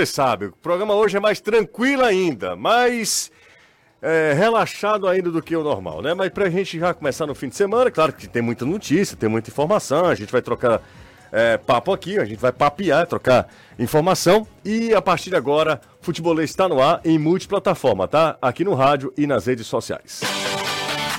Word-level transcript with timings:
Você 0.00 0.06
sabe, 0.06 0.46
o 0.46 0.52
programa 0.52 0.94
hoje 0.94 1.18
é 1.18 1.20
mais 1.20 1.42
tranquilo 1.42 2.02
ainda, 2.02 2.56
mais 2.56 3.30
é, 4.00 4.32
relaxado 4.32 5.06
ainda 5.06 5.30
do 5.30 5.42
que 5.42 5.54
o 5.54 5.62
normal, 5.62 6.00
né? 6.00 6.14
Mas 6.14 6.30
pra 6.30 6.48
gente 6.48 6.78
já 6.78 6.94
começar 6.94 7.26
no 7.26 7.34
fim 7.34 7.50
de 7.50 7.56
semana, 7.56 7.90
claro 7.90 8.10
que 8.10 8.26
tem 8.26 8.40
muita 8.40 8.64
notícia, 8.64 9.14
tem 9.14 9.28
muita 9.28 9.50
informação, 9.50 10.06
a 10.06 10.14
gente 10.14 10.32
vai 10.32 10.40
trocar 10.40 10.80
é, 11.30 11.58
papo 11.58 11.92
aqui, 11.92 12.18
a 12.18 12.24
gente 12.24 12.38
vai 12.38 12.50
papear, 12.50 13.06
trocar 13.06 13.46
informação. 13.78 14.46
E 14.64 14.94
a 14.94 15.02
partir 15.02 15.28
de 15.28 15.36
agora, 15.36 15.78
Futebolês 16.00 16.48
está 16.48 16.66
no 16.66 16.80
ar 16.80 17.02
em 17.04 17.18
multiplataforma, 17.18 18.08
tá? 18.08 18.38
Aqui 18.40 18.64
no 18.64 18.72
rádio 18.72 19.12
e 19.18 19.26
nas 19.26 19.44
redes 19.44 19.66
sociais. 19.66 20.22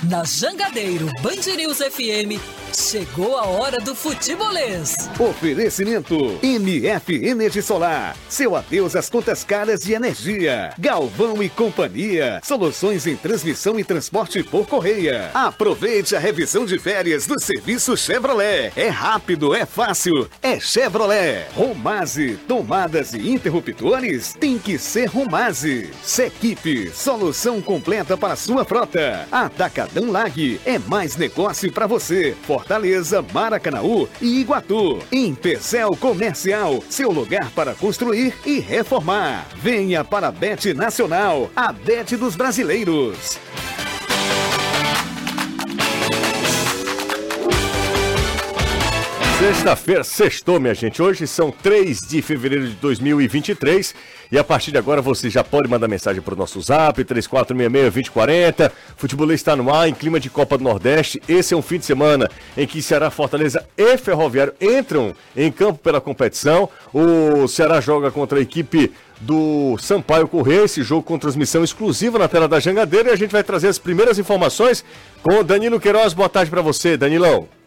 Na 0.10 0.24
Jangadeiro 0.24 1.06
Band 1.22 1.56
News 1.56 1.78
FM, 1.78 2.42
chegou 2.74 3.38
a 3.38 3.46
hora 3.46 3.80
do 3.80 3.94
futebolês. 3.96 4.96
Oferecimento 5.20 6.40
MF 6.42 7.26
Energia 7.26 7.62
Solar. 7.62 8.16
Seu 8.30 8.56
adeus 8.56 8.96
às 8.96 9.10
contas 9.10 9.44
caras 9.44 9.82
de 9.82 9.94
energia. 9.94 10.74
Galvão 10.78 11.42
e 11.42 11.50
Companhia. 11.50 12.40
Soluções 12.44 13.08
em 13.08 13.16
transmissão 13.16 13.80
e 13.80 13.84
transporte 13.84 14.44
por 14.44 14.68
correia. 14.68 15.32
Aproveite 15.34 16.16
a 16.16 16.20
revisão 16.20 16.66
de 16.66 16.80
férias 16.80 17.26
do 17.28 17.40
serviço 17.40 17.98
Chevrolet. 17.98 18.72
É 18.76 18.88
rápido, 18.88 19.54
é 19.54 19.66
fácil, 19.66 20.30
é 20.42 20.60
Chevrolet. 20.60 21.48
Romase, 21.56 22.40
tomadas 22.48 23.14
e 23.14 23.30
interruptores 23.30 24.34
tem 24.40 24.58
que 24.58 24.78
ser 24.78 25.06
Romase. 25.06 25.90
Sequipe, 26.04 26.92
solução 26.94 27.62
completa 27.62 28.16
para 28.16 28.36
sua 28.36 28.64
frota. 28.64 29.28
Ataca 29.32 29.82
Atacadão 29.82 30.12
Lag. 30.12 30.62
É 30.66 30.78
mais 30.78 31.16
negócio 31.16 31.72
para 31.72 31.88
você. 31.88 32.36
Fortaleza, 32.62 33.26
Maracanaú 33.34 34.08
e 34.22 34.40
Iguatu. 34.42 35.00
Empecel 35.12 35.90
Comercial, 36.00 36.84
seu 36.90 37.12
lugar 37.12 37.50
para 37.56 37.74
construir 37.74 38.36
e 38.46 38.60
reformar. 38.60 39.48
Venha 39.56 40.04
para 40.04 40.28
a 40.28 40.32
Bet 40.32 40.72
Nacional, 40.74 41.50
a 41.56 41.72
Bet 41.74 42.16
dos 42.16 42.36
brasileiros. 42.36 43.40
Sexta-feira, 49.42 50.04
sextou, 50.04 50.60
minha 50.60 50.76
gente. 50.76 51.02
Hoje 51.02 51.26
são 51.26 51.50
3 51.50 52.02
de 52.02 52.22
fevereiro 52.22 52.68
de 52.68 52.76
2023 52.76 53.96
e 54.32 54.38
a 54.38 54.44
partir 54.44 54.70
de 54.72 54.78
agora 54.78 55.02
você 55.02 55.32
já 55.32 55.44
pode 55.44 55.68
mandar 55.68 55.88
mensagem 55.88 56.22
para 56.22 56.36
o 56.36 56.38
nosso 56.38 56.62
zap 56.62 57.04
3466-2040. 57.04 58.72
Futebolês 58.96 59.40
está 59.40 59.56
no 59.56 59.74
ar 59.74 59.90
em 59.90 59.96
clima 59.96 60.20
de 60.20 60.30
Copa 60.30 60.60
do 60.60 60.64
Nordeste. 60.64 61.20
Esse 61.28 61.56
é 61.56 61.58
um 61.58 61.62
fim 61.64 61.80
de 61.80 61.86
semana 61.86 62.30
em 62.56 62.68
que 62.68 62.84
Ceará, 62.84 63.10
Fortaleza 63.10 63.66
e 63.76 63.98
Ferroviário 63.98 64.54
entram 64.62 65.12
em 65.36 65.52
campo 65.52 65.80
pela 65.80 66.00
competição. 66.00 66.70
O 66.94 67.48
Ceará 67.48 67.82
joga 67.82 68.12
contra 68.12 68.38
a 68.38 68.42
equipe 68.44 68.94
do 69.20 69.76
Sampaio 69.80 70.28
Correia, 70.28 70.66
esse 70.66 70.84
jogo 70.84 71.02
com 71.02 71.18
transmissão 71.18 71.64
exclusiva 71.64 72.20
na 72.20 72.28
tela 72.28 72.48
da 72.48 72.60
Jangadeira 72.60 73.10
e 73.10 73.14
a 73.14 73.18
gente 73.18 73.32
vai 73.32 73.44
trazer 73.44 73.70
as 73.70 73.80
primeiras 73.80 74.20
informações 74.20 74.86
com 75.24 75.44
Danilo 75.44 75.80
Queiroz. 75.80 76.14
Boa 76.14 76.30
tarde 76.30 76.52
para 76.52 76.62
você, 76.62 76.96
Danilão. 76.96 77.61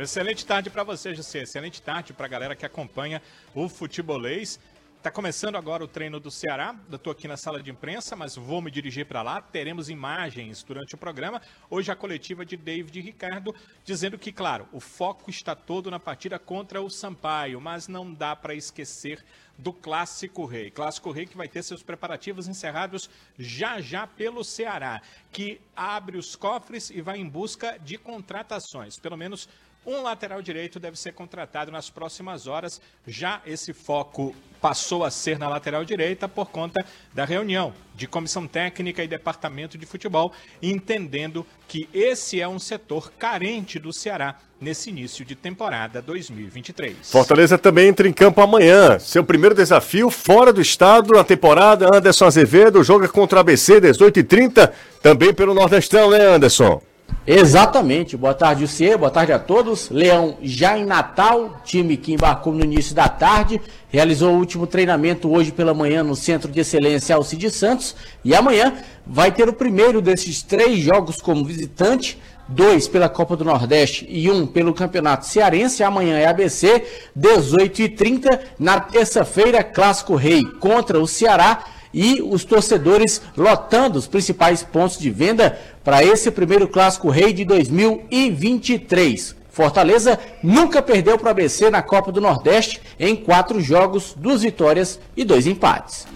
Excelente 0.00 0.46
tarde 0.46 0.70
para 0.70 0.84
você, 0.84 1.12
José. 1.12 1.42
Excelente 1.42 1.82
tarde 1.82 2.12
para 2.12 2.26
a 2.26 2.28
galera 2.28 2.54
que 2.54 2.64
acompanha 2.64 3.20
o 3.52 3.68
futebolês. 3.68 4.60
Está 4.96 5.10
começando 5.10 5.56
agora 5.56 5.82
o 5.82 5.88
treino 5.88 6.20
do 6.20 6.30
Ceará. 6.30 6.74
Eu 6.90 6.96
estou 6.96 7.12
aqui 7.12 7.26
na 7.26 7.36
sala 7.36 7.60
de 7.60 7.70
imprensa, 7.70 8.14
mas 8.14 8.36
vou 8.36 8.60
me 8.60 8.70
dirigir 8.70 9.06
para 9.06 9.22
lá. 9.22 9.40
Teremos 9.40 9.88
imagens 9.88 10.62
durante 10.62 10.94
o 10.94 10.98
programa. 10.98 11.42
Hoje 11.68 11.90
a 11.90 11.96
coletiva 11.96 12.44
de 12.44 12.56
David 12.56 13.00
Ricardo 13.00 13.54
dizendo 13.84 14.18
que, 14.18 14.30
claro, 14.30 14.68
o 14.72 14.78
foco 14.78 15.30
está 15.30 15.54
todo 15.54 15.90
na 15.90 15.98
partida 15.98 16.38
contra 16.38 16.80
o 16.80 16.90
Sampaio, 16.90 17.60
mas 17.60 17.88
não 17.88 18.12
dá 18.12 18.36
para 18.36 18.54
esquecer 18.54 19.24
do 19.56 19.72
Clássico 19.72 20.44
Rei. 20.44 20.70
Clássico 20.70 21.10
Rei 21.10 21.26
que 21.26 21.36
vai 21.36 21.48
ter 21.48 21.62
seus 21.62 21.82
preparativos 21.82 22.46
encerrados 22.46 23.10
já 23.36 23.80
já 23.80 24.06
pelo 24.06 24.44
Ceará, 24.44 25.02
que 25.32 25.60
abre 25.74 26.18
os 26.18 26.36
cofres 26.36 26.90
e 26.90 27.00
vai 27.00 27.18
em 27.18 27.28
busca 27.28 27.78
de 27.78 27.98
contratações. 27.98 28.98
Pelo 28.98 29.16
menos 29.16 29.48
um 29.86 30.02
lateral 30.02 30.42
direito 30.42 30.78
deve 30.78 30.98
ser 30.98 31.12
contratado 31.12 31.70
nas 31.70 31.88
próximas 31.88 32.46
horas. 32.46 32.80
Já 33.06 33.40
esse 33.46 33.72
foco 33.72 34.34
passou 34.60 35.04
a 35.04 35.10
ser 35.10 35.38
na 35.38 35.48
lateral 35.48 35.84
direita 35.84 36.28
por 36.28 36.50
conta 36.50 36.84
da 37.14 37.24
reunião 37.24 37.72
de 37.94 38.06
comissão 38.06 38.46
técnica 38.46 39.02
e 39.02 39.08
departamento 39.08 39.78
de 39.78 39.86
futebol, 39.86 40.32
entendendo 40.62 41.46
que 41.66 41.88
esse 41.92 42.40
é 42.40 42.46
um 42.46 42.58
setor 42.58 43.12
carente 43.18 43.78
do 43.78 43.92
Ceará 43.92 44.36
nesse 44.60 44.90
início 44.90 45.24
de 45.24 45.34
temporada 45.34 46.02
2023. 46.02 47.10
Fortaleza 47.10 47.56
também 47.56 47.88
entra 47.88 48.08
em 48.08 48.12
campo 48.12 48.40
amanhã. 48.40 48.98
Seu 48.98 49.24
primeiro 49.24 49.54
desafio 49.54 50.10
fora 50.10 50.52
do 50.52 50.60
estado 50.60 51.14
na 51.14 51.24
temporada. 51.24 51.88
Anderson 51.94 52.26
Azevedo 52.26 52.82
joga 52.82 53.08
contra 53.08 53.38
a 53.38 53.40
ABC 53.40 53.80
18h30, 53.80 54.72
também 55.00 55.32
pelo 55.32 55.54
Nordestão, 55.54 56.10
né, 56.10 56.26
Anderson? 56.26 56.82
Exatamente. 57.30 58.16
Boa 58.16 58.32
tarde, 58.32 58.62
Lucier. 58.62 58.96
Boa 58.96 59.10
tarde 59.10 59.32
a 59.32 59.38
todos. 59.38 59.90
Leão 59.90 60.38
já 60.40 60.78
em 60.78 60.86
Natal, 60.86 61.60
time 61.62 61.94
que 61.98 62.14
embarcou 62.14 62.54
no 62.54 62.64
início 62.64 62.94
da 62.94 63.06
tarde, 63.06 63.60
realizou 63.90 64.32
o 64.32 64.38
último 64.38 64.66
treinamento 64.66 65.30
hoje 65.30 65.52
pela 65.52 65.74
manhã 65.74 66.02
no 66.02 66.16
Centro 66.16 66.50
de 66.50 66.60
Excelência 66.60 67.14
Alcide 67.14 67.50
Santos 67.50 67.94
e 68.24 68.34
amanhã 68.34 68.72
vai 69.06 69.30
ter 69.30 69.46
o 69.46 69.52
primeiro 69.52 70.00
desses 70.00 70.42
três 70.42 70.78
jogos 70.78 71.16
como 71.16 71.44
visitante, 71.44 72.18
dois 72.48 72.88
pela 72.88 73.10
Copa 73.10 73.36
do 73.36 73.44
Nordeste 73.44 74.06
e 74.08 74.30
um 74.30 74.46
pelo 74.46 74.72
Campeonato 74.72 75.26
Cearense. 75.26 75.82
Amanhã 75.82 76.16
é 76.16 76.26
ABC, 76.26 76.82
18h30. 77.14 78.40
Na 78.58 78.80
terça-feira, 78.80 79.62
Clássico 79.62 80.16
Rei 80.16 80.46
contra 80.58 80.98
o 80.98 81.06
Ceará 81.06 81.62
e 81.92 82.20
os 82.22 82.44
torcedores 82.44 83.20
lotando 83.36 83.98
os 83.98 84.06
principais 84.06 84.62
pontos 84.62 84.98
de 84.98 85.10
venda 85.10 85.58
para 85.82 86.04
esse 86.04 86.30
primeiro 86.30 86.68
Clássico 86.68 87.08
Rei 87.08 87.32
de 87.32 87.44
2023. 87.44 89.36
Fortaleza 89.50 90.18
nunca 90.42 90.80
perdeu 90.80 91.18
para 91.18 91.28
o 91.28 91.30
ABC 91.30 91.70
na 91.70 91.82
Copa 91.82 92.12
do 92.12 92.20
Nordeste 92.20 92.80
em 92.98 93.16
quatro 93.16 93.60
jogos, 93.60 94.14
duas 94.16 94.42
vitórias 94.42 95.00
e 95.16 95.24
dois 95.24 95.46
empates. 95.46 96.06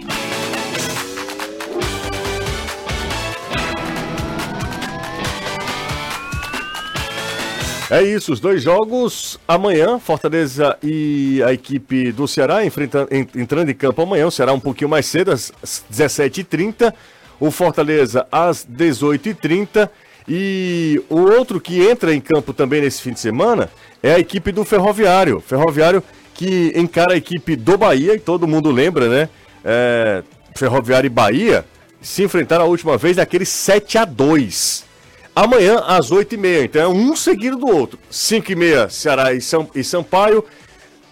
É 7.93 8.03
isso, 8.03 8.33
os 8.33 8.41
dois 8.41 8.63
jogos 8.63 9.39
amanhã, 9.47 9.99
Fortaleza 9.99 10.79
e 10.83 11.43
a 11.45 11.53
equipe 11.53 12.11
do 12.11 12.27
Ceará 12.27 12.65
enfrentando, 12.65 13.07
entrando 13.37 13.69
em 13.69 13.75
campo 13.75 14.01
amanhã, 14.01 14.27
o 14.27 14.31
Ceará 14.31 14.55
um 14.55 14.59
pouquinho 14.59 14.89
mais 14.89 15.05
cedo, 15.05 15.31
às 15.31 15.53
17h30, 15.93 16.91
o 17.39 17.51
Fortaleza 17.51 18.27
às 18.33 18.67
18h30 18.67 19.91
e 20.27 21.03
o 21.11 21.19
outro 21.19 21.61
que 21.61 21.87
entra 21.87 22.15
em 22.15 22.21
campo 22.23 22.55
também 22.55 22.81
nesse 22.81 23.03
fim 23.03 23.13
de 23.13 23.21
semana 23.21 23.69
é 24.03 24.15
a 24.15 24.19
equipe 24.19 24.53
do 24.53 24.65
Ferroviário. 24.65 25.39
Ferroviário 25.41 26.03
que 26.33 26.73
encara 26.75 27.13
a 27.13 27.19
equipe 27.19 27.57
do 27.57 27.77
Bahia, 27.77 28.15
e 28.15 28.19
todo 28.19 28.49
mundo 28.49 28.71
lembra, 28.71 29.07
né? 29.07 29.29
É, 29.63 30.23
Ferroviário 30.57 31.09
e 31.09 31.11
Bahia 31.11 31.63
se 32.01 32.25
enfrentaram 32.25 32.65
a 32.65 32.69
última 32.69 32.97
vez 32.97 33.19
naquele 33.19 33.45
7 33.45 33.99
a 33.99 34.07
2 34.07 34.92
Amanhã, 35.35 35.83
às 35.87 36.11
8h30. 36.11 36.65
Então 36.65 36.83
é 36.83 36.89
um 36.89 37.17
seguido 37.17 37.57
do 37.57 37.67
outro. 37.67 37.99
5h30, 38.11 38.91
Ceará 38.91 39.33
e, 39.33 39.41
São, 39.41 39.69
e 39.75 39.83
Sampaio. 39.83 40.45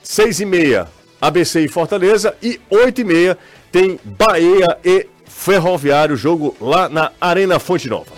6h30, 0.04 0.86
ABC 1.20 1.60
e 1.60 1.69
Fortaleza. 1.69 2.34
E 2.42 2.60
8h30 2.70 3.36
tem 3.72 3.98
Bahia 4.04 4.78
e 4.84 5.06
Ferroviário. 5.26 6.16
Jogo 6.16 6.54
lá 6.60 6.88
na 6.88 7.12
Arena 7.20 7.58
Fonte 7.58 7.88
Nova. 7.88 8.12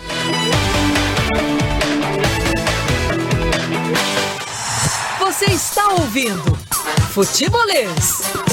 Você 5.19 5.45
está 5.45 5.87
ouvindo 5.93 6.57
Futebolês. 7.11 8.52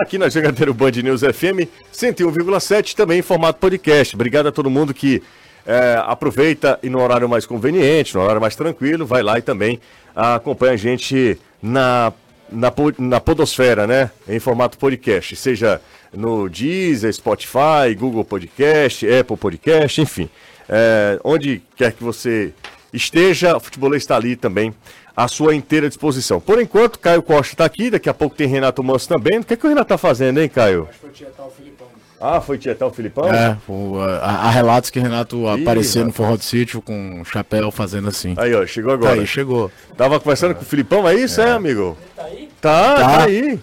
Aqui 0.00 0.16
na 0.16 0.28
Jangadeiro 0.28 0.72
Band 0.72 0.92
News 0.92 1.20
FM 1.20 1.68
101,7, 1.92 2.94
também 2.94 3.18
em 3.18 3.22
formato 3.22 3.58
podcast. 3.58 4.14
Obrigado 4.14 4.48
a 4.48 4.52
todo 4.52 4.70
mundo 4.70 4.94
que 4.94 5.22
é, 5.66 6.00
aproveita 6.06 6.78
e 6.82 6.88
no 6.88 7.00
horário 7.02 7.28
mais 7.28 7.44
conveniente, 7.44 8.14
no 8.14 8.22
horário 8.22 8.40
mais 8.40 8.56
tranquilo, 8.56 9.04
vai 9.04 9.22
lá 9.22 9.38
e 9.38 9.42
também 9.42 9.78
acompanha 10.16 10.72
a 10.72 10.76
gente 10.76 11.38
na, 11.62 12.12
na, 12.50 12.72
na 12.98 13.20
Podosfera, 13.20 13.86
né? 13.86 14.10
Em 14.26 14.38
formato 14.38 14.78
podcast, 14.78 15.36
seja 15.36 15.80
no 16.14 16.48
Deezer, 16.48 17.12
Spotify, 17.12 17.94
Google 17.96 18.24
Podcast, 18.24 19.06
Apple 19.06 19.36
Podcast, 19.36 20.00
enfim. 20.00 20.30
É, 20.66 21.20
onde 21.22 21.62
quer 21.76 21.92
que 21.92 22.02
você 22.02 22.54
esteja, 22.92 23.56
o 23.56 23.60
futebolês 23.60 24.02
está 24.02 24.16
ali 24.16 24.34
também 24.34 24.74
à 25.16 25.28
sua 25.28 25.54
inteira 25.54 25.88
disposição. 25.88 26.40
Por 26.40 26.60
enquanto, 26.60 26.98
Caio 26.98 27.22
Costa 27.22 27.54
está 27.54 27.64
aqui, 27.64 27.90
daqui 27.90 28.08
a 28.08 28.14
pouco 28.14 28.36
tem 28.36 28.46
Renato 28.46 28.82
Manso 28.82 29.08
também. 29.08 29.38
O 29.38 29.44
que, 29.44 29.54
é 29.54 29.56
que 29.56 29.64
o 29.66 29.68
Renato 29.68 29.86
está 29.86 29.98
fazendo, 29.98 30.40
hein, 30.40 30.48
Caio? 30.48 30.88
Acho 30.88 30.92
que 30.92 30.98
foi 30.98 31.10
tietar 31.10 31.46
o 31.46 31.50
Filipão. 31.50 31.86
Ah, 32.20 32.40
foi 32.40 32.58
tietar 32.58 32.88
o 32.88 32.90
Filipão? 32.90 33.32
É, 33.32 33.56
há 34.22 34.50
relatos 34.50 34.90
que 34.90 35.00
Renato 35.00 35.36
Ih, 35.38 35.62
apareceu 35.62 36.04
no 36.04 36.12
forró 36.12 36.36
do 36.36 36.44
sítio 36.44 36.82
com 36.82 37.20
um 37.20 37.24
chapéu 37.24 37.70
fazendo 37.70 38.08
assim. 38.08 38.34
Aí, 38.36 38.54
ó, 38.54 38.66
chegou 38.66 38.92
agora. 38.92 39.14
Tá 39.14 39.20
aí, 39.20 39.26
chegou. 39.26 39.70
Tava 39.96 40.20
conversando 40.20 40.50
é. 40.50 40.54
com 40.54 40.62
o 40.62 40.66
Filipão, 40.66 41.08
é 41.08 41.14
isso, 41.14 41.40
é, 41.40 41.48
é 41.48 41.52
amigo? 41.52 41.96
Ele 41.98 42.14
tá 42.16 42.24
aí? 42.24 42.48
Tá, 42.60 42.94
tá, 42.94 43.00
Tá. 43.00 43.24
aí. 43.24 43.60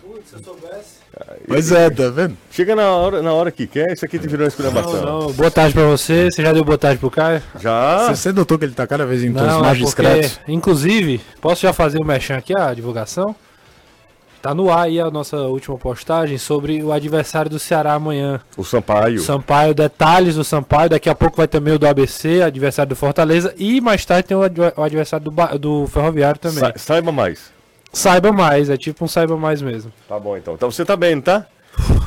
Pois 1.48 1.72
é, 1.72 1.90
tá 1.90 2.10
vendo? 2.10 2.36
Chega 2.52 2.76
na 2.76 2.90
hora, 2.92 3.22
na 3.22 3.32
hora 3.32 3.52
que 3.52 3.66
quer, 3.66 3.94
isso 3.94 4.04
aqui 4.04 4.20
te 4.20 4.28
virou 4.28 4.44
uma 4.44 4.50
exclamação. 4.50 5.02
Não, 5.22 5.32
boa 5.32 5.50
tarde 5.50 5.74
pra 5.74 5.86
você. 5.86 6.30
Você 6.30 6.42
já 6.42 6.52
deu 6.52 6.64
boa 6.66 6.78
tarde 6.78 7.00
pro 7.00 7.10
Caio? 7.10 7.42
Já? 7.60 8.08
Você, 8.08 8.16
você 8.18 8.32
notou 8.34 8.60
que 8.60 8.66
ele 8.66 8.74
tá 8.74 8.86
cada 8.86 9.06
vez 9.06 9.24
em 9.24 9.32
tons 9.32 9.44
Não, 9.48 9.62
mais 9.62 9.78
é 9.78 9.82
porque, 9.84 9.86
discretos? 9.86 10.40
inclusive, 10.48 11.22
posso 11.40 11.62
já 11.62 11.72
fazer 11.72 12.00
o 12.00 12.06
mechan 12.06 12.36
aqui, 12.38 12.54
a 12.58 12.74
divulgação? 12.74 13.34
Tá 14.42 14.54
no 14.54 14.70
ar 14.72 14.84
aí 14.84 15.00
a 15.00 15.10
nossa 15.10 15.38
última 15.38 15.78
postagem 15.78 16.38
sobre 16.38 16.84
o 16.84 16.92
adversário 16.92 17.50
do 17.50 17.58
Ceará 17.58 17.94
amanhã. 17.94 18.40
O 18.56 18.64
Sampaio. 18.64 19.20
Sampaio, 19.20 19.74
detalhes 19.74 20.36
do 20.36 20.44
Sampaio. 20.44 20.90
Daqui 20.90 21.10
a 21.10 21.16
pouco 21.16 21.38
vai 21.38 21.48
também 21.48 21.74
o 21.74 21.80
do 21.80 21.88
ABC, 21.88 22.42
adversário 22.44 22.90
do 22.90 22.96
Fortaleza. 22.96 23.54
E 23.58 23.82
mais 23.82 24.06
tarde 24.06 24.28
tem 24.28 24.38
o, 24.38 24.44
adver- 24.44 24.74
o 24.78 24.84
adversário 24.84 25.30
do, 25.32 25.58
do 25.58 25.88
Ferroviário 25.88 26.40
também. 26.40 26.60
Sa- 26.60 26.74
saiba 26.78 27.12
mais. 27.12 27.52
Saiba 27.94 28.32
mais, 28.32 28.70
é 28.70 28.78
tipo 28.78 29.04
um 29.06 29.08
saiba 29.08 29.38
mais 29.38 29.62
mesmo. 29.62 29.92
Tá 30.08 30.20
bom 30.20 30.38
então. 30.38 30.54
Então 30.54 30.70
você 30.72 30.84
tá 30.86 30.96
bem, 30.96 31.16
não 31.16 31.22
tá? 31.22 31.46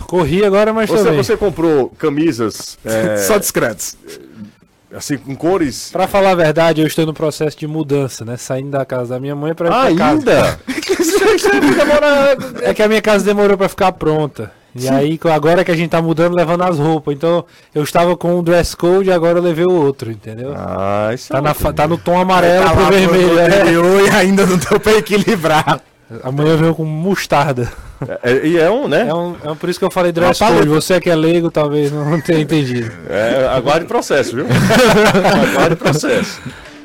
Corri 0.06 0.44
agora, 0.44 0.72
mas 0.72 0.90
Você, 0.90 1.04
também. 1.04 1.16
você 1.22 1.36
comprou 1.36 1.88
camisas 1.90 2.76
é, 2.84 3.16
Só 3.26 3.38
discretos. 3.38 3.96
assim 4.92 5.16
com 5.16 5.36
cores. 5.36 5.90
Pra 5.92 6.08
falar 6.08 6.30
a 6.32 6.34
verdade, 6.34 6.80
eu 6.80 6.86
estou 6.86 7.06
no 7.06 7.14
processo 7.14 7.56
de 7.56 7.66
mudança, 7.66 8.24
né? 8.24 8.36
Saindo 8.36 8.70
da 8.70 8.84
casa 8.84 9.14
da 9.14 9.20
minha 9.20 9.36
mãe 9.36 9.54
pra 9.54 9.68
ir 9.68 9.70
pra 9.70 9.94
casa. 9.96 10.10
Ainda? 10.10 10.60
É 12.62 12.74
que 12.74 12.82
a 12.82 12.88
minha 12.88 13.00
casa 13.02 13.24
demorou 13.24 13.56
pra 13.56 13.68
ficar 13.68 13.92
pronta. 13.92 14.52
E 14.74 14.88
aí, 14.88 15.18
co- 15.18 15.28
agora 15.28 15.64
que 15.64 15.70
a 15.70 15.76
gente 15.76 15.90
tá 15.90 16.00
mudando, 16.00 16.34
levando 16.34 16.62
as 16.62 16.78
roupas. 16.78 17.14
Então, 17.14 17.44
eu 17.74 17.82
estava 17.82 18.16
com 18.16 18.38
um 18.38 18.42
dress 18.42 18.76
code 18.76 19.08
e 19.08 19.12
agora 19.12 19.38
eu 19.38 19.42
levei 19.42 19.64
o 19.64 19.72
outro, 19.72 20.10
entendeu? 20.10 20.52
Ah, 20.56 21.10
isso 21.12 21.28
tá, 21.28 21.38
é 21.38 21.40
na, 21.40 21.54
fa- 21.54 21.72
tá 21.72 21.88
no 21.88 21.98
tom 21.98 22.18
amarelo 22.18 22.64
Tá 22.64 22.70
pro 22.72 22.84
vermelho. 22.86 23.28
pro 23.30 23.98
é. 23.98 24.06
e 24.06 24.10
ainda 24.10 24.46
não 24.46 24.56
deu 24.56 24.78
pra 24.80 24.92
equilibrar. 24.92 25.80
Amanhã 26.24 26.56
veio 26.56 26.74
com 26.74 26.84
mostarda. 26.84 27.70
É, 28.22 28.46
e 28.46 28.58
é 28.58 28.68
um, 28.70 28.88
né? 28.88 29.06
É, 29.08 29.14
um, 29.14 29.36
é 29.44 29.50
um- 29.50 29.56
por 29.56 29.68
isso 29.68 29.78
que 29.78 29.84
eu 29.84 29.90
falei 29.90 30.10
dress 30.10 30.38
code. 30.42 30.68
Você 30.68 31.00
que 31.00 31.10
é 31.10 31.14
leigo, 31.14 31.50
talvez 31.50 31.92
não 31.92 32.20
tenha 32.20 32.40
entendido. 32.40 32.90
É, 33.08 33.46
aguarde 33.54 33.86
processo, 33.86 34.34
viu? 34.36 34.46
aguarde 35.52 35.76
processo. 35.76 36.40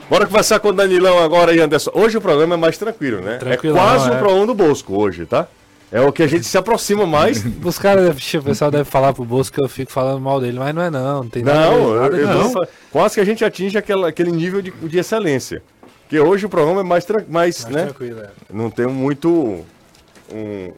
Bora 0.10 0.26
conversar 0.28 0.60
com 0.60 0.68
o 0.70 0.74
Danilão 0.74 1.18
agora 1.24 1.54
e 1.56 1.60
Anderson. 1.60 1.90
Hoje 1.96 2.18
o 2.18 2.22
programa 2.22 2.54
é 2.54 2.58
mais 2.58 2.78
tranquilo, 2.78 3.22
né? 3.22 3.38
Tranquilão, 3.38 3.78
é 3.78 3.81
quase 3.81 4.10
é. 4.10 4.14
um 4.14 4.18
programa 4.20 4.46
do 4.46 4.54
Bosco 4.54 4.96
hoje, 4.96 5.26
tá? 5.26 5.48
É 5.95 6.01
o 6.01 6.12
que 6.12 6.21
a 6.21 6.27
gente 6.27 6.44
se 6.45 6.57
aproxima 6.57 7.06
mais. 7.06 7.42
Os 7.63 7.80
caras, 7.80 8.33
o 8.33 8.44
pessoal 8.44 8.69
deve 8.69 8.83
falar 8.83 9.13
pro 9.13 9.24
Bosco 9.24 9.56
que 9.56 9.63
eu 9.63 9.69
fico 9.69 9.89
falando 9.89 10.19
mal 10.19 10.42
dele, 10.42 10.59
mas 10.59 10.75
não 10.75 10.81
é 10.81 10.89
não. 10.89 11.24
Não 11.24 11.30
tem 11.30 11.42
nada 11.42 11.68
a 11.68 11.69
ver, 11.69 11.77
Não, 11.77 11.94
eu, 11.94 12.01
nada 12.01 12.18
eu 12.18 12.27
tô 12.27 12.50
falando- 12.50 12.69
quase 12.92 13.15
que 13.15 13.21
a 13.21 13.24
gente 13.24 13.45
atinge 13.45 13.77
aquela, 13.77 14.09
aquele 14.09 14.30
nível 14.30 14.62
de, 14.62 14.71
de 14.71 14.97
excelência. 14.97 15.63
Porque 16.01 16.19
hoje 16.19 16.45
o 16.47 16.50
programa 16.50 16.81
é 16.81 16.83
mais, 16.83 17.07
mais, 17.07 17.30
Mais 17.30 17.65
né? 17.68 17.83
tranquilo, 17.86 18.19
é. 18.19 18.30
Não 18.51 18.69
tem 18.69 18.88
muito 18.88 19.63
um, 20.30 20.74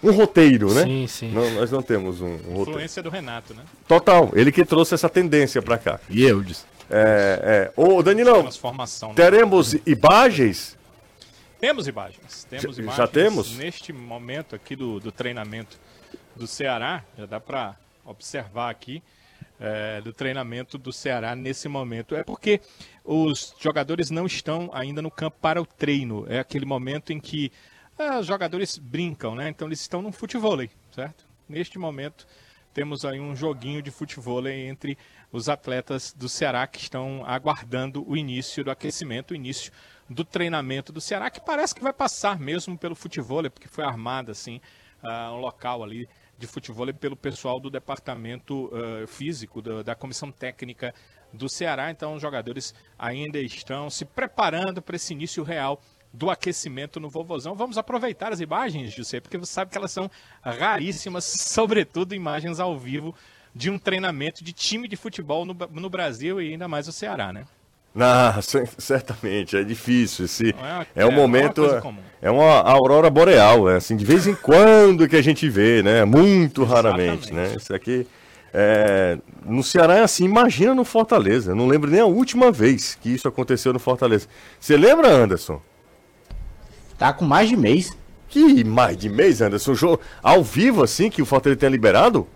um 0.00 0.12
roteiro, 0.12 0.72
né? 0.74 0.84
Sim, 0.84 1.06
sim. 1.08 1.32
Não, 1.32 1.50
nós 1.50 1.72
não 1.72 1.82
temos 1.82 2.20
um, 2.20 2.26
um 2.26 2.52
roteiro. 2.54 2.70
Influência 2.70 3.02
do 3.02 3.10
Renato, 3.10 3.52
né? 3.52 3.62
Total, 3.88 4.30
ele 4.34 4.52
que 4.52 4.64
trouxe 4.64 4.94
essa 4.94 5.08
tendência 5.08 5.60
pra 5.60 5.76
cá. 5.76 5.98
E 6.08 6.22
eu 6.22 6.40
disse. 6.40 6.62
É, 6.88 7.70
é. 7.76 7.80
Ô, 7.80 8.00
Danilão, 8.00 8.44
né? 8.44 8.50
teremos 9.16 9.74
imagens? 9.84 10.78
Temos 11.60 11.86
imagens. 11.86 12.44
Temos 12.44 12.78
imagens. 12.78 12.96
já 12.96 13.06
temos? 13.06 13.56
Neste 13.56 13.92
momento 13.92 14.56
aqui 14.56 14.74
do, 14.74 14.98
do 14.98 15.12
treinamento 15.12 15.78
do 16.34 16.46
Ceará, 16.46 17.04
já 17.18 17.26
dá 17.26 17.38
para 17.38 17.76
observar 18.04 18.70
aqui 18.70 19.02
é, 19.60 20.00
do 20.00 20.12
treinamento 20.12 20.78
do 20.78 20.90
Ceará 20.90 21.36
nesse 21.36 21.68
momento. 21.68 22.14
É 22.14 22.24
porque 22.24 22.62
os 23.04 23.54
jogadores 23.60 24.10
não 24.10 24.24
estão 24.24 24.70
ainda 24.72 25.02
no 25.02 25.10
campo 25.10 25.36
para 25.38 25.60
o 25.60 25.66
treino. 25.66 26.24
É 26.28 26.38
aquele 26.38 26.64
momento 26.64 27.12
em 27.12 27.20
que 27.20 27.52
ah, 27.98 28.18
os 28.18 28.26
jogadores 28.26 28.78
brincam, 28.78 29.34
né? 29.34 29.50
Então 29.50 29.68
eles 29.68 29.82
estão 29.82 30.00
no 30.00 30.10
futevôlei, 30.10 30.70
certo? 30.94 31.26
Neste 31.46 31.78
momento 31.78 32.26
temos 32.72 33.04
aí 33.04 33.20
um 33.20 33.34
joguinho 33.34 33.82
de 33.82 33.90
futevôlei 33.90 34.66
entre 34.68 34.96
os 35.32 35.48
atletas 35.48 36.12
do 36.12 36.28
Ceará 36.28 36.66
que 36.66 36.78
estão 36.78 37.24
aguardando 37.26 38.08
o 38.08 38.16
início 38.16 38.64
do 38.64 38.70
aquecimento, 38.70 39.32
o 39.32 39.34
início 39.34 39.72
do 40.08 40.24
treinamento 40.24 40.92
do 40.92 41.00
Ceará, 41.00 41.30
que 41.30 41.40
parece 41.40 41.74
que 41.74 41.82
vai 41.82 41.92
passar 41.92 42.38
mesmo 42.38 42.76
pelo 42.76 42.94
futevôlei, 42.94 43.50
porque 43.50 43.68
foi 43.68 43.84
armado 43.84 44.30
assim 44.30 44.60
ah, 45.02 45.32
um 45.32 45.38
local 45.38 45.82
ali 45.82 46.08
de 46.36 46.46
futevôlei 46.46 46.94
pelo 46.94 47.16
pessoal 47.16 47.60
do 47.60 47.70
departamento 47.70 48.70
ah, 48.72 49.06
físico 49.06 49.62
da 49.62 49.94
comissão 49.94 50.32
técnica 50.32 50.94
do 51.32 51.48
Ceará. 51.48 51.90
Então 51.90 52.14
os 52.14 52.22
jogadores 52.22 52.74
ainda 52.98 53.38
estão 53.38 53.88
se 53.88 54.04
preparando 54.04 54.82
para 54.82 54.96
esse 54.96 55.12
início 55.12 55.42
real 55.42 55.80
do 56.12 56.28
aquecimento 56.30 56.98
no 56.98 57.08
Vovozão. 57.08 57.54
Vamos 57.54 57.78
aproveitar 57.78 58.32
as 58.32 58.40
imagens, 58.40 58.92
José, 58.92 59.20
porque 59.20 59.38
você 59.38 59.52
sabe 59.52 59.70
que 59.70 59.78
elas 59.78 59.92
são 59.92 60.10
raríssimas, 60.42 61.24
sobretudo 61.48 62.14
imagens 62.14 62.58
ao 62.60 62.78
vivo 62.78 63.14
de 63.54 63.70
um 63.70 63.78
treinamento 63.78 64.42
de 64.44 64.52
time 64.52 64.86
de 64.88 64.96
futebol 64.96 65.44
no, 65.44 65.56
no 65.72 65.90
Brasil 65.90 66.40
e 66.40 66.52
ainda 66.52 66.68
mais 66.68 66.86
o 66.88 66.92
Ceará, 66.92 67.32
né? 67.32 67.44
Ah, 67.98 68.38
cer- 68.42 68.68
certamente, 68.78 69.56
é 69.56 69.64
difícil. 69.64 70.24
Esse, 70.24 70.50
é 70.50 70.54
uma- 70.54 70.86
é 70.94 71.04
um 71.04 71.08
é, 71.08 71.12
uma 71.12 71.16
momento. 71.16 71.62
coisa 71.62 71.82
é-. 72.22 72.28
É 72.28 72.30
uma 72.30 72.60
aurora 72.60 73.10
boreal, 73.10 73.68
é 73.68 73.76
assim, 73.76 73.96
de 73.96 74.04
vez 74.04 74.26
em 74.26 74.34
quando 74.34 75.08
que 75.08 75.16
a 75.16 75.22
gente 75.22 75.48
vê, 75.48 75.82
né? 75.82 76.04
Muito 76.04 76.62
raramente, 76.64 77.28
Exatamente. 77.28 77.50
né? 77.52 77.56
Isso 77.56 77.74
aqui. 77.74 78.06
é, 78.54 79.18
no 79.44 79.62
Ceará 79.62 79.96
é 79.96 80.02
assim, 80.02 80.24
imagina 80.24 80.74
no 80.74 80.84
Fortaleza. 80.84 81.52
Eu 81.52 81.56
não 81.56 81.66
lembro 81.66 81.90
nem 81.90 82.00
a 82.00 82.06
última 82.06 82.52
vez 82.52 82.94
que 83.00 83.08
isso 83.10 83.26
aconteceu 83.26 83.72
no 83.72 83.78
Fortaleza. 83.80 84.28
Você 84.60 84.76
lembra, 84.76 85.08
Anderson? 85.08 85.60
Tá 87.00 87.14
com 87.14 87.24
mais 87.24 87.48
de 87.48 87.56
mês. 87.56 87.96
Que 88.28 88.62
mais 88.62 88.94
de 88.94 89.08
mês, 89.08 89.40
Anderson? 89.40 89.74
Jogo 89.74 90.00
ao 90.22 90.44
vivo, 90.44 90.82
assim, 90.82 91.08
que 91.08 91.22
o 91.22 91.24
Fortaleza 91.24 91.60
tenha 91.60 91.70
liberado? 91.70 92.28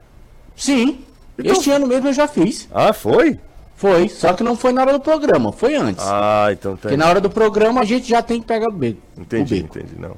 Sim. 0.56 1.04
Então- 1.38 1.52
Este 1.52 1.70
ano 1.70 1.86
mesmo 1.86 2.08
eu 2.08 2.14
já 2.14 2.26
fiz. 2.26 2.66
Ah, 2.72 2.94
foi? 2.94 3.38
Foi. 3.76 4.08
Só 4.08 4.32
que 4.32 4.42
não 4.42 4.56
foi 4.56 4.72
na 4.72 4.80
hora 4.80 4.94
do 4.94 5.00
programa, 5.00 5.52
foi 5.52 5.74
antes. 5.74 6.02
Ah, 6.02 6.48
então 6.50 6.72
tem. 6.72 6.80
Porque 6.80 6.96
na 6.96 7.06
hora 7.06 7.20
do 7.20 7.28
programa 7.28 7.82
a 7.82 7.84
gente 7.84 8.08
já 8.08 8.22
tem 8.22 8.40
que 8.40 8.46
pegar 8.46 8.68
o 8.68 8.72
beco. 8.72 9.02
Entendi, 9.18 9.56
o 9.56 9.62
beco. 9.64 9.78
entendi, 9.78 10.00
não. 10.00 10.16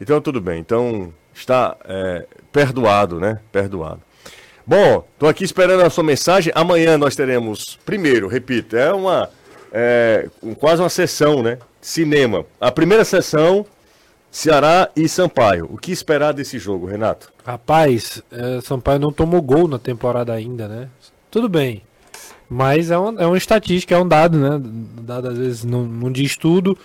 Então 0.00 0.20
tudo 0.20 0.40
bem, 0.40 0.60
então 0.60 1.12
está 1.34 1.76
é, 1.84 2.24
perdoado, 2.52 3.18
né? 3.18 3.40
Perdoado. 3.50 4.00
Bom, 4.64 5.04
tô 5.18 5.26
aqui 5.26 5.42
esperando 5.42 5.82
a 5.82 5.90
sua 5.90 6.04
mensagem. 6.04 6.52
Amanhã 6.54 6.96
nós 6.96 7.16
teremos, 7.16 7.76
primeiro, 7.84 8.28
repito, 8.28 8.76
é 8.76 8.92
uma 8.92 9.28
é, 9.72 10.28
quase 10.60 10.80
uma 10.80 10.88
sessão, 10.88 11.42
né? 11.42 11.58
Cinema. 11.80 12.46
A 12.60 12.70
primeira 12.70 13.04
sessão, 13.04 13.66
Ceará 14.30 14.90
e 14.94 15.08
Sampaio. 15.08 15.68
O 15.72 15.78
que 15.78 15.90
esperar 15.90 16.32
desse 16.32 16.58
jogo, 16.58 16.86
Renato? 16.86 17.32
Rapaz, 17.44 18.22
é, 18.30 18.60
Sampaio 18.60 18.98
não 18.98 19.12
tomou 19.12 19.40
gol 19.40 19.66
na 19.66 19.78
temporada 19.78 20.32
ainda, 20.32 20.68
né? 20.68 20.88
Tudo 21.30 21.48
bem. 21.48 21.82
Mas 22.48 22.90
é, 22.90 22.98
um, 22.98 23.18
é 23.20 23.26
uma 23.26 23.36
estatística, 23.36 23.94
é 23.94 23.98
um 23.98 24.08
dado, 24.08 24.38
né? 24.38 24.60
Dado 25.02 25.28
às 25.28 25.38
vezes 25.38 25.64
não, 25.64 25.84
não 25.84 26.10
diz 26.10 26.36
tudo. 26.36 26.76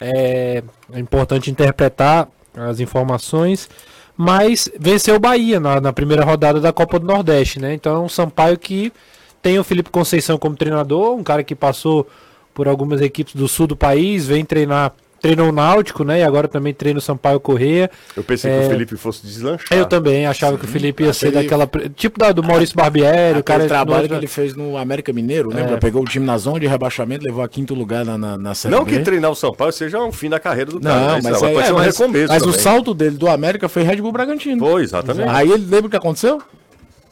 É, 0.00 0.62
é 0.92 0.98
importante 0.98 1.50
interpretar 1.50 2.28
as 2.54 2.80
informações. 2.80 3.68
Mas 4.16 4.68
venceu 4.78 5.14
o 5.14 5.20
Bahia 5.20 5.60
na, 5.60 5.80
na 5.80 5.92
primeira 5.92 6.24
rodada 6.24 6.60
da 6.60 6.72
Copa 6.72 6.98
do 6.98 7.06
Nordeste, 7.06 7.60
né? 7.60 7.74
Então 7.74 7.94
é 7.94 8.00
um 8.00 8.08
Sampaio 8.08 8.58
que 8.58 8.92
tem 9.40 9.58
o 9.58 9.64
Felipe 9.64 9.90
Conceição 9.90 10.36
como 10.36 10.56
treinador, 10.56 11.14
um 11.14 11.22
cara 11.22 11.44
que 11.44 11.54
passou 11.54 12.08
por 12.52 12.66
algumas 12.66 13.00
equipes 13.00 13.36
do 13.36 13.46
sul 13.46 13.68
do 13.68 13.76
país, 13.76 14.26
vem 14.26 14.44
treinar, 14.44 14.92
treinou 15.20 15.48
o 15.48 15.52
Náutico, 15.52 16.04
né? 16.04 16.20
E 16.20 16.22
agora 16.22 16.46
também 16.48 16.72
treina 16.72 16.98
o 16.98 17.02
Sampaio 17.02 17.38
Correia. 17.40 17.90
Eu 18.16 18.22
pensei 18.22 18.50
que 18.50 18.56
É. 18.62 18.66
o 18.66 18.70
Felipe 18.70 18.96
fosse 18.96 19.26
deslanchar. 19.26 19.76
Eu 19.76 19.86
também 19.86 20.26
achava 20.26 20.56
que 20.56 20.64
o 20.64 20.68
Felipe 20.68 21.02
ia 21.04 21.12
ser 21.12 21.28
aquele- 21.28 21.42
daquela. 21.48 21.68
Tipo 21.94 22.18
da, 22.18 22.32
do 22.32 22.42
Maurício 22.42 22.76
Barbieri, 22.76 23.38
o 23.40 23.44
cara. 23.44 23.64
Aquele 23.64 23.68
trabalho 23.68 24.02
no- 24.02 24.08
que 24.08 24.14
ele 24.14 24.26
fez 24.26 24.54
no 24.54 24.76
América 24.76 25.12
Mineiro, 25.12 25.48
lembra? 25.52 25.74
É. 25.74 25.78
Pegou 25.78 26.02
o 26.02 26.04
time 26.04 26.24
na 26.24 26.38
zona 26.38 26.60
de 26.60 26.66
rebaixamento, 26.66 27.24
levou 27.24 27.42
a 27.42 27.48
quinto 27.48 27.74
lugar 27.74 28.04
na, 28.04 28.16
na, 28.16 28.36
na 28.38 28.54
Série 28.54 28.74
Não 28.74 28.84
B. 28.84 28.92
que 28.92 29.00
treinar 29.00 29.30
o 29.30 29.34
Sampaio 29.34 29.72
seja 29.72 29.98
um 30.02 30.12
fim 30.12 30.28
da 30.28 30.38
carreira 30.40 30.70
do 30.70 30.80
cara. 30.80 30.94
Não, 31.00 31.06
né? 31.16 31.20
mas, 31.22 31.36
Isso 31.36 31.44
é, 31.46 31.52
pode 31.52 31.66
ser 31.66 31.72
um 31.72 31.76
mas, 31.76 31.98
recomeço 31.98 32.32
mas 32.32 32.42
o 32.46 32.52
salto 32.52 32.94
dele 32.94 33.16
do 33.16 33.28
América 33.28 33.68
foi 33.68 33.82
Red 33.82 33.96
Bull 33.96 34.12
Bragantino. 34.12 34.58
Foi, 34.64 34.82
exatamente. 34.82 35.28
Aí 35.28 35.50
ele 35.50 35.64
lembra 35.68 35.86
o 35.86 35.90
que 35.90 35.96
aconteceu? 35.96 36.40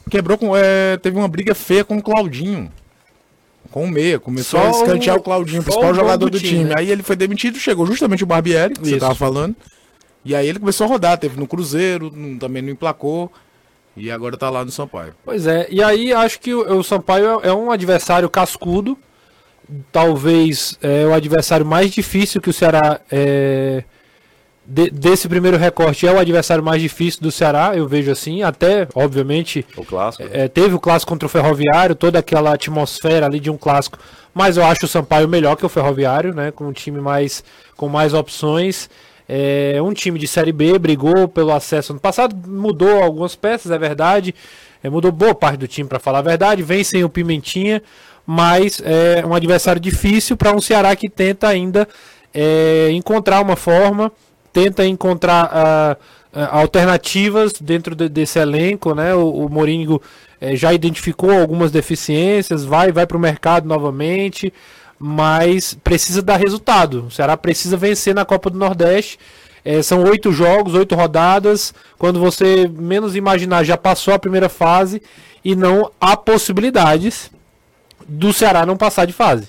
Quebrou 0.09 0.37
com. 0.37 0.55
é, 0.55 0.95
teve 0.97 1.17
uma 1.17 1.27
briga 1.27 1.53
feia 1.53 1.83
com 1.83 1.97
o 1.97 2.01
Claudinho. 2.01 2.71
Com 3.77 3.85
o 3.85 3.91
meia. 3.91 4.19
Começou 4.19 4.59
Só 4.59 4.67
a 4.67 4.71
escantear 4.71 5.15
o- 5.15 5.19
o 5.19 5.23
Claudinho, 5.23 5.61
o 5.61 5.63
principal 5.63 5.91
o 5.91 5.93
jogador 5.93 6.29
do 6.29 6.31
do 6.31 6.39
time, 6.39 6.49
time. 6.59 6.63
né? 6.65 6.75
Aí 6.77 6.89
ele 6.91 7.03
foi 7.03 7.15
demitido, 7.15 7.59
chegou 7.59 7.85
justamente 7.85 8.23
o 8.23 8.27
Barbieri, 8.27 8.73
que 8.73 8.79
você 8.81 8.91
Isso. 8.91 8.99
tava 8.99 9.13
falando. 9.15 9.55
E 10.25 10.35
aí 10.35 10.47
ele 10.47 10.59
começou 10.59 10.85
a 10.85 10.87
rodar, 10.89 11.17
teve 11.17 11.39
no 11.39 11.47
Cruzeiro, 11.47 12.11
também 12.39 12.61
não 12.61 12.69
emplacou. 12.71 13.31
E 13.95 14.11
agora 14.11 14.35
tá 14.37 14.49
lá 14.49 14.63
no 14.65 14.71
Sampaio. 14.71 15.13
Pois 15.25 15.47
é, 15.47 15.67
e 15.71 15.81
aí 15.81 16.13
acho 16.13 16.39
que 16.39 16.53
o, 16.53 16.77
o 16.79 16.83
Sampaio 16.83 17.39
é, 17.43 17.47
é 17.49 17.53
um 17.53 17.71
adversário 17.71 18.29
cascudo. 18.29 18.97
Talvez 19.91 20.77
é 20.81 21.05
o 21.05 21.13
adversário 21.13 21.65
mais 21.65 21.91
difícil 21.91 22.41
que 22.41 22.49
o 22.49 22.53
Ceará. 22.53 22.99
É, 23.11 23.83
de- 24.67 24.89
desse 24.89 25.29
primeiro 25.29 25.57
recorte 25.57 26.05
é 26.05 26.11
o 26.11 26.19
adversário 26.19 26.63
mais 26.63 26.81
difícil 26.81 27.21
do 27.21 27.31
Ceará, 27.31 27.71
eu 27.75 27.87
vejo 27.87 28.11
assim. 28.11 28.43
Até, 28.43 28.87
obviamente, 28.93 29.65
O 29.77 29.85
clássico. 29.85 30.27
É, 30.31 30.47
teve 30.47 30.75
o 30.75 30.79
clássico 30.79 31.11
contra 31.11 31.25
o 31.25 31.29
Ferroviário, 31.29 31.95
toda 31.95 32.19
aquela 32.19 32.53
atmosfera 32.53 33.25
ali 33.25 33.39
de 33.39 33.49
um 33.49 33.57
clássico, 33.57 33.97
mas 34.33 34.57
eu 34.57 34.65
acho 34.65 34.85
o 34.85 34.87
Sampaio 34.87 35.27
melhor 35.27 35.55
que 35.55 35.65
o 35.65 35.69
Ferroviário, 35.69 36.33
né? 36.33 36.51
Com 36.51 36.65
um 36.67 36.73
time 36.73 36.99
mais 36.99 37.43
com 37.75 37.87
mais 37.87 38.13
opções. 38.13 38.89
É 39.29 39.81
um 39.81 39.93
time 39.93 40.17
de 40.17 40.25
Série 40.27 40.53
B, 40.53 40.79
brigou 40.79 41.27
pelo 41.27 41.51
acesso 41.51 41.91
ano 41.91 41.99
passado, 41.99 42.33
mudou 42.47 43.03
algumas 43.03 43.35
peças, 43.35 43.71
é 43.71 43.77
verdade. 43.77 44.33
É, 44.83 44.89
mudou 44.89 45.11
boa 45.11 45.33
parte 45.35 45.57
do 45.59 45.67
time, 45.67 45.87
para 45.89 45.99
falar 45.99 46.19
a 46.19 46.21
verdade. 46.21 46.63
Vem 46.63 46.83
sem 46.83 47.03
o 47.03 47.09
Pimentinha, 47.09 47.81
mas 48.25 48.81
é 48.85 49.25
um 49.25 49.33
adversário 49.33 49.81
difícil 49.81 50.37
para 50.37 50.55
um 50.55 50.61
Ceará 50.61 50.95
que 50.95 51.09
tenta 51.09 51.47
ainda 51.47 51.87
é, 52.33 52.89
encontrar 52.91 53.41
uma 53.41 53.55
forma, 53.55 54.11
tenta 54.53 54.85
encontrar 54.85 55.49
ah, 55.51 55.97
ah, 56.33 56.59
alternativas 56.59 57.53
dentro 57.59 57.95
de- 57.95 58.09
desse 58.09 58.39
elenco, 58.39 58.93
né? 58.95 59.13
O, 59.15 59.45
o 59.45 59.49
Morínigo 59.49 60.01
eh, 60.41 60.55
já 60.55 60.73
identificou 60.73 61.31
algumas 61.31 61.71
deficiências, 61.71 62.63
vai 62.65 62.91
vai 62.91 63.05
para 63.07 63.17
o 63.17 63.19
mercado 63.19 63.67
novamente, 63.67 64.53
mas 64.99 65.73
precisa 65.83 66.21
dar 66.21 66.37
resultado. 66.37 67.05
O 67.07 67.11
Ceará 67.11 67.37
precisa 67.37 67.77
vencer 67.77 68.13
na 68.15 68.25
Copa 68.25 68.49
do 68.49 68.57
Nordeste. 68.57 69.19
Eh, 69.65 69.81
são 69.83 70.03
oito 70.03 70.31
jogos, 70.31 70.73
oito 70.73 70.95
rodadas. 70.95 71.73
Quando 71.97 72.19
você 72.19 72.67
menos 72.67 73.15
imaginar, 73.15 73.63
já 73.63 73.77
passou 73.77 74.13
a 74.13 74.19
primeira 74.19 74.49
fase 74.49 75.01
e 75.43 75.55
não 75.55 75.91
há 75.99 76.15
possibilidades 76.15 77.29
do 78.07 78.31
Ceará 78.31 78.65
não 78.65 78.77
passar 78.77 79.05
de 79.05 79.13
fase. 79.13 79.47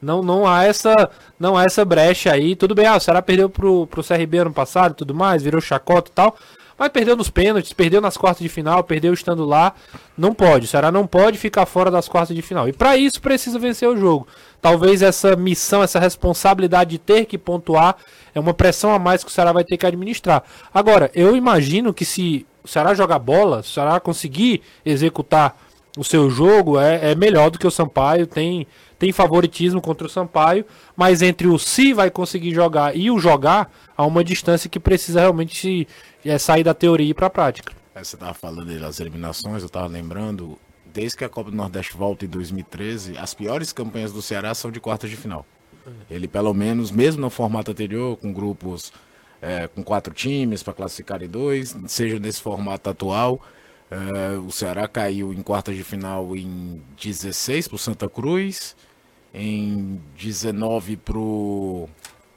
Não, 0.00 0.22
não 0.22 0.46
há 0.46 0.64
essa 0.64 1.10
não 1.38 1.56
há 1.56 1.64
essa 1.64 1.84
brecha 1.84 2.32
aí. 2.32 2.54
Tudo 2.54 2.74
bem, 2.74 2.86
ah, 2.86 2.96
o 2.96 3.00
Ceará 3.00 3.22
perdeu 3.22 3.48
pro, 3.48 3.86
pro 3.86 4.04
CRB 4.04 4.38
ano 4.38 4.52
passado 4.52 4.94
tudo 4.94 5.14
mais, 5.14 5.42
virou 5.42 5.60
chacota 5.60 6.10
e 6.10 6.14
tal. 6.14 6.36
Mas 6.78 6.90
perdeu 6.90 7.16
nos 7.16 7.30
pênaltis, 7.30 7.72
perdeu 7.72 8.02
nas 8.02 8.18
quartas 8.18 8.42
de 8.42 8.48
final, 8.50 8.84
perdeu 8.84 9.14
estando 9.14 9.46
lá. 9.46 9.72
Não 10.16 10.34
pode, 10.34 10.66
o 10.66 10.68
Ceará 10.68 10.92
não 10.92 11.06
pode 11.06 11.38
ficar 11.38 11.64
fora 11.64 11.90
das 11.90 12.06
quartas 12.06 12.36
de 12.36 12.42
final. 12.42 12.68
E 12.68 12.72
para 12.72 12.96
isso 12.96 13.20
precisa 13.20 13.58
vencer 13.58 13.88
o 13.88 13.96
jogo. 13.96 14.28
Talvez 14.60 15.00
essa 15.00 15.34
missão, 15.36 15.82
essa 15.82 15.98
responsabilidade 15.98 16.90
de 16.90 16.98
ter 16.98 17.24
que 17.24 17.38
pontuar 17.38 17.96
é 18.34 18.40
uma 18.40 18.52
pressão 18.52 18.92
a 18.92 18.98
mais 18.98 19.24
que 19.24 19.30
o 19.30 19.32
Ceará 19.32 19.52
vai 19.52 19.64
ter 19.64 19.78
que 19.78 19.86
administrar. 19.86 20.42
Agora, 20.72 21.10
eu 21.14 21.34
imagino 21.34 21.94
que 21.94 22.04
se 22.04 22.46
o 22.62 22.68
Ceará 22.68 22.92
jogar 22.92 23.18
bola, 23.18 23.62
se 23.62 23.70
o 23.70 23.72
Ceará 23.72 23.98
conseguir 23.98 24.60
executar 24.84 25.56
o 25.96 26.04
seu 26.04 26.28
jogo 26.28 26.78
é, 26.78 27.12
é 27.12 27.14
melhor 27.14 27.50
do 27.50 27.58
que 27.58 27.66
o 27.66 27.70
Sampaio, 27.70 28.26
tem, 28.26 28.66
tem 28.98 29.12
favoritismo 29.12 29.80
contra 29.80 30.06
o 30.06 30.10
Sampaio, 30.10 30.64
mas 30.96 31.22
entre 31.22 31.46
o 31.46 31.58
se 31.58 31.92
vai 31.92 32.10
conseguir 32.10 32.54
jogar 32.54 32.96
e 32.96 33.10
o 33.10 33.18
jogar, 33.18 33.70
há 33.96 34.04
uma 34.04 34.24
distância 34.24 34.70
que 34.70 34.80
precisa 34.80 35.20
realmente 35.20 35.86
é, 36.24 36.38
sair 36.38 36.64
da 36.64 36.74
teoria 36.74 37.06
e 37.06 37.10
ir 37.10 37.14
para 37.14 37.26
a 37.26 37.30
prática. 37.30 37.72
É, 37.94 38.02
Você 38.02 38.16
tava 38.16 38.34
falando 38.34 38.78
das 38.78 39.00
eliminações, 39.00 39.62
eu 39.62 39.68
tava 39.68 39.86
lembrando, 39.86 40.58
desde 40.92 41.18
que 41.18 41.24
a 41.24 41.28
Copa 41.28 41.50
do 41.50 41.56
Nordeste 41.56 41.96
volta 41.96 42.24
em 42.24 42.28
2013, 42.28 43.18
as 43.18 43.34
piores 43.34 43.72
campanhas 43.72 44.12
do 44.12 44.22
Ceará 44.22 44.54
são 44.54 44.70
de 44.70 44.80
quartas 44.80 45.10
de 45.10 45.16
final. 45.16 45.44
Ele, 46.10 46.26
pelo 46.26 46.52
menos, 46.52 46.90
mesmo 46.90 47.20
no 47.20 47.30
formato 47.30 47.70
anterior, 47.70 48.16
com 48.16 48.32
grupos 48.32 48.92
é, 49.40 49.68
com 49.68 49.82
quatro 49.82 50.12
times 50.12 50.62
para 50.62 50.72
classificar 50.72 51.22
em 51.22 51.28
dois, 51.28 51.76
seja 51.86 52.18
nesse 52.18 52.40
formato 52.40 52.90
atual, 52.90 53.40
é, 53.90 54.36
o 54.38 54.50
Ceará 54.50 54.88
caiu 54.88 55.32
em 55.32 55.42
quartas 55.42 55.76
de 55.76 55.84
final 55.84 56.36
em 56.36 56.82
16 57.00 57.68
pro 57.68 57.78
Santa 57.78 58.08
Cruz, 58.08 58.74
em 59.38 60.00
19 60.16 60.96
pro, 60.96 61.86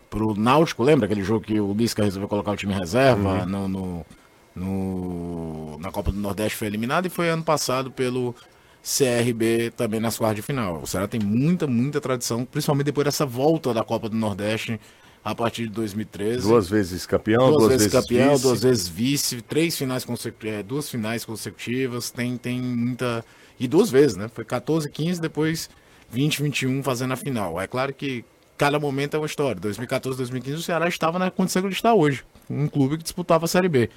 pro 0.09 0.35
Náutico, 0.35 0.83
lembra 0.83 1.05
aquele 1.05 1.23
jogo 1.23 1.45
que 1.45 1.57
o 1.59 1.71
Lisca 1.73 2.03
resolveu 2.03 2.27
colocar 2.27 2.51
o 2.51 2.55
time 2.57 2.73
reserva 2.73 3.45
no, 3.45 3.67
no- 3.69 4.05
no- 4.53 5.77
na 5.79 5.91
Copa 5.91 6.11
do 6.11 6.19
Nordeste 6.19 6.57
foi 6.57 6.67
eliminado 6.67 7.05
e 7.05 7.09
foi 7.09 7.29
ano 7.29 7.41
passado 7.43 7.89
pelo 7.89 8.35
CRB 8.83 9.71
também 9.77 9.99
nas 9.99 10.17
quartas 10.17 10.37
de 10.37 10.41
final. 10.41 10.81
O 10.81 10.87
Ceará 10.87 11.07
tem 11.07 11.19
muita, 11.21 11.65
muita 11.67 12.01
tradição, 12.01 12.43
principalmente 12.45 12.85
depois 12.87 13.05
dessa 13.05 13.25
volta 13.25 13.73
da 13.73 13.83
Copa 13.83 14.09
do 14.09 14.17
Nordeste 14.17 14.79
a 15.23 15.33
partir 15.35 15.63
de 15.63 15.69
2013. 15.69 16.41
Duas 16.47 16.69
vezes 16.69 17.05
campeão, 17.05 17.51
Duas, 17.51 17.67
vezes, 17.69 17.91
campeão, 17.91 18.31
vice. 18.33 18.43
duas 18.43 18.61
vezes 18.63 18.87
vice, 18.87 19.41
três 19.41 19.77
finais 19.77 20.03
consecutivas, 20.03 20.65
duas 20.65 20.89
finais 20.89 21.23
consecutivas, 21.25 22.09
tem, 22.09 22.35
tem 22.37 22.59
muita. 22.61 23.23
E 23.59 23.67
duas 23.67 23.89
vezes, 23.89 24.15
né? 24.17 24.29
Foi 24.33 24.45
14, 24.45 24.89
15, 24.89 25.19
depois 25.21 25.69
20, 26.11 26.43
21 26.43 26.83
fazendo 26.83 27.13
a 27.13 27.15
final. 27.15 27.59
É 27.59 27.67
claro 27.67 27.93
que 27.93 28.25
cada 28.57 28.79
momento 28.79 29.15
é 29.15 29.19
uma 29.19 29.25
história. 29.25 29.59
2014, 29.59 30.17
2015, 30.17 30.57
o 30.57 30.61
Ceará 30.61 30.87
estava 30.87 31.17
na 31.17 31.31
condição 31.31 31.61
que 31.61 31.67
ele 31.67 31.75
está 31.75 31.93
hoje. 31.93 32.23
Um 32.49 32.67
clube 32.67 32.97
que 32.97 33.03
disputava 33.03 33.45
a 33.45 33.47
Série 33.47 33.69
B. 33.69 33.89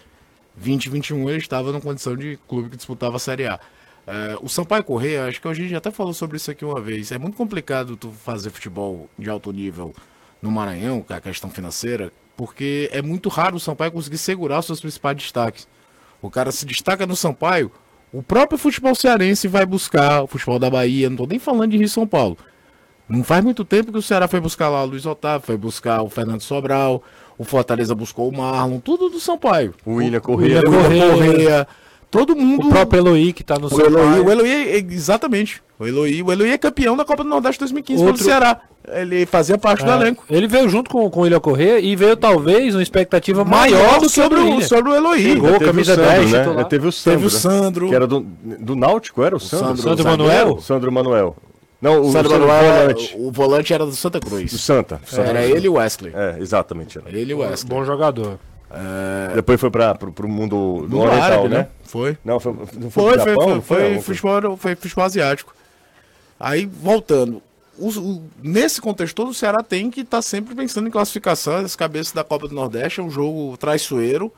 2021 0.57 1.31
ele 1.31 1.39
estava 1.39 1.73
na 1.73 1.81
condição 1.81 2.17
de 2.17 2.39
clube 2.49 2.71
que 2.71 2.77
disputava 2.77 3.17
a 3.17 3.19
Série 3.19 3.47
A. 3.47 3.59
É, 4.07 4.37
o 4.43 4.49
Sampaio 4.49 4.85
Correia, 4.85 5.27
acho 5.27 5.41
que 5.41 5.49
a 5.49 5.55
gente 5.55 5.75
até 5.75 5.91
falou 5.91 6.13
sobre 6.13 6.37
isso 6.37 6.51
aqui 6.51 6.65
uma 6.65 6.81
vez. 6.81 7.13
É 7.13 7.19
muito 7.19 7.37
complicado 7.37 7.97
tu 7.97 8.11
fazer 8.11 8.51
futebol 8.51 9.09
de 9.19 9.31
alto 9.31 9.53
nível 9.53 9.95
no 10.41 10.51
Maranhão, 10.51 11.03
com 11.03 11.15
a 11.15 11.21
questão 11.21 11.49
financeira, 11.49 12.13
porque 12.37 12.91
é 12.93 13.01
muito 13.01 13.29
raro 13.29 13.57
o 13.57 13.61
Sampaio 13.61 13.93
conseguir 13.93 14.19
segurar 14.19 14.59
os 14.59 14.67
seus 14.67 14.81
principais 14.81 15.17
destaques. 15.17 15.69
O 16.21 16.31
cara 16.31 16.53
se 16.53 16.67
destaca 16.67 17.07
no 17.07 17.17
Sampaio, 17.17 17.71
o 18.13 18.23
próprio 18.23 18.59
futebol 18.59 18.95
cearense 18.95 19.49
vai 19.49 19.65
buscar 19.65 20.23
o 20.23 20.27
futebol 20.27 20.59
da 20.59 20.69
Bahia, 20.69 21.09
não 21.09 21.17
tô 21.17 21.27
nem 21.27 21.39
falando 21.39 21.71
de 21.71 21.79
Rio 21.79 21.87
e 21.87 21.89
São 21.89 22.07
Paulo. 22.07 22.37
Não 23.09 23.25
faz 23.25 23.43
muito 23.45 23.65
tempo 23.65 23.93
que 23.93 23.99
o 23.99 24.03
Ceará 24.03 24.29
foi 24.29 24.41
buscar 24.41 24.69
lá 24.69 24.83
o 24.83 24.87
Luiz 24.87 25.05
Otávio, 25.05 25.47
foi 25.47 25.57
buscar 25.57 26.03
o 26.03 26.09
Fernando 26.09 26.41
Sobral, 26.41 27.03
o 27.37 27.45
Fortaleza 27.45 27.95
buscou 27.95 28.29
o 28.29 28.37
Marlon, 28.37 28.79
tudo 28.79 29.09
do 29.09 29.19
Sampaio. 29.19 29.75
O 29.85 29.95
William. 29.95 30.21
William 30.27 30.61
O 30.61 30.71
William 30.71 31.17
Correa. 31.17 31.69
Todo 32.13 32.37
mundo. 32.37 32.67
O 32.67 32.71
próprio 32.71 33.01
Eloy 33.01 33.33
que 33.33 33.43
tá 33.43 33.59
no 33.59 33.75
O 33.75 33.81
Eloy, 33.81 34.21
o 34.21 34.31
Eloy 34.31 34.49
é- 34.49 34.77
exatamente. 34.79 35.63
O 35.79 35.87
Eloy, 35.87 36.23
o 36.23 36.31
Eloy 36.31 36.51
é 36.51 36.59
campeão 36.59 36.95
da 36.97 37.05
Copa 37.05 37.25
do 37.25 37.29
Nordeste 37.31 37.59
2015 37.61 38.03
Outro- 38.05 38.19
pelo 38.19 38.29
Ceará. 38.29 38.61
Ele 38.87 39.25
fazia 39.27 39.57
parte 39.57 39.83
do 39.85 39.91
É, 39.91 39.95
elenco. 39.95 40.23
ele 40.29 40.47
veio 40.47 40.69
junto 40.69 40.91
com, 40.91 41.09
com 41.09 41.21
o 41.21 41.23
William 41.23 41.41
Corrêa 41.41 41.79
e 41.81 41.97
veio 41.97 42.17
talvez 42.17 42.75
uma 42.75 42.83
expectativa 42.83 43.45
maior 43.45 43.95
do 43.99 44.07
que 44.07 44.09
sobre, 44.11 44.41
o 44.41 44.57
o, 44.57 44.63
sobre 44.63 44.91
o 44.91 44.95
Eloy. 44.95 45.21
Chegou, 45.23 45.53
Teve 45.53 45.65
camisa 45.65 45.93
o 45.93 45.97
Sandro, 45.97 46.11
10, 46.13 46.31
né? 46.33 46.39
titular. 46.43 46.65
Teve 46.67 46.87
o 46.89 46.93
Sandro. 46.93 47.13
Teve 47.19 47.27
o 47.27 47.33
né? 47.33 47.39
Sandro. 47.41 47.89
Que 47.89 47.95
era 47.95 48.07
do, 48.07 48.21
do 48.21 48.77
Náutico, 48.77 49.23
era 49.23 49.35
o 49.35 49.41
Sandro? 49.41 49.67
Sandro, 49.69 49.83
Sandro 49.83 50.03
zagueiro. 50.05 50.25
Manuel? 50.35 50.61
Sandro 50.61 50.93
Manuel. 50.93 51.37
Não, 51.81 52.01
o 52.03 52.13
Sandro 52.13 52.31
Sandro 52.31 52.47
Manuel, 52.49 52.75
volante. 52.83 53.17
o 53.19 53.33
volante 53.33 53.73
era 53.73 53.87
do 53.87 53.93
Santa 53.93 54.21
Do 54.21 54.27
Cruz. 54.27 54.53
Santa. 54.61 55.01
Santa 55.07 55.29
Era 55.31 55.45
ele 55.45 55.67
e 55.67 55.69
o 55.69 55.75
Wesley. 55.75 56.13
É, 56.15 56.37
exatamente. 56.41 56.99
Era. 56.99 57.09
Ele 57.09 57.33
e 57.33 57.35
o 57.35 57.39
Wesley. 57.39 57.69
Bom 57.71 57.85
jogador. 57.85 58.39
Depois 59.35 59.61
foi 59.61 59.71
para 59.71 59.95
pro 59.95 60.29
mundo 60.29 60.87
do 60.89 60.97
No 60.97 61.03
oriental, 61.03 61.23
árabe, 61.23 61.49
né? 61.49 61.59
né? 61.59 61.69
Foi. 61.85 62.17
Não, 62.25 62.41
foi, 62.41 62.53
não 62.53 62.67
foi, 62.67 62.91
Foi, 62.91 62.91
foi, 62.91 63.19
Japão, 63.19 63.35
foi, 63.35 63.55
não 63.55 63.63
foi, 63.63 63.95
Não, 63.95 64.03
futebol, 64.03 64.57
foi 64.57 64.75
futebol 64.77 65.05
asiático. 65.05 65.55
Aí, 66.41 66.67
voltando. 66.67 67.43
os- 67.79 67.97
o- 67.97 68.23
nesse 68.43 68.81
contexto 68.81 69.15
todo, 69.15 69.31
o 69.31 69.35
Ceará 69.35 69.63
tem 69.63 69.91
que 69.91 70.01
estar 70.03 70.21
sempre 70.23 70.55
pensando 70.55 70.89
em 70.89 70.91
classificação. 70.91 71.57
As 71.57 71.75
cabeças 71.77 72.13
da 72.13 72.23
Copa 72.25 72.47
do 72.49 72.55
Nordeste 72.55 73.01
é 73.01 73.03
um 73.03 73.11
jogo 73.11 73.57
traiçoeiro. 73.57 74.33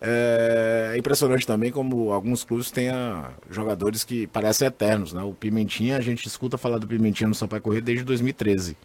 É, 0.00 0.92
é 0.94 0.98
impressionante 0.98 1.46
também 1.46 1.72
como 1.72 2.12
alguns 2.12 2.44
clubes 2.44 2.70
têm 2.70 2.90
ah, 2.90 3.30
jogadores 3.50 4.04
que 4.04 4.26
parecem 4.26 4.68
eternos, 4.68 5.12
né? 5.12 5.22
O 5.22 5.32
Pimentinha, 5.32 5.96
a 5.96 6.00
gente 6.00 6.26
escuta 6.28 6.58
falar 6.58 6.78
do 6.78 6.86
Pimentinha 6.86 7.26
no 7.28 7.34
Sampaio 7.34 7.62
Corrêa 7.62 7.80
desde 7.80 8.04
2013. 8.04 8.76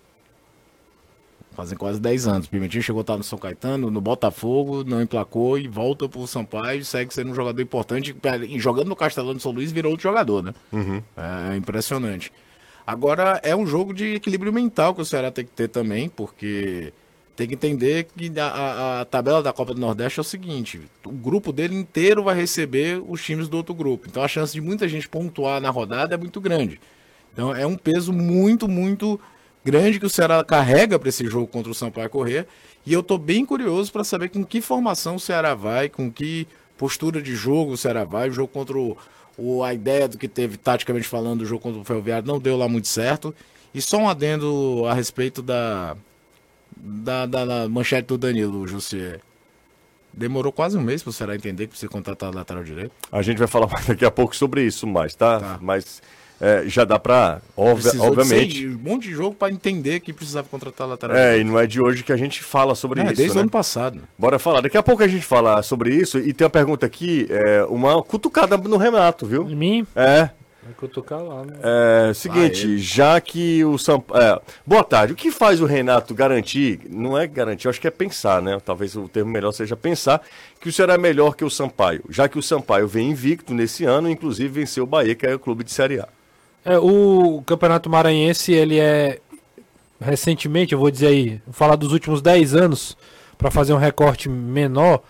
Fazem 1.53 1.77
quase 1.77 1.99
10 1.99 2.27
anos. 2.27 2.47
O 2.47 2.49
Pimentinha 2.49 2.81
chegou 2.81 2.99
a 2.99 3.03
estar 3.03 3.17
no 3.17 3.23
São 3.23 3.37
Caetano, 3.37 3.91
no 3.91 3.99
Botafogo, 3.99 4.83
não 4.85 5.01
emplacou 5.01 5.57
e 5.59 5.67
volta 5.67 6.07
pro 6.07 6.25
Sampaio 6.25 6.83
segue 6.85 7.13
sendo 7.13 7.31
um 7.31 7.35
jogador 7.35 7.61
importante. 7.61 8.15
E 8.47 8.59
jogando 8.59 8.87
no 8.87 8.95
Castelão 8.95 9.33
de 9.35 9.41
São 9.41 9.51
Luís 9.51 9.71
virou 9.71 9.91
outro 9.91 10.03
jogador, 10.03 10.41
né? 10.43 10.53
É 11.51 11.55
impressionante. 11.57 12.31
Agora 12.87 13.39
é 13.43 13.55
um 13.55 13.67
jogo 13.67 13.93
de 13.93 14.15
equilíbrio 14.15 14.51
mental 14.53 14.95
que 14.95 15.01
o 15.01 15.05
Ceará 15.05 15.29
tem 15.29 15.45
que 15.45 15.51
ter 15.51 15.67
também, 15.67 16.07
porque 16.09 16.93
tem 17.35 17.47
que 17.47 17.53
entender 17.53 18.07
que 18.15 18.31
a, 18.39 18.45
a- 18.47 19.01
a 19.01 19.05
tabela 19.05 19.43
da 19.43 19.53
Copa 19.53 19.73
do 19.73 19.79
Nordeste 19.79 20.19
é 20.19 20.21
o 20.21 20.23
seguinte: 20.23 20.81
o 21.05 21.11
grupo 21.11 21.51
dele 21.51 21.75
inteiro 21.75 22.23
vai 22.23 22.35
receber 22.35 23.01
os 23.07 23.21
times 23.23 23.47
do 23.47 23.57
outro 23.57 23.73
grupo. 23.73 24.07
Então 24.09 24.23
a 24.23 24.27
chance 24.27 24.53
de 24.53 24.61
muita 24.61 24.87
gente 24.87 25.07
pontuar 25.07 25.59
na 25.61 25.69
rodada 25.69 26.15
é 26.15 26.17
muito 26.17 26.39
grande. 26.41 26.79
Então 27.33 27.53
é 27.55 27.65
um 27.67 27.75
peso 27.77 28.11
muito, 28.11 28.67
muito 28.67 29.19
grande 29.63 29.99
que 29.99 30.05
o 30.05 30.09
Ceará 30.09 30.43
carrega 30.43 30.97
para 30.97 31.09
esse 31.09 31.25
jogo 31.27 31.47
contra 31.47 31.71
o 31.71 31.75
Sampaio 31.75 32.09
Corrêa. 32.09 32.47
E 32.85 32.91
eu 32.93 33.03
tô 33.03 33.17
bem 33.17 33.45
curioso 33.45 33.91
para 33.91 34.03
saber 34.03 34.29
com 34.29 34.43
que 34.43 34.59
formação 34.61 35.15
o 35.15 35.19
Ceará 35.19 35.53
vai, 35.53 35.87
com 35.89 36.11
que 36.11 36.47
postura 36.77 37.21
de 37.21 37.35
jogo 37.35 37.73
o 37.73 37.77
Ceará 37.77 38.03
vai. 38.03 38.29
O 38.29 38.33
jogo 38.33 38.47
contra 38.47 38.77
o, 38.77 38.97
o- 39.37 39.63
a 39.63 39.73
ideia 39.73 40.07
do 40.07 40.17
que 40.17 40.27
teve, 40.27 40.57
taticamente 40.57 41.07
falando, 41.07 41.41
o 41.41 41.45
jogo 41.45 41.61
contra 41.61 41.79
o 41.79 41.83
Ferroviário 41.83 42.27
não 42.27 42.39
deu 42.39 42.57
lá 42.57 42.67
muito 42.67 42.87
certo. 42.87 43.33
E 43.73 43.81
só 43.81 43.97
um 43.97 44.09
adendo 44.09 44.83
a 44.87 44.93
respeito 44.95 45.41
da, 45.43 45.95
da, 46.75 47.25
da- 47.27 47.45
da 47.45 47.69
manchete 47.69 48.07
do 48.07 48.17
Danilo, 48.17 48.67
José. 48.67 49.19
Demorou 50.13 50.51
quase 50.51 50.77
um 50.77 50.81
mês 50.81 51.01
para 51.03 51.11
o 51.11 51.13
Ceará 51.13 51.35
entender 51.35 51.65
que 51.65 51.69
precisa 51.69 51.89
contratar 51.89 52.33
lateral 52.33 52.63
direito. 52.63 52.91
A 53.11 53.21
gente 53.21 53.37
vai 53.37 53.47
falar 53.47 53.67
mais 53.71 53.85
daqui 53.85 54.03
a 54.03 54.11
pouco 54.11 54.35
sobre 54.35 54.63
isso 54.65 54.85
mais, 54.87 55.13
tá? 55.15 55.39
Tá. 55.39 55.59
Mas 55.61 56.01
é, 56.41 56.63
já 56.67 56.83
dá 56.83 56.97
de 56.97 57.99
obviamente... 58.01 58.59
seis- 58.61 58.75
um 58.75 58.79
monte 58.79 59.03
de 59.07 59.13
jogo 59.13 59.35
para 59.35 59.53
entender 59.53 59.99
que 59.99 60.11
precisava 60.11 60.47
contratar 60.49 60.87
lateral 60.87 61.15
É, 61.15 61.39
e 61.39 61.43
não 61.43 61.59
é 61.59 61.67
de 61.67 61.79
hoje 61.81 62.03
que 62.03 62.11
a 62.11 62.17
gente 62.17 62.43
fala 62.43 62.73
sobre 62.75 62.99
É, 63.01 63.05
isso, 63.05 63.13
desde 63.15 63.31
o 63.33 63.35
né? 63.35 63.41
ano 63.41 63.49
passado. 63.51 64.01
Bora 64.17 64.39
falar. 64.39 64.61
Daqui 64.61 64.77
a 64.77 64.83
pouco 64.83 65.03
a 65.03 65.07
gente 65.07 65.25
fala 65.25 65.61
sobre 65.61 65.93
isso. 65.95 66.17
E 66.17 66.33
tem 66.33 66.45
uma 66.45 66.51
pergunta 66.51 66.85
aqui, 66.85 67.27
é, 67.29 67.63
uma 67.69 68.01
cutucada 68.03 68.57
no 68.57 68.77
Renato, 68.77 69.25
viu? 69.25 69.47
Em 69.49 69.55
mim, 69.55 69.87
É. 69.95 70.29
Vai 70.63 70.73
cutucar 70.75 71.19
lá, 71.19 71.43
né? 71.43 71.53
É, 71.63 72.13
seguinte, 72.13 72.77
já 72.77 73.19
que 73.19 73.65
o 73.65 73.79
Sampaio. 73.79 74.21
É, 74.23 74.41
boa 74.65 74.83
tarde. 74.83 75.11
O 75.13 75.15
que 75.15 75.31
faz 75.31 75.59
o 75.59 75.65
Renato 75.65 76.13
garantir? 76.13 76.81
Não 76.87 77.17
é 77.17 77.25
garantir, 77.25 77.65
eu 77.65 77.71
acho 77.71 77.81
que 77.81 77.87
é 77.87 77.91
pensar, 77.91 78.43
né? 78.43 78.59
Talvez 78.63 78.95
o 78.95 79.07
termo 79.07 79.31
melhor 79.31 79.51
seja 79.53 79.75
pensar 79.75 80.21
que 80.59 80.69
o 80.69 80.71
Ceará 80.71 80.93
é 80.93 80.97
melhor 80.99 81.35
que 81.35 81.43
o 81.43 81.49
Sampaio. 81.49 82.03
Já 82.09 82.29
que 82.29 82.37
o 82.37 82.43
Sampaio 82.43 82.87
vem 82.87 83.09
invicto 83.09 83.55
nesse 83.55 83.85
ano, 83.85 84.07
inclusive 84.07 84.49
venceu 84.49 84.83
o 84.83 84.87
Bahia, 84.87 85.15
que 85.15 85.25
é 85.25 85.33
o 85.33 85.39
clube 85.39 85.63
de 85.63 85.71
Série 85.71 85.99
A. 85.99 86.07
É, 86.63 86.77
o 86.77 87.41
Campeonato 87.45 87.89
Maranhense, 87.89 88.51
ele 88.53 88.77
é 88.79 89.19
recentemente, 89.99 90.73
eu 90.73 90.79
vou 90.79 90.89
dizer 90.91 91.07
aí, 91.07 91.41
vou 91.45 91.53
falar 91.53 91.75
dos 91.75 91.91
últimos 91.91 92.21
10 92.21 92.55
anos, 92.55 92.97
para 93.37 93.49
fazer 93.51 93.73
um 93.73 93.77
recorte 93.77 94.29
menor, 94.29 95.01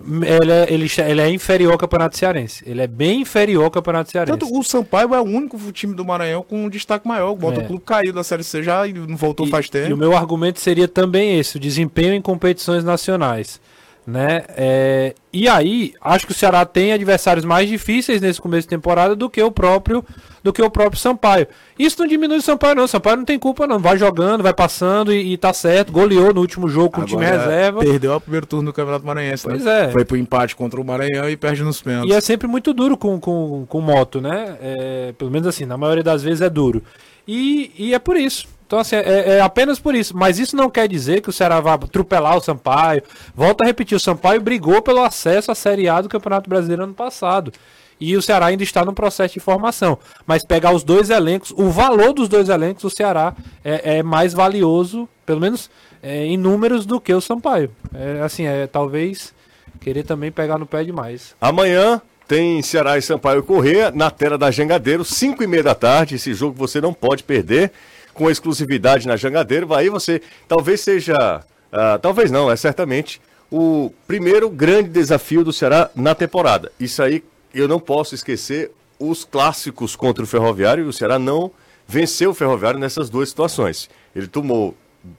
ele 0.00 0.50
é, 0.52 0.72
ele, 0.72 0.90
ele 1.08 1.20
é 1.20 1.30
inferior 1.30 1.72
ao 1.72 1.78
Campeonato 1.78 2.16
Cearense. 2.18 2.62
Ele 2.66 2.82
é 2.82 2.86
bem 2.86 3.20
inferior 3.22 3.64
ao 3.64 3.70
Campeonato 3.70 4.10
Cearense. 4.10 4.38
Tanto 4.38 4.52
o 4.56 4.62
Sampaio 4.62 5.14
é 5.14 5.20
o 5.20 5.24
único 5.24 5.56
time 5.72 5.94
do 5.94 6.04
Maranhão 6.04 6.42
com 6.42 6.64
um 6.64 6.68
destaque 6.68 7.06
maior. 7.06 7.30
O 7.30 7.36
Bota 7.36 7.60
É. 7.62 7.64
Clube 7.64 7.82
caiu 7.86 8.12
da 8.12 8.22
Série 8.24 8.42
C 8.44 8.62
já 8.62 8.86
e 8.86 8.92
não 8.92 9.16
voltou 9.16 9.46
E- 9.46 9.50
faz 9.50 9.66
E 9.66 9.68
o 9.68 9.70
tempo. 9.72 9.96
meu 9.96 10.16
argumento 10.16 10.60
seria 10.60 10.88
também 10.88 11.38
esse, 11.38 11.56
o 11.56 11.60
desempenho 11.60 12.12
em 12.12 12.20
competições 12.20 12.82
nacionais. 12.84 13.60
Né? 14.06 14.44
É, 14.50 15.14
e 15.32 15.48
aí, 15.48 15.94
acho 16.00 16.26
que 16.26 16.32
o 16.32 16.34
Ceará 16.34 16.66
tem 16.66 16.92
adversários 16.92 17.44
mais 17.44 17.68
difíceis 17.68 18.20
nesse 18.20 18.38
começo 18.38 18.66
de 18.66 18.68
temporada 18.68 19.16
do 19.16 19.30
que 19.30 19.42
o 19.42 19.50
próprio 19.50 20.04
do 20.42 20.52
que 20.52 20.60
o 20.60 20.68
próprio 20.68 21.00
Sampaio. 21.00 21.46
Isso 21.78 21.98
não 21.98 22.06
diminui 22.06 22.36
o 22.36 22.42
Sampaio, 22.42 22.74
não. 22.74 22.84
O 22.84 22.88
Sampaio 22.88 23.16
não 23.16 23.24
tem 23.24 23.38
culpa, 23.38 23.66
não. 23.66 23.78
Vai 23.78 23.96
jogando, 23.96 24.42
vai 24.42 24.52
passando 24.52 25.10
e, 25.10 25.32
e 25.32 25.38
tá 25.38 25.54
certo. 25.54 25.90
Goleou 25.90 26.34
no 26.34 26.42
último 26.42 26.68
jogo 26.68 26.90
com 26.90 27.00
o 27.00 27.06
time 27.06 27.24
Agora, 27.24 27.44
reserva. 27.44 27.80
Perdeu 27.80 28.14
o 28.14 28.20
primeiro 28.20 28.46
turno 28.46 28.66
do 28.66 28.74
Campeonato 28.74 29.06
Maranhense, 29.06 29.42
Pois 29.42 29.64
né? 29.64 29.86
é. 29.86 29.90
Foi 29.90 30.04
pro 30.04 30.18
empate 30.18 30.54
contra 30.54 30.78
o 30.78 30.84
Maranhão 30.84 31.30
e 31.30 31.36
perde 31.36 31.62
nos 31.62 31.80
pênaltis. 31.80 32.12
E 32.12 32.14
é 32.14 32.20
sempre 32.20 32.46
muito 32.46 32.74
duro 32.74 32.94
com, 32.94 33.18
com, 33.18 33.64
com 33.66 33.80
moto, 33.80 34.20
né? 34.20 34.58
É, 34.60 35.14
pelo 35.16 35.30
menos 35.30 35.48
assim, 35.48 35.64
na 35.64 35.78
maioria 35.78 36.04
das 36.04 36.22
vezes 36.22 36.42
é 36.42 36.50
duro. 36.50 36.82
E, 37.26 37.72
e 37.78 37.94
é 37.94 37.98
por 37.98 38.18
isso. 38.18 38.46
Então, 38.74 38.80
assim, 38.80 38.96
é, 38.96 39.36
é 39.36 39.40
apenas 39.40 39.78
por 39.78 39.94
isso. 39.94 40.16
Mas 40.16 40.40
isso 40.40 40.56
não 40.56 40.68
quer 40.68 40.88
dizer 40.88 41.20
que 41.20 41.30
o 41.30 41.32
Ceará 41.32 41.60
vá 41.60 41.74
atropelar 41.74 42.36
o 42.36 42.40
Sampaio. 42.40 43.02
Volto 43.32 43.62
a 43.62 43.66
repetir, 43.66 43.94
o 43.94 44.00
Sampaio 44.00 44.40
brigou 44.40 44.82
pelo 44.82 45.00
acesso 45.00 45.52
à 45.52 45.54
Série 45.54 45.88
A 45.88 46.00
do 46.00 46.08
Campeonato 46.08 46.50
Brasileiro 46.50 46.82
ano 46.82 46.94
passado. 46.94 47.52
E 48.00 48.16
o 48.16 48.22
Ceará 48.22 48.46
ainda 48.46 48.64
está 48.64 48.84
no 48.84 48.92
processo 48.92 49.34
de 49.34 49.40
formação. 49.40 49.96
Mas 50.26 50.44
pegar 50.44 50.72
os 50.72 50.82
dois 50.82 51.08
elencos, 51.10 51.52
o 51.56 51.70
valor 51.70 52.12
dos 52.12 52.28
dois 52.28 52.48
elencos, 52.48 52.82
o 52.82 52.90
Ceará 52.90 53.32
é, 53.64 53.98
é 53.98 54.02
mais 54.02 54.34
valioso, 54.34 55.08
pelo 55.24 55.40
menos 55.40 55.70
é, 56.02 56.24
em 56.24 56.36
números, 56.36 56.84
do 56.84 57.00
que 57.00 57.14
o 57.14 57.20
Sampaio. 57.20 57.70
É, 57.94 58.22
assim, 58.22 58.44
é 58.44 58.66
talvez 58.66 59.32
querer 59.80 60.02
também 60.02 60.32
pegar 60.32 60.58
no 60.58 60.66
pé 60.66 60.82
demais. 60.82 61.36
Amanhã 61.40 62.02
tem 62.26 62.60
Ceará 62.62 62.98
e 62.98 63.02
Sampaio 63.02 63.42
Correia 63.44 63.92
na 63.92 64.10
tela 64.10 64.36
da 64.36 64.50
Jangadeiro, 64.50 65.04
5 65.04 65.44
e 65.44 65.46
meia 65.46 65.62
da 65.62 65.74
tarde. 65.76 66.16
Esse 66.16 66.34
jogo 66.34 66.56
você 66.56 66.80
não 66.80 66.92
pode 66.92 67.22
perder, 67.22 67.70
com 68.14 68.30
exclusividade 68.30 69.06
na 69.06 69.16
Jangadeiro. 69.16 69.74
Aí 69.74 69.90
você 69.90 70.22
talvez 70.48 70.80
seja, 70.80 71.44
ah, 71.72 71.98
talvez 72.00 72.30
não, 72.30 72.50
é 72.50 72.56
certamente 72.56 73.20
o 73.50 73.92
primeiro 74.06 74.48
grande 74.48 74.88
desafio 74.88 75.44
do 75.44 75.52
Ceará 75.52 75.90
na 75.94 76.14
temporada. 76.14 76.72
Isso 76.80 77.02
aí 77.02 77.22
eu 77.54 77.68
não 77.68 77.78
posso 77.78 78.14
esquecer 78.14 78.70
os 78.98 79.24
clássicos 79.24 79.94
contra 79.94 80.24
o 80.24 80.26
Ferroviário 80.26 80.84
e 80.84 80.88
o 80.88 80.92
Ceará 80.92 81.18
não 81.18 81.50
venceu 81.86 82.30
o 82.30 82.34
Ferroviário 82.34 82.80
nessas 82.80 83.10
duas 83.10 83.28
situações. 83.28 83.90
Ele 84.14 84.26
tomou 84.26 84.74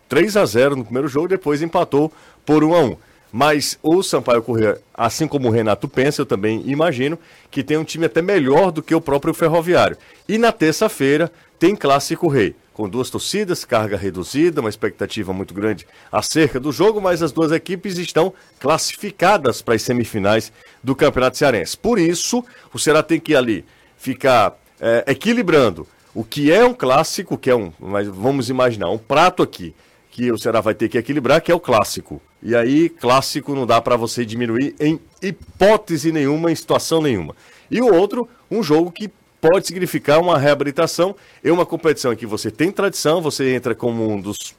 3 0.10 0.38
a 0.38 0.46
0 0.46 0.76
no 0.76 0.84
primeiro 0.84 1.08
jogo, 1.08 1.28
depois 1.28 1.62
empatou 1.62 2.12
por 2.46 2.64
1 2.64 2.74
a 2.74 2.80
1. 2.82 2.98
Mas 3.32 3.78
o 3.84 4.02
Sampaio 4.02 4.42
Corrêa, 4.42 4.80
assim 4.94 5.28
como 5.28 5.50
o 5.50 5.52
Renato 5.52 5.88
pensa, 5.88 6.22
eu 6.22 6.26
também 6.26 6.64
imagino 6.66 7.20
que 7.52 7.64
tem 7.64 7.76
um 7.76 7.84
time 7.84 8.06
até 8.06 8.22
melhor 8.22 8.72
do 8.72 8.82
que 8.82 8.96
o 8.96 9.02
próprio 9.02 9.34
Ferroviário. 9.34 9.98
E 10.28 10.38
na 10.38 10.52
terça-feira 10.52 11.30
tem 11.60 11.76
Clássico 11.76 12.30
Rei, 12.30 12.56
com 12.76 12.90
duas 12.90 13.10
torcidas, 13.10 13.64
carga 13.64 13.96
reduzida, 13.96 14.60
uma 14.60 14.70
expectativa 14.70 15.32
muito 15.32 15.54
grande 15.54 15.88
acerca 16.12 16.60
do 16.60 16.74
jogo, 16.74 17.00
mas 17.00 17.24
as 17.24 17.32
duas 17.32 17.54
equipes 17.54 17.98
estão 17.98 18.34
classificadas 18.60 19.62
para 19.62 19.76
as 19.76 19.82
semifinais 19.82 20.52
do 20.84 20.94
Campeonato 20.94 21.38
Cearense. 21.38 21.78
Por 21.78 21.98
isso, 21.98 22.44
o 22.74 22.78
Ceará 22.78 23.02
tem 23.02 23.18
que 23.18 23.34
ali 23.34 23.64
ficar 23.98 24.60
é, 24.82 25.06
equilibrando 25.08 25.88
o 26.14 26.22
que 26.22 26.52
é 26.52 26.66
um 26.66 26.74
clássico, 26.74 27.38
que 27.38 27.50
é 27.50 27.56
um, 27.56 27.72
mas 27.80 28.10
vamos 28.10 28.50
imaginar, 28.50 28.90
um 28.90 28.98
prato 28.98 29.42
aqui 29.42 29.74
que 30.12 30.30
o 30.30 30.38
Ceará 30.38 30.60
vai 30.60 30.74
ter 30.74 30.90
que 30.90 30.98
equilibrar, 30.98 31.42
que 31.42 31.54
é 31.54 31.56
o 31.56 31.60
clássico. 31.62 32.22
E 32.44 32.54
aí, 32.54 32.90
clássico 32.90 33.56
não 33.56 33.66
dá 33.66 33.80
para 33.80 33.96
você 33.96 34.26
diminuir 34.26 34.76
em 34.82 35.00
hipótese 35.22 36.12
nenhuma, 36.12 36.52
em 36.52 36.56
situação 36.56 37.02
nenhuma. 37.02 37.34
E 37.72 37.82
o 37.82 37.94
outro, 37.94 38.28
um 38.52 38.62
jogo 38.62 38.92
que 38.92 39.10
pode 39.50 39.68
significar 39.68 40.20
uma 40.20 40.38
reabilitação, 40.38 41.16
é 41.44 41.52
uma 41.52 41.66
competição 41.66 42.12
em 42.12 42.16
que 42.16 42.26
você 42.26 42.50
tem 42.50 42.72
tradição, 42.72 43.22
você 43.22 43.54
entra 43.54 43.76
como 43.76 44.10
um 44.10 44.20
dos 44.20 44.56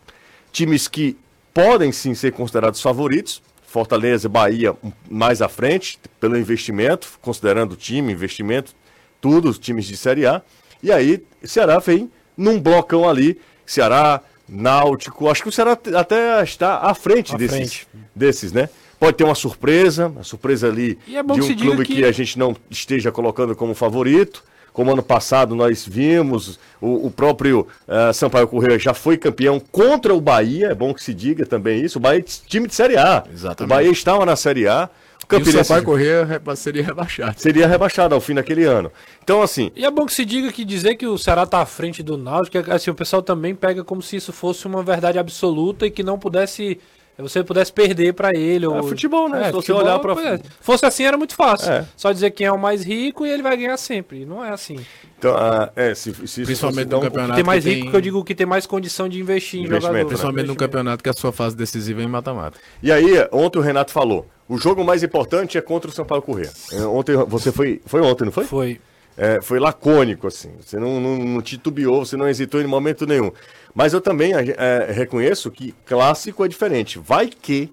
times 0.53 0.87
que 0.88 1.16
podem 1.53 1.90
sim 1.92 2.14
ser 2.14 2.33
considerados 2.33 2.81
favoritos. 2.81 3.42
Fortaleza, 3.66 4.29
Bahia 4.29 4.75
mais 5.11 5.42
à 5.42 5.49
frente, 5.49 5.99
pelo 6.20 6.38
investimento, 6.38 7.18
considerando 7.20 7.72
o 7.72 7.77
time, 7.77 8.12
investimento, 8.12 8.72
tudo, 9.20 9.51
os 9.51 9.59
times 9.59 9.85
de 9.87 9.96
Série 9.96 10.25
A. 10.25 10.40
E 10.83 10.90
aí, 10.92 11.22
Ceará 11.42 11.79
vem 11.79 12.11
num 12.37 12.61
blocão 12.61 13.09
ali, 13.09 13.38
Ceará, 13.66 14.20
Náutico, 14.49 15.29
acho 15.29 15.42
que 15.42 15.49
o 15.49 15.53
Ceará 15.53 15.72
até 15.96 16.42
está 16.44 16.79
à 16.79 16.94
frente, 16.94 17.35
À 17.35 17.38
desses, 17.38 17.57
frente. 17.57 17.88
desses, 18.14 18.53
né? 18.53 18.68
Pode 18.99 19.16
ter 19.16 19.25
uma 19.25 19.35
surpresa, 19.35 20.07
uma 20.07 20.22
surpresa 20.22 20.68
ali 20.68 20.96
E 21.07 21.16
é 21.16 21.22
de 21.22 21.33
um 21.33 21.57
clube 21.57 21.85
que- 21.85 21.96
que 21.96 22.05
a 22.05 22.12
gente 22.12 22.38
não 22.38 22.57
esteja 22.70 23.11
colocando 23.11 23.55
como 23.57 23.75
favorito. 23.75 24.42
Como 24.76 24.92
ano 24.92 25.02
passado 25.02 25.54
nós 25.56 25.86
vimos, 25.88 26.60
o, 26.82 27.06
o 27.06 27.10
próprio 27.10 27.66
eh, 27.88 28.12
Sampaio 28.12 28.46
Correia 28.46 28.78
já 28.78 28.92
foi 28.92 29.16
campeão 29.16 29.58
contra 29.58 30.12
o 30.14 30.20
Bahia, 30.20 30.66
é 30.66 30.74
bom 30.74 30.92
que 30.92 31.02
se 31.02 31.14
diga 31.14 31.46
também 31.46 31.80
isso. 31.82 31.96
O 31.96 32.00
Bahia 32.02 32.18
é 32.18 32.22
time 32.22 32.68
de 32.68 32.74
Série 32.74 32.98
A. 32.98 33.24
Exatamente. 33.32 33.72
O 33.72 33.74
Bahia 33.74 33.90
estava 33.90 34.26
na 34.26 34.36
Série 34.36 34.68
A. 34.68 34.84
O 34.84 35.22
E 35.22 35.24
o 35.24 35.26
Campinense 35.28 35.64
Sampaio 35.64 35.82
Corrêa 35.82 36.24
re- 36.26 36.56
seria 36.56 36.82
rebaixado. 36.84 37.40
seria 37.40 37.66
rebaixado 37.66 38.14
ao 38.14 38.20
fim 38.20 38.34
daquele 38.34 38.64
ano. 38.64 38.92
Então, 39.24 39.40
assim, 39.40 39.72
E 39.74 39.82
é 39.86 39.90
bom 39.90 40.04
que 40.04 40.12
se 40.12 40.26
diga 40.26 40.52
que 40.52 40.62
dizer 40.62 40.94
que 40.96 41.06
o 41.06 41.16
Ceará 41.16 41.46
tá 41.46 41.60
à 41.62 41.66
frente 41.66 42.02
do 42.02 42.18
Náutico, 42.18 42.58
é- 42.58 42.74
assim, 42.74 42.90
o 42.90 42.94
pessoal 42.94 43.22
também 43.22 43.54
pega 43.54 43.82
como 43.82 44.02
se 44.02 44.16
isso 44.16 44.30
fosse 44.30 44.66
uma 44.66 44.82
verdade 44.82 45.18
absoluta 45.18 45.86
e 45.86 45.90
que 45.90 46.02
não 46.02 46.18
pudesse 46.18 46.78
você 47.22 47.42
pudesse 47.42 47.72
perder 47.72 48.12
pra 48.12 48.31
ele. 48.35 48.66
ou... 48.66 48.83
futebol, 48.83 49.29
né? 49.29 49.44
Se 49.46 49.52
você 49.52 49.72
futebol, 49.72 49.83
olhar 49.83 49.98
pra- 49.98 50.14
pois 50.14 50.26
é. 50.26 50.40
Fosse 50.61 50.85
assim 50.85 51.05
era 51.05 51.16
muito 51.16 51.35
fácil. 51.35 51.72
É. 51.72 51.87
Só 51.96 52.12
dizer 52.12 52.31
quem 52.33 52.46
é 52.46 52.52
o 52.52 52.59
mais 52.59 52.85
rico 52.85 53.24
e 53.24 53.31
ele 53.31 53.42
vai 53.42 53.57
ganhar 53.57 53.76
sempre. 53.79 54.26
Não 54.26 54.44
é 54.44 54.50
assim. 54.50 54.79
então 55.18 55.35
ah, 55.35 55.72
é, 55.74 55.94
se, 55.94 56.12
se 56.26 56.44
Principalmente 56.44 56.88
no 56.88 57.00
campeonato. 57.00 57.35
Tem 57.35 57.44
mais 57.44 57.64
que 57.64 57.70
rico 57.70 57.90
que 57.90 57.96
eu 57.96 58.00
digo 58.00 58.24
que 58.24 58.35
tem 58.35 58.46
mais 58.46 58.66
condição 58.66 59.09
de 59.09 59.18
investir 59.18 59.61
em 59.61 59.66
jogador. 59.66 59.92
né? 59.92 60.05
Principalmente 60.05 60.46
no 60.46 60.57
campeonato 60.57 61.02
que 61.02 61.09
a 61.09 61.14
sua 61.14 61.33
fase 61.33 61.57
decisiva 61.57 62.02
é 62.02 62.05
em 62.05 62.09
mata-mata. 62.09 62.59
E 62.83 62.92
aí, 62.92 63.26
ontem 63.33 63.59
o 63.59 63.62
Renato 63.62 63.92
falou: 63.92 64.26
o 64.48 64.59
jogo 64.59 64.85
mais 64.85 65.02
importante 65.02 65.57
é 65.57 65.61
contra 65.61 65.90
o 65.90 65.92
Sampaio 65.92 66.22
Correia. 66.22 66.52
É, 66.72 66.83
Ontem 66.83 67.16
você 67.16 67.50
foi. 67.50 67.81
Foi 67.87 68.00
ontem, 68.00 68.24
não 68.26 68.33
foi? 68.33 68.44
Foi. 68.44 68.81
É, 69.18 69.40
foi 69.40 69.59
lacônico, 69.59 70.26
assim. 70.26 70.50
Você 70.61 70.79
não, 70.79 71.00
não, 71.00 71.16
não 71.16 71.40
titubeou, 71.40 72.05
você 72.05 72.16
não 72.16 72.29
hesitou 72.29 72.61
em 72.61 72.66
momento 72.66 73.07
nenhum. 73.07 73.33
Mas 73.76 73.92
eu 73.92 74.00
também 74.00 74.32
é, 74.34 74.90
reconheço 74.90 75.50
que 75.50 75.72
clássico 75.84 76.42
é 76.42 76.48
diferente. 76.48 76.98
Vai 76.98 77.28
que. 77.28 77.70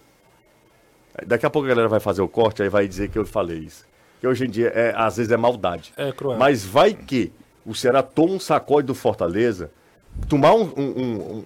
Daqui 1.25 1.45
a 1.45 1.49
pouco 1.49 1.65
a 1.65 1.69
galera 1.69 1.87
vai 1.87 2.01
fazer 2.01 2.21
o 2.21 2.27
corte, 2.27 2.61
aí 2.61 2.67
vai 2.67 2.85
dizer 2.87 3.09
que 3.09 3.17
eu 3.17 3.25
falei 3.25 3.59
isso. 3.59 3.85
Que 4.19 4.27
hoje 4.27 4.45
em 4.45 4.49
dia, 4.49 4.67
é, 4.75 4.93
às 4.97 5.15
vezes, 5.15 5.31
é 5.31 5.37
maldade. 5.37 5.93
É 5.95 6.11
cruel. 6.11 6.37
Mas 6.37 6.65
vai 6.65 6.93
que 6.93 7.31
o 7.65 7.73
Ceará 7.73 8.03
toma 8.03 8.33
um 8.33 8.39
sacode 8.39 8.85
do 8.87 8.93
Fortaleza. 8.93 9.71
Tomar 10.27 10.53
um- 10.55 10.73
um- 10.75 10.83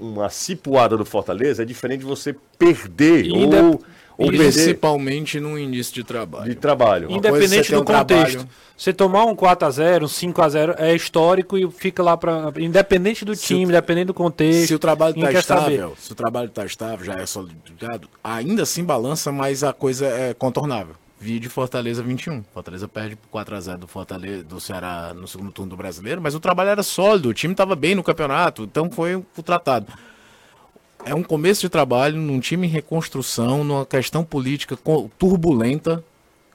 um- 0.01 0.13
uma 0.13 0.29
cipuada 0.29 0.97
do 0.97 1.05
Fortaleza 1.05 1.61
é 1.61 1.65
diferente 1.65 1.99
de 1.99 2.05
você 2.05 2.35
perder 2.57 3.31
ou, 3.31 3.81
ou 4.17 4.29
perder 4.29 4.51
Principalmente 4.53 5.39
no 5.39 5.57
início 5.57 5.93
de 5.93 6.03
trabalho. 6.03 6.49
de 6.49 6.55
trabalho. 6.55 7.09
É 7.09 7.13
Independente 7.13 7.71
do 7.71 7.81
um 7.81 7.85
trabalho- 7.85 8.25
contexto. 8.25 8.47
Você 8.75 8.93
tomar 8.93 9.25
um 9.25 9.35
4x0, 9.35 10.03
um 10.03 10.07
5x0 10.07 10.75
é 10.77 10.93
histórico 10.95 11.57
e 11.57 11.69
fica 11.71 12.03
lá 12.03 12.15
pra. 12.15 12.51
Independente 12.59 13.25
do 13.25 13.35
Se 13.35 13.45
time, 13.47 13.65
o- 13.65 13.69
independente 13.69 14.07
do 14.07 14.13
contexto. 14.13 14.67
Se 14.67 14.75
o 14.75 14.79
trabalho 14.79 15.15
está 15.15 15.25
saber. 15.27 15.39
estável, 15.39 15.95
se 15.99 16.11
o 16.11 16.15
trabalho 16.15 16.47
está 16.47 16.65
estável, 16.65 17.05
já 17.05 17.13
é 17.13 17.25
solidificado, 17.25 18.07
ainda 18.23 18.63
assim 18.63 18.83
balança, 18.83 19.31
mas 19.31 19.63
a 19.63 19.73
coisa 19.73 20.05
é 20.07 20.33
contornável. 20.33 20.95
Vídeo 21.19 21.49
Fortaleza 21.49 22.03
21. 22.03 22.43
Fortaleza 22.53 22.87
perde 22.87 23.15
por 23.15 23.27
4x0 23.29 23.77
do 23.79 23.87
Fortaleza 23.87 24.43
do 24.43 24.59
Ceará 24.59 25.11
no 25.15 25.27
segundo 25.27 25.51
turno 25.51 25.71
do 25.71 25.75
brasileiro, 25.75 26.21
mas 26.21 26.35
o 26.35 26.39
trabalho 26.39 26.69
era 26.69 26.83
sólido, 26.83 27.29
o 27.29 27.33
time 27.33 27.53
estava 27.55 27.75
bem 27.75 27.95
no 27.95 28.03
campeonato, 28.03 28.61
então 28.63 28.91
foi 28.91 29.15
o 29.15 29.25
tratado. 29.43 29.87
É 31.05 31.15
um 31.15 31.23
começo 31.23 31.61
de 31.61 31.69
trabalho 31.69 32.17
num 32.17 32.39
time 32.39 32.67
em 32.67 32.69
reconstrução, 32.69 33.63
numa 33.63 33.85
questão 33.85 34.23
política 34.23 34.77
turbulenta. 35.17 36.03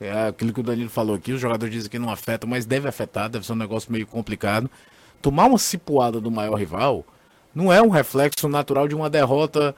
É 0.00 0.28
aquilo 0.28 0.52
que 0.52 0.60
o 0.60 0.62
Danilo 0.62 0.90
falou 0.90 1.14
aqui, 1.14 1.32
os 1.32 1.40
jogadores 1.40 1.72
dizem 1.72 1.90
que 1.90 1.98
não 1.98 2.10
afeta, 2.10 2.46
mas 2.46 2.66
deve 2.66 2.88
afetar, 2.88 3.28
deve 3.28 3.46
ser 3.46 3.52
um 3.52 3.56
negócio 3.56 3.92
meio 3.92 4.06
complicado. 4.06 4.68
Tomar 5.20 5.46
uma 5.46 5.58
cipuada 5.58 6.20
do 6.20 6.30
maior 6.30 6.56
rival 6.56 7.04
não 7.54 7.72
é 7.72 7.80
um 7.80 7.88
reflexo 7.88 8.48
natural 8.48 8.88
de 8.88 8.94
uma 8.94 9.08
derrota 9.08 9.74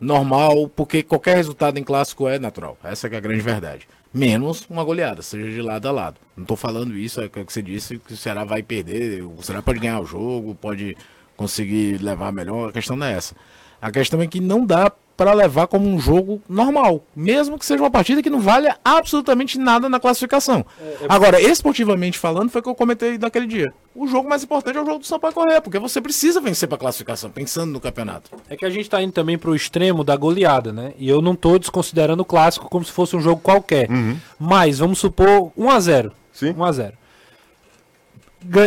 normal, 0.00 0.68
porque 0.68 1.02
qualquer 1.02 1.36
resultado 1.36 1.78
em 1.78 1.84
clássico 1.84 2.28
é 2.28 2.38
natural. 2.38 2.76
Essa 2.82 3.06
é 3.08 3.16
a 3.16 3.20
grande 3.20 3.40
verdade. 3.40 3.88
Menos 4.12 4.66
uma 4.68 4.82
goleada, 4.82 5.22
seja 5.22 5.50
de 5.50 5.62
lado 5.62 5.86
a 5.86 5.92
lado. 5.92 6.16
Não 6.36 6.44
tô 6.44 6.56
falando 6.56 6.96
isso, 6.96 7.20
é 7.20 7.26
o 7.26 7.30
que 7.30 7.44
você 7.44 7.62
disse, 7.62 7.98
que 7.98 8.14
o 8.14 8.16
Ceará 8.16 8.44
vai 8.44 8.62
perder, 8.62 9.22
o 9.22 9.42
Ceará 9.42 9.62
pode 9.62 9.78
ganhar 9.78 10.00
o 10.00 10.06
jogo, 10.06 10.54
pode 10.54 10.96
conseguir 11.36 12.02
levar 12.02 12.32
melhor, 12.32 12.70
a 12.70 12.72
questão 12.72 12.96
não 12.96 13.06
é 13.06 13.12
essa. 13.12 13.34
A 13.80 13.90
questão 13.90 14.20
é 14.20 14.26
que 14.26 14.40
não 14.40 14.64
dá 14.64 14.92
para 15.18 15.32
levar 15.32 15.66
como 15.66 15.88
um 15.88 15.98
jogo 15.98 16.40
normal, 16.48 17.04
mesmo 17.14 17.58
que 17.58 17.66
seja 17.66 17.82
uma 17.82 17.90
partida 17.90 18.22
que 18.22 18.30
não 18.30 18.38
valha 18.38 18.78
absolutamente 18.84 19.58
nada 19.58 19.88
na 19.88 19.98
classificação. 19.98 20.64
É, 20.80 20.84
é... 20.84 20.96
Agora, 21.08 21.40
esportivamente 21.40 22.16
falando, 22.16 22.50
foi 22.50 22.60
o 22.60 22.62
que 22.62 22.70
eu 22.70 22.74
comentei 22.74 23.18
naquele 23.18 23.48
dia. 23.48 23.74
O 23.96 24.06
jogo 24.06 24.28
mais 24.28 24.44
importante 24.44 24.78
é 24.78 24.80
o 24.80 24.86
jogo 24.86 25.00
do 25.00 25.06
Sampaio 25.06 25.34
Correia, 25.34 25.60
porque 25.60 25.76
você 25.76 26.00
precisa 26.00 26.40
vencer 26.40 26.68
para 26.68 26.78
classificação, 26.78 27.30
pensando 27.30 27.72
no 27.72 27.80
campeonato. 27.80 28.30
É 28.48 28.56
que 28.56 28.64
a 28.64 28.70
gente 28.70 28.82
está 28.82 29.02
indo 29.02 29.10
também 29.10 29.36
para 29.36 29.50
o 29.50 29.56
extremo 29.56 30.04
da 30.04 30.14
goleada, 30.14 30.72
né? 30.72 30.92
E 30.96 31.08
eu 31.08 31.20
não 31.20 31.32
estou 31.32 31.58
desconsiderando 31.58 32.22
o 32.22 32.24
clássico 32.24 32.68
como 32.70 32.84
se 32.84 32.92
fosse 32.92 33.16
um 33.16 33.20
jogo 33.20 33.40
qualquer. 33.40 33.90
Uhum. 33.90 34.16
Mas 34.38 34.78
vamos 34.78 35.00
supor 35.00 35.50
1 35.56 35.68
a 35.68 35.80
0. 35.80 36.12
Sim. 36.32 36.54
1 36.56 36.64
a 36.64 36.72
0 36.72 36.92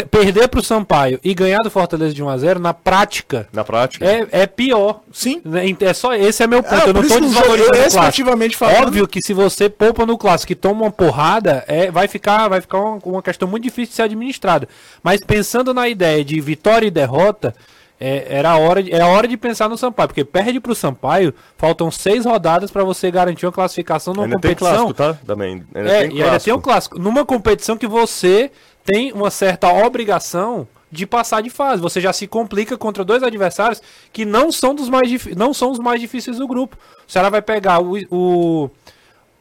perder 0.09 0.47
para 0.47 0.59
o 0.59 0.63
Sampaio 0.63 1.19
e 1.23 1.33
ganhar 1.33 1.59
do 1.59 1.71
Fortaleza 1.71 2.13
de 2.13 2.21
1 2.21 2.29
a 2.29 2.37
0 2.37 2.59
na 2.59 2.73
prática. 2.73 3.47
Na 3.53 3.63
prática. 3.63 4.05
É, 4.05 4.27
é 4.31 4.47
pior. 4.47 5.01
Sim. 5.11 5.41
É 5.79 5.93
só 5.93 6.13
esse 6.13 6.43
é 6.43 6.47
meu 6.47 6.61
ponto. 6.61 6.75
É, 6.75 6.89
eu 6.89 6.93
não 6.93 7.01
estou 7.01 7.21
desvalorizando 7.21 7.87
o 7.87 7.91
clássico. 7.91 8.29
Falando... 8.57 8.87
Óbvio 8.87 9.07
que 9.07 9.21
se 9.21 9.33
você 9.33 9.69
poupa 9.69 10.05
no 10.05 10.17
clássico 10.17 10.51
e 10.51 10.55
toma 10.55 10.83
uma 10.83 10.91
porrada, 10.91 11.63
é, 11.67 11.89
vai 11.89 12.07
ficar, 12.07 12.47
vai 12.49 12.61
ficar 12.61 12.79
uma, 12.79 12.99
uma 13.03 13.21
questão 13.21 13.47
muito 13.47 13.63
difícil 13.63 13.91
de 13.91 13.95
ser 13.95 14.01
administrada. 14.03 14.67
Mas 15.01 15.21
pensando 15.21 15.73
na 15.73 15.87
ideia 15.87 16.23
de 16.23 16.39
vitória 16.41 16.87
e 16.87 16.91
derrota, 16.91 17.55
é, 18.03 18.25
era 18.29 18.49
a 18.49 18.57
hora 18.57 18.81
de, 18.81 18.91
é 18.91 18.99
a 18.99 19.05
hora 19.05 19.27
de 19.27 19.37
pensar 19.37 19.69
no 19.69 19.77
Sampaio, 19.77 20.07
porque 20.07 20.25
perde 20.25 20.59
para 20.59 20.71
o 20.71 20.75
Sampaio, 20.75 21.35
faltam 21.55 21.91
seis 21.91 22.25
rodadas 22.25 22.71
para 22.71 22.83
você 22.83 23.11
garantir 23.11 23.45
uma 23.45 23.51
classificação 23.51 24.11
numa 24.11 24.25
ainda 24.25 24.37
competição. 24.37 24.87
Tem 24.87 24.93
clássico, 24.93 24.93
tá? 24.95 25.19
Também. 25.23 25.63
Ainda 25.75 25.91
é, 25.91 26.07
tem 26.07 26.17
e 26.17 26.23
ainda 26.23 26.39
tem 26.39 26.51
um 26.51 26.59
clássico. 26.59 26.97
Numa 26.97 27.23
competição 27.23 27.77
que 27.77 27.85
você 27.85 28.49
tem 28.83 29.11
uma 29.11 29.29
certa 29.29 29.71
obrigação 29.71 30.67
de 30.91 31.05
passar 31.05 31.41
de 31.41 31.49
fase. 31.49 31.81
Você 31.81 32.01
já 32.01 32.11
se 32.11 32.27
complica 32.27 32.77
contra 32.77 33.03
dois 33.03 33.23
adversários 33.23 33.81
que 34.11 34.25
não 34.25 34.51
são 34.51 34.75
dos 34.75 34.89
mais 34.89 35.09
não 35.35 35.53
são 35.53 35.71
os 35.71 35.79
mais 35.79 36.01
difíceis 36.01 36.37
do 36.37 36.47
grupo. 36.47 36.77
O 37.07 37.11
Ceará 37.11 37.29
vai 37.29 37.41
pegar 37.41 37.81
o, 37.81 37.97
o 38.09 38.69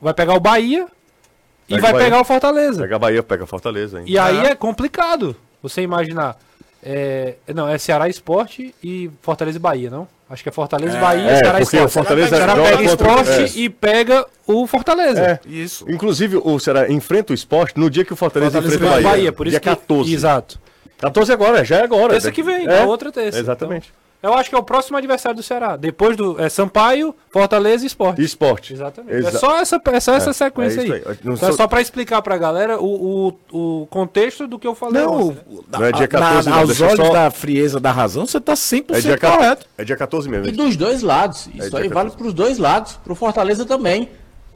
vai 0.00 0.14
pegar 0.14 0.34
o 0.34 0.40
Bahia 0.40 0.86
pega 1.66 1.78
e 1.78 1.80
vai 1.80 1.92
pegar 1.94 2.20
o 2.20 2.24
Fortaleza. 2.24 2.82
Pega 2.82 2.96
a 2.96 2.98
Bahia, 2.98 3.22
pega 3.22 3.44
o 3.44 3.46
Fortaleza. 3.46 4.00
Hein? 4.00 4.04
E 4.06 4.18
aí 4.18 4.38
é 4.46 4.54
complicado 4.54 5.36
você 5.62 5.82
imaginar. 5.82 6.36
É, 6.82 7.34
não, 7.54 7.68
é 7.68 7.76
Ceará 7.76 8.08
Esporte 8.08 8.74
e 8.82 9.10
Fortaleza 9.20 9.58
e 9.58 9.60
Bahia, 9.60 9.90
não? 9.90 10.08
Acho 10.28 10.42
que 10.42 10.48
é 10.48 10.52
Fortaleza 10.52 10.94
e 10.94 10.96
é, 10.96 11.00
Bahia, 11.00 11.30
é, 11.30 11.36
Ceará 11.36 11.58
porque 11.58 11.76
Esporte. 11.76 11.84
O 11.84 11.88
Fortaleza 11.88 12.36
Ceará 12.36 12.54
pega 12.54 12.82
Esporte 12.82 13.30
é. 13.30 13.60
e 13.60 13.68
pega 13.68 14.26
o 14.46 14.66
Fortaleza. 14.66 15.20
É. 15.20 15.40
Isso. 15.46 15.84
Inclusive, 15.88 16.36
o 16.36 16.58
Ceará 16.58 16.90
enfrenta 16.90 17.32
o 17.32 17.34
Esporte 17.34 17.78
no 17.78 17.90
dia 17.90 18.04
que 18.04 18.12
o 18.12 18.16
Fortaleza, 18.16 18.52
Fortaleza 18.52 18.76
enfrenta 18.76 18.92
o 18.92 19.02
Bahia. 19.02 19.10
Bahia 19.10 19.32
por 19.32 19.46
isso 19.46 19.52
dia 19.52 19.60
que... 19.60 19.68
14. 19.68 20.14
Exato. 20.14 20.60
14 20.98 21.32
agora, 21.32 21.64
já 21.64 21.78
é 21.78 21.82
agora. 21.82 22.14
Essa 22.14 22.30
que 22.30 22.42
vem, 22.42 22.66
é. 22.66 22.80
a 22.80 22.84
outra 22.84 23.10
terça. 23.10 23.38
Exatamente. 23.38 23.88
Então... 23.88 24.09
Eu 24.22 24.34
acho 24.34 24.50
que 24.50 24.54
é 24.54 24.58
o 24.58 24.62
próximo 24.62 24.98
adversário 24.98 25.36
do 25.36 25.42
Ceará. 25.42 25.76
Depois 25.76 26.14
do 26.14 26.38
é, 26.38 26.48
Sampaio, 26.50 27.14
Fortaleza 27.30 27.84
e 27.84 27.86
Esporte. 27.86 28.22
Esporte. 28.22 28.74
Exatamente. 28.74 29.14
Exa 29.14 29.28
é 29.28 29.32
só 29.32 29.58
essa, 29.58 29.80
é 29.82 30.00
só 30.00 30.14
essa 30.14 30.30
é, 30.30 30.32
sequência 30.34 30.80
é 30.80 30.84
aí. 30.84 30.92
aí. 30.92 31.18
Então, 31.24 31.48
é 31.48 31.52
só 31.52 31.66
para 31.66 31.80
explicar 31.80 32.20
para 32.20 32.34
a 32.34 32.38
galera 32.38 32.78
o, 32.78 33.34
o, 33.50 33.80
o, 33.82 33.86
contexto 33.86 34.46
do 34.46 34.58
que 34.58 34.66
eu 34.66 34.74
falei. 34.74 35.02
Não, 35.02 35.28
ontem, 35.28 35.38
né? 35.48 35.62
não 35.70 35.84
é 35.84 35.92
dia 35.92 36.06
14 36.06 36.48
na, 36.48 36.54
não, 36.54 36.62
Aos 36.62 36.80
olhos 36.80 36.96
só... 36.96 37.12
da 37.12 37.30
frieza 37.30 37.80
da 37.80 37.90
razão, 37.90 38.26
você 38.26 38.36
está 38.36 38.52
100% 38.52 38.94
é 38.94 39.00
dia 39.00 39.18
correto. 39.18 39.66
É 39.78 39.84
dia 39.84 39.96
14 39.96 40.28
mesmo. 40.28 40.48
E 40.48 40.52
dos 40.52 40.76
dois 40.76 41.02
lados. 41.02 41.48
É 41.54 41.66
Isso 41.66 41.76
aí 41.76 41.88
14. 41.88 41.94
vale 41.94 42.10
para 42.10 42.26
os 42.26 42.34
dois 42.34 42.58
lados. 42.58 42.98
Para 43.02 43.12
o 43.12 43.16
Fortaleza 43.16 43.64
também. 43.64 44.10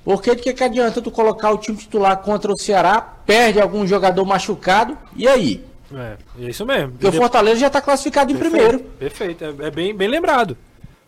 Porque 0.05 0.35
de 0.35 0.43
que, 0.43 0.53
que 0.53 0.63
adianta 0.63 1.01
tu 1.01 1.11
colocar 1.11 1.51
o 1.51 1.57
time 1.57 1.79
titular 1.79 2.19
contra 2.19 2.53
o 2.53 2.59
Ceará, 2.59 3.01
perde 3.01 3.59
algum 3.59 3.87
jogador 3.87 4.27
machucado, 4.27 4.99
e 5.17 5.27
aí? 5.27 5.65
É, 5.97 6.17
é 6.45 6.49
isso 6.51 6.65
mesmo. 6.65 6.93
Porque 6.93 7.09
o 7.09 7.13
Fortaleza 7.13 7.61
já 7.61 7.67
está 7.69 7.81
classificado 7.81 8.33
em 8.33 8.37
perfeito, 8.37 8.63
primeiro. 8.63 8.85
Perfeito, 8.99 9.45
é, 9.45 9.67
é, 9.67 9.71
bem, 9.71 9.95
bem 9.95 10.09
lembrado. 10.09 10.57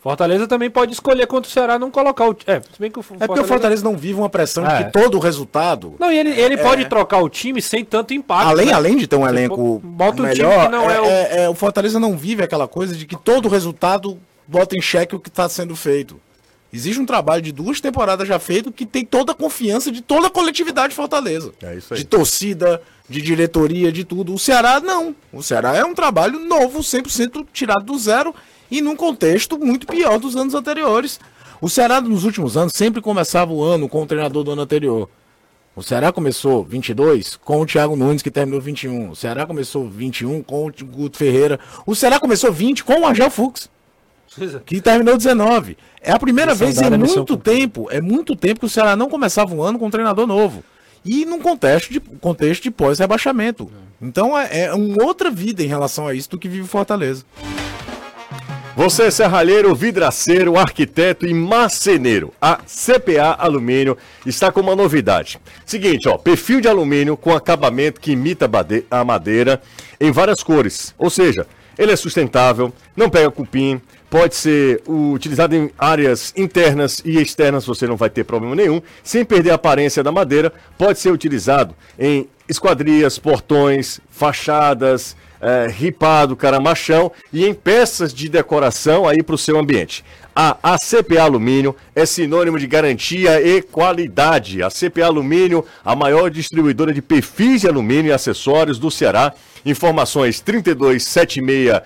Fortaleza 0.01 0.46
também 0.46 0.70
pode 0.70 0.92
escolher 0.92 1.27
contra 1.27 1.49
o 1.49 1.53
Ceará 1.53 1.81
não 1.81 1.90
colocar 1.90 2.29
o. 2.29 2.37
É, 2.46 2.61
se 2.61 2.79
bem 2.79 2.90
que 2.90 2.99
o 2.99 3.03
Fortaleza... 3.03 3.25
é 3.25 3.27
porque 3.27 3.40
o 3.40 3.44
Fortaleza 3.44 3.83
não 3.83 3.96
vive 3.96 4.20
uma 4.20 4.29
pressão 4.29 4.62
de 4.62 4.70
que 4.70 4.83
é. 4.85 4.85
todo 4.85 5.16
o 5.16 5.20
resultado. 5.20 5.96
Não, 5.99 6.12
e 6.12 6.16
ele, 6.16 6.31
ele 6.31 6.55
é... 6.55 6.59
pode 6.59 6.85
trocar 6.85 7.18
o 7.18 7.29
time 7.29 7.61
sem 7.61 7.85
tanto 7.85 8.14
impacto. 8.14 8.49
Além, 8.49 8.66
né? 8.66 8.72
além 8.72 8.96
de 8.96 9.09
ter 9.09 9.16
um 9.16 9.27
elenco. 9.27 9.81
Bota 9.83 10.22
um 10.22 10.27
melhor, 10.27 10.53
time 10.53 10.64
que 10.66 10.70
não 10.70 10.88
é, 10.88 11.01
o... 11.01 11.05
É, 11.07 11.49
o 11.49 11.55
Fortaleza 11.55 11.99
não 11.99 12.16
vive 12.16 12.44
aquela 12.44 12.68
coisa 12.68 12.94
de 12.94 13.05
que 13.05 13.16
todo 13.16 13.46
o 13.46 13.49
resultado 13.49 14.16
bota 14.46 14.77
em 14.79 14.81
xeque 14.81 15.16
o 15.16 15.18
que 15.18 15.29
está 15.29 15.49
sendo 15.49 15.75
feito. 15.75 16.20
Existe 16.77 17.01
um 17.01 17.07
trabalho 17.07 17.41
de 17.41 17.53
duas 17.53 17.81
temporadas 17.81 18.29
já 18.29 18.39
feito 18.39 18.71
que 18.71 18.85
tem 18.85 19.03
toda 19.03 19.33
a 19.33 19.35
confiança 19.35 19.91
de 19.91 20.03
toda 20.03 20.27
a 20.27 20.31
coletividade 20.31 20.91
de 20.91 20.95
Fortaleza. 20.95 21.55
É 21.62 21.75
isso 21.75 21.95
aí. 21.95 22.01
De 22.01 22.05
torcida, 22.05 22.83
de 23.09 23.23
diretoria, 23.23 23.91
de 23.91 24.05
tudo. 24.05 24.35
O 24.35 24.39
Ceará 24.39 24.79
não. 24.79 25.17
O 25.33 25.43
Ceará 25.43 25.75
é 25.75 25.83
um 25.83 25.95
trabalho 25.95 26.39
novo, 26.39 26.81
100% 26.81 27.47
tirado 27.51 27.85
do 27.85 27.99
zero 27.99 28.35
e 28.71 28.83
num 28.83 28.95
contexto 28.95 29.59
muito 29.59 29.87
pior 29.87 30.19
dos 30.19 30.37
anos 30.37 30.55
anteriores. 30.55 31.19
O 31.62 31.71
Ceará 31.71 31.99
nos 31.99 32.25
últimos 32.25 32.59
anos 32.59 32.75
sempre 32.77 33.01
começava 33.01 33.55
o 33.55 33.65
ano 33.65 33.89
com 33.89 34.03
o 34.03 34.07
treinador 34.07 34.45
do 34.45 34.51
ano 34.51 34.61
anterior. 34.61 35.09
O 35.75 35.83
Ceará 35.83 36.12
começou 36.12 36.62
22 36.62 37.37
com 37.37 37.62
o 37.62 37.67
Thiago 37.67 37.97
Nunes, 37.97 38.21
que 38.21 38.31
terminou 38.31 38.61
21. 38.61 39.11
O 39.11 39.17
Ceará 39.17 39.47
começou 39.47 39.89
21 39.89 40.43
com 40.43 40.67
o 40.67 40.73
Guto 40.85 41.17
Ferreira. 41.17 41.59
O 41.87 41.95
Ceará 41.95 42.21
começou 42.21 42.53
20 42.53 42.85
com 42.85 43.01
o 43.01 43.07
Argel 43.07 43.31
Fux, 43.31 43.71
que 44.64 44.81
terminou 44.81 45.16
19. 45.16 45.77
É 46.01 46.12
a 46.12 46.18
primeira 46.18 46.55
vez 46.55 46.81
em 46.81 46.90
muito 46.96 47.37
tempo, 47.37 47.88
é 47.90 48.01
muito 48.01 48.37
tempo 48.37 48.61
que 48.61 48.66
o 48.66 48.70
Ceará 48.70 48.94
não 48.94 49.09
começava 49.09 49.55
um 49.55 49.62
ano 49.62 49.79
com 49.79 49.87
um 49.87 49.90
treinador 49.90 50.27
novo 50.27 50.62
e 51.05 51.25
num 51.25 51.40
contexto 51.40 51.92
de, 51.92 52.01
contexto 52.01 52.64
de 52.64 52.70
pós-rebaixamento. 52.70 53.70
Então 54.01 54.38
é, 54.38 54.64
é 54.64 54.75
uma 54.75 55.05
outra 55.05 55.31
vida 55.31 55.62
em 55.62 55.66
relação 55.66 56.07
a 56.07 56.14
isso 56.14 56.31
do 56.31 56.38
que 56.38 56.49
vive 56.49 56.66
Fortaleza. 56.66 57.25
Você 58.77 59.05
é 59.05 59.11
serralheiro, 59.11 59.75
vidraceiro, 59.75 60.59
arquiteto 60.59 61.27
e 61.27 61.33
marceneiro. 61.33 62.35
A 62.38 62.57
CPA 62.57 63.35
Alumínio 63.38 63.96
está 64.27 64.53
com 64.53 64.61
uma 64.61 64.77
novidade. 64.77 65.40
Seguinte, 65.64 66.07
ó, 66.11 66.18
perfil 66.18 66.61
de 66.61 66.68
alumínio 66.68 67.16
com 67.16 67.35
acabamento 67.35 67.99
que 67.99 68.12
imita 68.12 68.51
a 68.90 69.03
madeira 69.03 69.62
em 69.99 70.12
várias 70.12 70.42
cores. 70.42 70.94
Ou 70.99 71.09
seja, 71.09 71.46
ele 71.79 71.92
é 71.92 71.96
sustentável, 71.96 72.70
não 72.94 73.09
pega 73.09 73.31
cupim, 73.31 73.81
pode 74.11 74.35
ser 74.37 74.83
utilizado 74.87 75.55
em 75.55 75.71
áreas 75.79 76.33
internas 76.37 77.03
e 77.05 77.21
externas, 77.21 77.66
você 77.66 77.87
não 77.87 77.97
vai 77.97 78.11
ter 78.11 78.25
problema 78.25 78.55
nenhum, 78.55 78.81
sem 79.03 79.25
perder 79.25 79.51
a 79.51 79.55
aparência 79.55 80.03
da 80.03 80.12
madeira, 80.12 80.53
pode 80.79 80.99
ser 80.99 81.11
utilizado 81.11 81.75
em 81.99 82.29
esquadrias, 82.49 83.19
portões, 83.19 84.01
fachadas, 84.11 85.16
é, 85.40 85.66
ripado, 85.69 86.37
caramachão 86.37 87.12
e 87.33 87.45
em 87.45 87.53
peças 87.53 88.14
de 88.14 88.29
decoração 88.29 89.07
aí 89.07 89.23
para 89.23 89.35
o 89.35 89.38
seu 89.38 89.59
ambiente. 89.59 90.05
A 90.35 90.57
ACPA 90.62 91.23
Alumínio 91.23 91.75
é 91.95 92.05
sinônimo 92.05 92.59
de 92.59 92.66
garantia 92.66 93.40
e 93.40 93.62
qualidade. 93.62 94.62
A 94.62 94.69
CPA 94.69 95.07
Alumínio, 95.07 95.64
a 95.83 95.97
maior 95.97 96.31
distribuidora 96.31 96.92
de 96.92 97.01
perfis 97.01 97.62
de 97.62 97.69
alumínio 97.69 98.11
e 98.11 98.12
acessórios 98.12 98.79
do 98.79 98.90
Ceará. 98.90 99.33
Informações 99.67 100.41
3276 100.41 101.83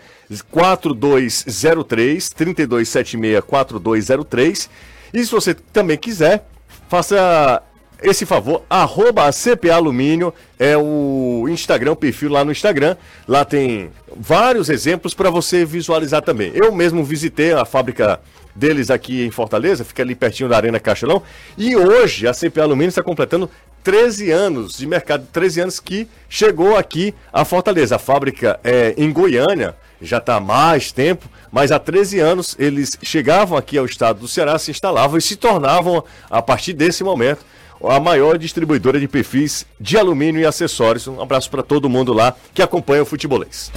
4203, 0.50 2.28
3276 2.28 3.40
4203. 3.44 4.70
E 5.12 5.24
se 5.24 5.32
você 5.32 5.54
também 5.54 5.96
quiser, 5.96 6.46
faça 6.88 7.62
esse 8.02 8.24
favor, 8.24 8.62
arroba 8.68 9.30
CPA 9.30 9.74
Alumínio 9.74 10.32
é 10.58 10.76
o 10.76 11.46
Instagram, 11.48 11.92
o 11.92 11.96
perfil 11.96 12.30
lá 12.30 12.44
no 12.44 12.52
Instagram. 12.52 12.96
Lá 13.28 13.44
tem 13.44 13.90
vários 14.16 14.70
exemplos 14.70 15.12
para 15.12 15.30
você 15.30 15.64
visualizar 15.64 16.22
também. 16.22 16.52
Eu 16.54 16.72
mesmo 16.72 17.04
visitei 17.04 17.52
a 17.52 17.64
fábrica 17.64 18.20
deles 18.54 18.90
aqui 18.90 19.24
em 19.24 19.30
Fortaleza, 19.30 19.84
fica 19.84 20.02
ali 20.02 20.14
pertinho 20.14 20.48
da 20.48 20.56
Arena 20.56 20.80
Castelão. 20.80 21.22
E 21.56 21.76
hoje 21.76 22.26
a 22.26 22.32
CPA 22.32 22.62
Alumínio 22.62 22.88
está 22.88 23.02
completando 23.02 23.50
13 23.82 24.30
anos 24.30 24.76
de 24.76 24.86
mercado, 24.86 25.26
13 25.32 25.60
anos 25.62 25.80
que 25.80 26.06
chegou 26.28 26.76
aqui 26.76 27.14
a 27.32 27.44
Fortaleza. 27.44 27.96
A 27.96 27.98
fábrica 27.98 28.60
é 28.62 28.94
em 28.96 29.12
Goiânia, 29.12 29.74
já 30.00 30.18
está 30.18 30.36
há 30.36 30.40
mais 30.40 30.92
tempo, 30.92 31.28
mas 31.50 31.72
há 31.72 31.78
13 31.78 32.20
anos 32.20 32.56
eles 32.58 32.98
chegavam 33.02 33.56
aqui 33.56 33.78
ao 33.78 33.86
estado 33.86 34.20
do 34.20 34.28
Ceará, 34.28 34.58
se 34.58 34.70
instalavam 34.70 35.18
e 35.18 35.22
se 35.22 35.36
tornavam, 35.36 36.04
a 36.28 36.42
partir 36.42 36.72
desse 36.72 37.02
momento, 37.02 37.44
a 37.82 37.98
maior 37.98 38.36
distribuidora 38.36 39.00
de 39.00 39.08
perfis 39.08 39.64
de 39.80 39.96
alumínio 39.96 40.40
e 40.40 40.46
acessórios. 40.46 41.06
Um 41.06 41.20
abraço 41.20 41.50
para 41.50 41.62
todo 41.62 41.88
mundo 41.88 42.12
lá 42.12 42.36
que 42.52 42.62
acompanha 42.62 43.02
o 43.02 43.06
futebolês. 43.06 43.72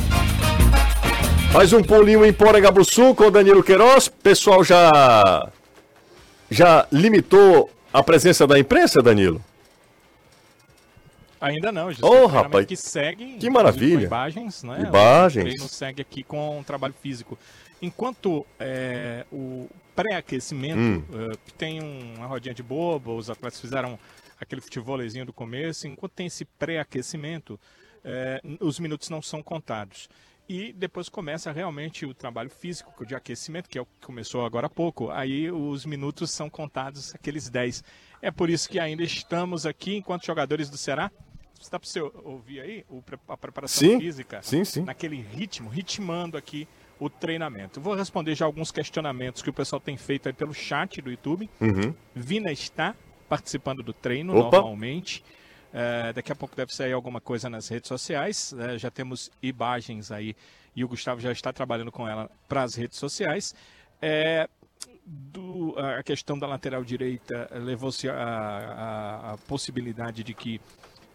Mais 1.54 1.72
um 1.72 1.84
pulinho 1.84 2.26
em 2.26 2.34
Porangabuçu 2.34 3.14
com 3.16 3.26
o 3.26 3.32
Danilo 3.32 3.64
Queiroz. 3.64 4.08
Pessoal 4.08 4.64
já 4.64 5.52
já 6.50 6.88
limitou 6.92 7.70
a 7.92 8.02
presença 8.04 8.46
da 8.48 8.58
imprensa, 8.60 9.02
Danilo? 9.02 9.44
Ainda 11.40 11.72
não, 11.72 11.92
José. 11.92 12.06
Ô, 12.06 12.08
O 12.08 12.12
treinamento 12.12 12.36
rapaz, 12.36 12.66
que 12.66 12.76
segue. 12.76 13.38
que 13.38 13.50
maravilha. 13.50 14.06
Imagens, 14.06 14.64
né? 14.64 14.86
Imagens. 14.88 15.46
O 15.46 15.50
treino 15.50 15.68
segue 15.70 16.02
aqui 16.02 16.24
com 16.24 16.64
trabalho 16.66 16.94
físico. 17.02 17.38
Enquanto 17.82 18.46
é, 18.60 19.26
o 19.32 19.68
pré-aquecimento, 19.96 20.80
Hum. 20.80 21.04
que 21.46 21.54
tem 21.54 21.82
uma 21.82 22.26
rodinha 22.26 22.54
de 22.54 22.64
boba, 22.64 23.12
os 23.12 23.30
atletas 23.30 23.60
fizeram 23.60 24.00
aquele 24.40 24.62
futevôleizinho 24.62 25.26
do 25.26 25.34
começo, 25.34 25.88
enquanto 25.88 26.14
tem 26.14 26.28
esse 26.28 26.46
pré-aquecimento, 26.46 27.60
eh, 28.04 28.42
os 28.60 28.80
minutos 28.80 29.10
não 29.10 29.22
são 29.22 29.42
contados. 29.44 30.10
E 30.48 30.74
depois 30.74 31.08
começa 31.08 31.52
realmente 31.52 32.06
o 32.06 32.14
trabalho 32.14 32.50
físico 32.50 33.06
de 33.06 33.16
aquecimento, 33.16 33.70
que 33.70 33.78
é 33.78 33.82
o 33.82 33.86
que 33.86 34.06
começou 34.06 34.46
agora 34.46 34.68
há 34.68 34.70
pouco. 34.70 35.10
Aí 35.10 35.50
os 35.50 35.86
minutos 35.86 36.32
são 36.32 36.50
contados, 36.50 37.16
aqueles 37.16 37.50
10. 37.50 37.84
É 38.22 38.30
por 38.30 38.50
isso 38.50 38.70
que 38.70 38.80
ainda 38.80 39.04
estamos 39.04 39.66
aqui, 39.66 39.96
enquanto 39.96 40.26
jogadores 40.26 40.70
do 40.70 40.78
Ceará. 40.78 41.10
Está 41.60 41.80
para 41.80 41.88
você 41.88 42.02
ouvir 42.02 42.60
aí 42.60 42.86
a 43.28 43.38
preparação 43.38 43.88
Sim, 43.88 44.00
física? 44.00 44.42
sim, 44.42 44.66
sim. 44.66 44.82
Naquele 44.82 45.22
ritmo, 45.22 45.70
ritmando 45.70 46.36
aqui 46.36 46.68
o 47.00 47.10
treinamento. 47.10 47.80
Vou 47.80 47.96
responder 47.96 48.36
já 48.36 48.46
alguns 48.46 48.70
questionamentos 48.70 49.42
que 49.42 49.50
o 49.50 49.54
pessoal 49.54 49.80
tem 49.80 49.96
feito 49.96 50.28
aí 50.28 50.34
pelo 50.34 50.54
chat 50.54 51.02
do 51.02 51.10
YouTube. 51.10 51.50
Uhum. 51.62 51.94
Vina 52.14 52.52
está 52.52 52.94
participando 53.30 53.82
do 53.82 53.94
treino 53.94 54.38
Opa. 54.38 54.58
normalmente. 54.58 55.24
É, 55.74 56.14
daqui 56.14 56.32
a 56.32 56.36
pouco 56.36 56.56
deve 56.56 56.74
sair 56.74 56.94
alguma 56.94 57.20
coisa 57.20 57.50
nas 57.50 57.68
redes 57.68 57.88
sociais. 57.88 58.54
É, 58.60 58.78
já 58.78 58.92
temos 58.92 59.32
imagens 59.42 60.12
aí 60.12 60.36
e 60.76 60.84
o 60.84 60.88
Gustavo 60.88 61.20
já 61.20 61.32
está 61.32 61.52
trabalhando 61.52 61.92
com 61.92 62.08
ela 62.08 62.30
para 62.48 62.62
as 62.62 62.76
redes 62.76 62.98
sociais. 63.00 63.56
É, 64.02 64.48
do- 65.06 65.74
a 65.78 66.04
questão 66.04 66.38
da 66.38 66.46
lateral 66.48 66.84
direita 66.84 67.50
levou-se 67.54 68.08
a, 68.08 68.14
a- 68.16 69.34
a 69.34 69.38
possibilidade 69.48 70.24
de 70.24 70.34
que 70.34 70.62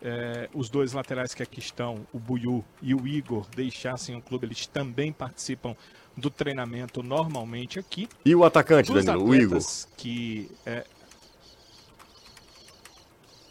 é, 0.00 0.48
os 0.54 0.68
dois 0.70 0.92
laterais 0.92 1.34
que 1.34 1.42
aqui 1.42 1.58
estão, 1.58 2.06
o 2.12 2.18
Buiu 2.20 2.64
e 2.80 2.94
o 2.94 3.06
Igor, 3.06 3.46
deixassem 3.54 4.14
o 4.16 4.22
clube. 4.22 4.46
Eles 4.46 4.64
também 4.66 5.12
participam 5.12 5.74
do 6.16 6.30
treinamento 6.30 7.02
normalmente 7.02 7.78
aqui. 7.80 8.08
E 8.24 8.32
o 8.34 8.44
atacante, 8.44 8.92
Dos 8.92 9.04
Danilo, 9.04 9.28
o 9.28 9.34
Igor? 9.34 9.58
que 9.96 10.48
é, 10.64 10.84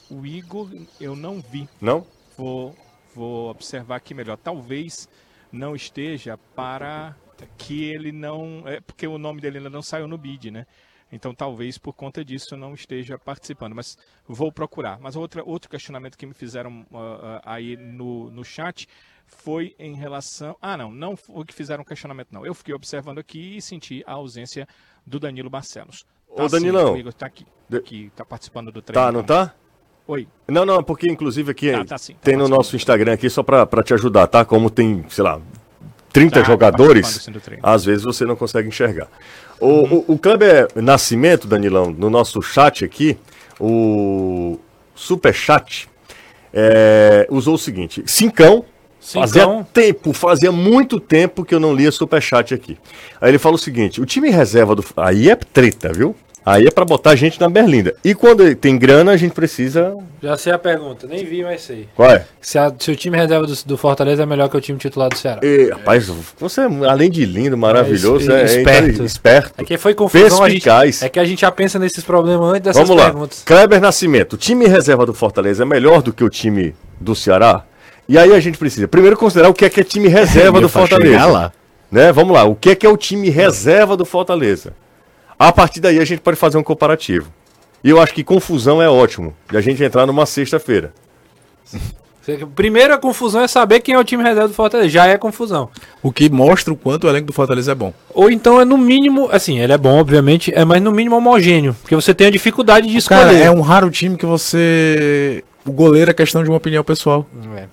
o 0.10 0.26
Igor 0.26 0.70
eu 1.00 1.16
não 1.16 1.40
vi. 1.42 1.68
Não? 1.82 2.06
Vou, 2.38 2.76
vou 3.16 3.50
observar 3.50 3.96
aqui 3.98 4.14
melhor. 4.14 4.38
Talvez 4.38 5.08
não 5.52 5.76
esteja 5.76 6.38
para 6.56 7.16
que 7.58 7.84
ele 7.86 8.12
não. 8.12 8.64
É 8.68 8.80
porque 8.80 9.08
o 9.08 9.18
nome 9.18 9.42
dele 9.42 9.58
ainda 9.58 9.70
não 9.70 9.82
saiu 9.82 10.08
no 10.08 10.18
bid, 10.18 10.52
né? 10.52 10.66
Então 11.12 11.34
talvez 11.34 11.78
por 11.78 11.94
conta 11.94 12.24
disso 12.24 12.58
não 12.58 12.74
esteja 12.74 13.18
participando. 13.18 13.74
Mas 13.74 13.98
vou 14.28 14.52
procurar. 14.52 15.00
Mas 15.00 15.16
outra, 15.16 15.44
outro 15.44 15.70
questionamento 15.70 16.18
que 16.18 16.26
me 16.26 16.34
fizeram 16.34 16.86
ah, 16.94 17.42
ah, 17.44 17.54
aí 17.54 17.78
no, 17.78 18.30
no 18.30 18.44
chat 18.44 18.88
foi 19.26 19.76
em 19.80 19.96
relação. 19.96 20.56
Ah, 20.62 20.76
não, 20.78 20.92
não 20.92 21.16
foi 21.16 21.46
que 21.46 21.54
fizeram 21.54 21.84
questionamento, 21.84 22.30
não. 22.32 22.46
Eu 22.46 22.54
fiquei 22.54 22.74
observando 22.74 23.20
aqui 23.20 23.58
e 23.58 23.62
senti 23.62 24.04
a 24.06 24.14
ausência 24.14 24.68
do 25.06 25.20
Danilo 25.20 25.50
Barcelos. 25.50 26.06
Ô, 26.28 26.44
sim, 26.48 26.56
Danilão. 26.58 26.94
o 26.94 26.98
Igor 26.98 27.14
tá 27.14 27.26
aqui. 27.26 27.46
De- 27.70 27.82
Que 27.82 28.10
tá 28.16 28.26
participando 28.26 28.72
do 28.72 28.82
treino. 28.82 29.06
Tá, 29.06 29.12
não 29.12 29.24
tá? 29.24 29.56
Oi. 30.08 30.28
Não, 30.48 30.66
não, 30.66 30.82
porque 30.84 31.10
inclusive 31.10 31.52
aqui 31.52 31.72
Tá, 31.72 31.84
tá 31.86 31.98
sim, 31.98 32.14
tá 32.14 32.20
tem 32.24 32.34
no 32.36 32.40
participando. 32.42 32.58
nosso 32.58 32.76
Instagram 32.76 33.14
aqui 33.14 33.30
só 33.30 33.44
pra, 33.44 33.66
pra 33.66 33.84
te 33.84 33.94
ajudar, 33.94 34.28
tá? 34.28 34.46
Como 34.46 34.70
tem, 34.70 35.04
sei 35.10 35.24
lá, 35.24 35.40
30 36.14 36.36
Tá, 36.36 36.42
tá 36.42 36.48
jogadores, 36.48 37.08
sim, 37.08 37.32
às 37.62 37.84
vezes 37.84 38.04
você 38.04 38.26
não 38.26 38.36
consegue 38.36 38.68
enxergar. 38.70 39.08
O, 39.60 39.68
Uhum. 39.68 40.06
o, 40.08 40.14
o 40.14 40.18
Kleber 40.20 40.68
Nascimento, 40.76 41.48
Danilão, 41.48 41.92
no 41.92 42.10
nosso 42.10 42.42
chat 42.42 42.86
aqui, 42.86 43.18
o 43.60 44.58
Superchat, 44.96 45.90
é, 46.54 47.28
usou 47.30 47.56
o 47.56 47.58
seguinte: 47.58 48.04
Cincão. 48.06 48.64
Fazia 49.00 49.44
Cincão. 49.44 49.64
tempo, 49.72 50.12
fazia 50.12 50.52
muito 50.52 51.00
tempo 51.00 51.46
que 51.46 51.56
eu 51.56 51.60
não 51.62 51.74
lia 51.74 51.92
superchat 51.92 52.54
aqui. 52.54 52.78
Aí 53.22 53.30
ele 53.32 53.38
fala 53.38 53.56
o 53.56 53.58
seguinte: 53.58 54.02
o 54.02 54.06
time 54.06 54.30
reserva 54.30 54.76
do. 54.76 54.84
Aí 54.98 55.30
é 55.30 55.36
treta, 55.36 55.94
viu? 55.94 56.14
Aí 56.50 56.66
é 56.66 56.72
pra 56.72 56.86
botar 56.86 57.14
gente 57.14 57.42
na 57.42 57.50
berlinda. 57.50 57.94
E 58.06 58.16
quando 58.16 58.56
tem 58.56 58.78
grana, 58.78 59.12
a 59.12 59.18
gente 59.18 59.34
precisa. 59.34 59.94
Já 60.24 60.38
sei 60.38 60.54
a 60.54 60.58
pergunta, 60.58 61.06
nem 61.06 61.26
vi, 61.26 61.44
mas 61.44 61.60
sei. 61.62 61.90
Qual 61.94 62.10
é? 62.10 62.24
Se, 62.40 62.58
a- 62.58 62.74
se 62.80 62.90
o 62.90 62.96
time 62.96 63.18
reserva 63.18 63.46
do, 63.46 63.54
do 63.66 63.78
Fortaleza 63.78 64.24
é 64.24 64.26
melhor 64.26 64.48
que 64.48 64.56
o 64.56 64.62
time 64.62 64.80
titular 64.80 65.10
do 65.10 65.18
Ceará. 65.18 65.42
E, 65.44 65.70
rapaz, 65.72 66.10
você, 66.40 66.62
além 66.88 67.12
de 67.12 67.26
lindo, 67.26 67.58
maravilhoso, 67.58 68.32
É, 68.32 68.44
é, 68.44 68.46
es- 68.46 68.52
é 68.56 68.58
esperto. 68.60 68.88
intelig- 68.90 69.06
esperto. 69.06 69.54
É 69.58 69.64
que 69.66 69.78
foi 69.78 69.94
confusão, 69.94 70.42
a 70.42 70.50
gente, 70.50 70.64
Perspicaz. 70.64 71.02
é 71.04 71.10
que 71.10 71.20
a 71.20 71.26
gente 71.26 71.42
já 71.42 71.52
pensa 71.52 71.78
nesses 71.78 72.06
problemas 72.06 72.50
antes 72.52 72.62
dessas 72.62 72.82
Vamos 72.88 72.96
lá. 73.04 73.10
perguntas. 73.12 73.44
Kleber 73.46 73.82
Nascimento, 73.82 74.34
o 74.34 74.38
time 74.38 74.68
reserva 74.68 75.06
do 75.06 75.14
Fortaleza 75.14 75.64
é 75.64 75.66
melhor 75.66 76.02
do 76.02 76.14
que 76.14 76.24
o 76.24 76.30
time 76.30 76.74
do 76.98 77.14
Ceará? 77.14 77.66
E 78.08 78.18
aí 78.18 78.32
a 78.34 78.40
gente 78.40 78.58
precisa 78.58 78.88
primeiro 78.88 79.18
considerar 79.18 79.50
o 79.50 79.54
que 79.54 79.66
é 79.66 79.70
que 79.70 79.82
é 79.82 79.84
time 79.84 80.08
reserva 80.08 80.62
do 80.62 80.70
Fortaleza. 80.70 81.26
lá. 81.26 81.52
Né? 81.92 82.10
Vamos 82.14 82.34
lá, 82.34 82.46
o 82.46 82.56
que 82.56 82.70
é 82.70 82.76
que 82.76 82.86
é 82.86 82.90
o 82.90 82.96
time 82.96 83.30
reserva 83.30 83.98
do 83.98 84.06
Fortaleza? 84.06 84.72
A 85.40 85.52
partir 85.52 85.80
daí 85.80 86.00
a 86.00 86.06
gente 86.06 86.20
pode 86.20 86.38
fazer 86.38 86.58
um 86.58 86.64
comparativo. 86.64 87.32
E 87.84 87.90
eu 87.90 88.02
acho 88.02 88.14
que 88.14 88.24
confusão 88.24 88.82
é 88.82 88.90
ótimo, 88.90 89.34
de 89.50 89.58
a 89.58 89.62
gente 89.62 89.84
entrar 89.84 90.06
numa 90.06 90.26
sexta-feira. 90.26 90.94
Primeiro 92.56 92.94
a 92.94 92.98
confusão 92.98 93.42
é 93.42 93.48
saber 93.48 93.80
quem 93.80 93.96
é 93.96 94.00
o 94.00 94.04
time 94.04 94.22
reserva 94.22 94.50
do 94.50 94.54
Fortaleza. 94.54 94.90
Já 94.90 95.08
é 95.08 95.18
confusão. 95.18 95.70
O 96.04 96.12
que 96.12 96.30
mostra 96.30 96.74
o 96.74 96.76
quanto 96.76 97.06
o 97.06 97.10
elenco 97.10 97.28
do 97.28 97.34
Fortaleza 97.34 97.72
é 97.72 97.76
bom. 97.76 97.94
Ou 98.14 98.30
então 98.30 98.60
é 98.60 98.66
no 98.66 98.78
mínimo, 98.78 99.30
assim, 99.32 99.60
ele 99.60 99.72
é 99.72 99.78
bom, 99.78 99.98
obviamente, 99.98 100.52
é 100.54 100.66
mas 100.66 100.82
no 100.82 100.92
mínimo 100.92 101.16
homogêneo. 101.16 101.74
Porque 101.82 101.96
você 101.96 102.14
tem 102.14 102.28
a 102.28 102.32
dificuldade 102.32 102.88
de 102.88 102.98
escolher. 102.98 103.22
Cara, 103.22 103.38
é 103.38 103.50
um 103.50 103.62
raro 103.62 103.90
time 103.90 104.18
que 104.18 104.26
você. 104.26 105.44
O 105.66 105.72
goleiro 105.72 106.12
é 106.12 106.14
questão 106.14 106.44
de 106.44 106.50
uma 106.50 106.58
opinião 106.58 106.84
pessoal. 106.84 107.26
É. 107.56 107.68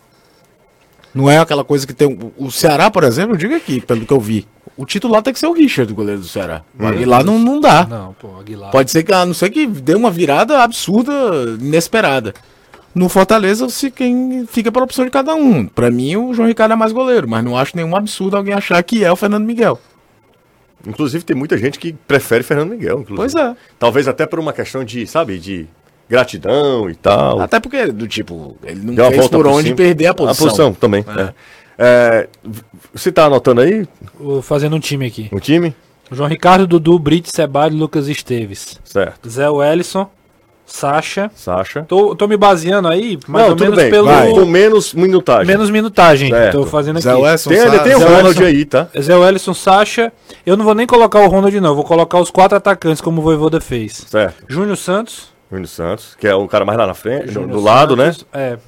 Não 1.14 1.30
é 1.30 1.38
aquela 1.38 1.62
coisa 1.64 1.86
que 1.86 1.92
tem. 1.94 2.08
o- 2.08 2.32
O 2.46 2.50
Ceará, 2.50 2.90
por 2.90 3.04
exemplo, 3.04 3.34
eu 3.34 3.38
digo 3.38 3.54
aqui, 3.54 3.80
pelo 3.80 4.04
que 4.04 4.12
eu 4.12 4.20
vi. 4.20 4.46
O 4.76 4.84
titular 4.84 5.22
tem 5.22 5.32
que 5.32 5.38
ser 5.38 5.46
o 5.46 5.52
Richard, 5.52 5.88
do 5.92 5.94
goleiro 5.94 6.20
do 6.20 6.26
Ceará. 6.26 6.62
O 6.78 6.84
Aguilar 6.84 7.22
não, 7.24 7.38
não 7.38 7.60
dá. 7.60 7.86
Não, 7.86 8.12
pô, 8.14 8.36
Aguilar. 8.40 8.72
Pode 8.72 8.90
ser 8.90 9.04
que, 9.04 9.12
a 9.12 9.24
não 9.24 9.32
ser 9.32 9.50
que 9.50 9.66
dê 9.66 9.94
uma 9.94 10.10
virada 10.10 10.62
absurda, 10.64 11.12
inesperada. 11.60 12.34
No 12.92 13.08
Fortaleza, 13.08 13.68
se 13.68 13.90
quem 13.90 14.46
fica 14.46 14.72
pela 14.72 14.84
opção 14.84 15.04
de 15.04 15.10
cada 15.12 15.34
um. 15.34 15.66
Pra 15.66 15.90
mim, 15.90 16.16
o 16.16 16.34
João 16.34 16.48
Ricardo 16.48 16.72
é 16.72 16.76
mais 16.76 16.90
goleiro, 16.92 17.28
mas 17.28 17.44
não 17.44 17.56
acho 17.56 17.76
nenhum 17.76 17.94
absurdo 17.94 18.36
alguém 18.36 18.54
achar 18.54 18.82
que 18.82 19.04
é 19.04 19.10
o 19.12 19.16
Fernando 19.16 19.44
Miguel. 19.44 19.80
Inclusive 20.86 21.24
tem 21.24 21.36
muita 21.36 21.56
gente 21.56 21.78
que 21.78 21.92
prefere 21.92 22.42
Fernando 22.44 22.70
Miguel, 22.70 23.00
inclusive. 23.00 23.16
Pois 23.16 23.34
é. 23.34 23.56
Talvez 23.78 24.06
até 24.06 24.26
por 24.26 24.38
uma 24.38 24.52
questão 24.52 24.84
de, 24.84 25.06
sabe, 25.06 25.38
de 25.38 25.66
gratidão 26.08 26.88
e 26.90 26.94
tal. 26.94 27.40
Até 27.40 27.58
porque, 27.60 27.86
do 27.86 28.06
tipo, 28.06 28.56
ele 28.64 28.80
não 28.82 28.94
Deu 28.94 29.04
uma 29.04 29.10
fez 29.10 29.20
volta 29.22 29.36
por 29.36 29.46
onde 29.46 29.64
cima. 29.64 29.76
perder 29.76 30.06
a 30.06 30.14
posição. 30.14 30.46
A 30.46 30.48
posição 30.50 30.72
também. 30.74 31.04
é. 31.16 31.32
É, 31.76 32.28
v- 32.44 32.62
você 32.94 33.10
tá 33.10 33.24
anotando 33.24 33.60
aí 33.60 33.84
Vou 34.20 34.40
Fazendo 34.40 34.76
um 34.76 34.80
time 34.80 35.06
aqui. 35.06 35.28
o 35.32 35.40
time? 35.40 35.74
João 36.12 36.28
Ricardo, 36.28 36.68
Dudu, 36.68 36.96
Brito, 37.00 37.28
Sebade, 37.34 37.74
Lucas 37.74 38.06
Esteves. 38.08 38.78
Certo. 38.84 39.28
Zé 39.28 39.48
Wellison, 39.50 40.08
Sacha. 40.66 41.30
Sacha. 41.34 41.82
Tô, 41.82 42.14
tô 42.14 42.26
me 42.28 42.36
baseando 42.36 42.86
aí, 42.88 43.18
mais 43.26 43.44
Não, 43.44 43.50
ou 43.50 43.56
tudo 43.56 43.64
menos 43.70 43.76
bem. 43.82 43.90
pelo. 43.90 44.06
Vai. 44.06 44.30
Com 44.30 44.44
menos 44.46 44.94
minutagem. 44.94 45.46
Menos 45.46 45.68
minutagem. 45.70 46.30
Certo. 46.30 46.52
Tô 46.58 46.66
fazendo 46.66 46.96
aqui. 46.96 47.02
Zé 47.04 47.14
Wellison, 47.14 47.50
Tem, 47.50 47.58
ainda 47.60 47.76
Sa- 47.78 47.82
tem 47.82 47.94
o 47.96 47.98
Zé 47.98 48.06
Ronald 48.06 48.44
aí, 48.44 48.64
tá? 48.64 48.88
Zé 49.00 49.16
Wellison, 49.16 49.52
Sacha. 49.54 50.12
Eu 50.46 50.56
não 50.56 50.64
vou 50.64 50.74
nem 50.74 50.86
colocar 50.86 51.20
o 51.20 51.28
Ronald, 51.28 51.60
não. 51.60 51.74
Vou 51.74 51.84
colocar 51.84 52.18
os 52.20 52.30
quatro 52.30 52.56
atacantes, 52.56 53.00
como 53.00 53.20
o 53.20 53.24
Voivoda 53.24 53.60
fez. 53.60 54.04
Certo. 54.08 54.44
Júnior 54.48 54.76
Santos. 54.76 55.33
Júnior 55.54 55.68
Santos, 55.68 56.14
que 56.18 56.26
é 56.26 56.34
o 56.34 56.46
cara 56.48 56.64
mais 56.64 56.76
lá 56.78 56.86
na 56.86 56.94
frente, 56.94 57.26
do, 57.26 57.32
Júnior 57.32 57.50
do 57.52 57.60
lado, 57.60 57.96
né? 57.96 58.06
Santos, 58.12 58.26
É. 58.32 58.58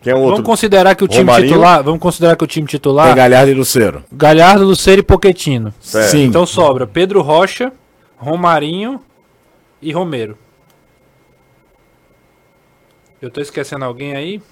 Quem 0.00 0.12
é 0.12 0.16
o 0.16 0.18
Vamos 0.18 0.30
outro? 0.32 0.44
considerar 0.44 0.96
que 0.96 1.04
o 1.04 1.08
time 1.08 1.20
Romarinho. 1.22 1.48
titular. 1.48 1.82
Vamos 1.84 2.00
considerar 2.00 2.34
que 2.36 2.42
o 2.42 2.46
time 2.48 2.66
Tem 2.66 2.72
titular. 2.76 3.14
Galhardo 3.14 3.52
e 3.52 3.54
Luceiro. 3.54 4.02
Galhardo, 4.10 4.64
Luceiro 4.64 4.98
e 5.00 5.04
Poquetino. 5.04 5.72
Certo. 5.80 6.10
Sim. 6.10 6.24
Então 6.24 6.44
sobra 6.44 6.88
Pedro 6.88 7.22
Rocha, 7.22 7.72
Romarinho 8.16 9.00
e 9.80 9.92
Romero. 9.92 10.36
Eu 13.20 13.30
tô 13.30 13.40
esquecendo 13.40 13.84
alguém 13.84 14.16
aí? 14.16 14.42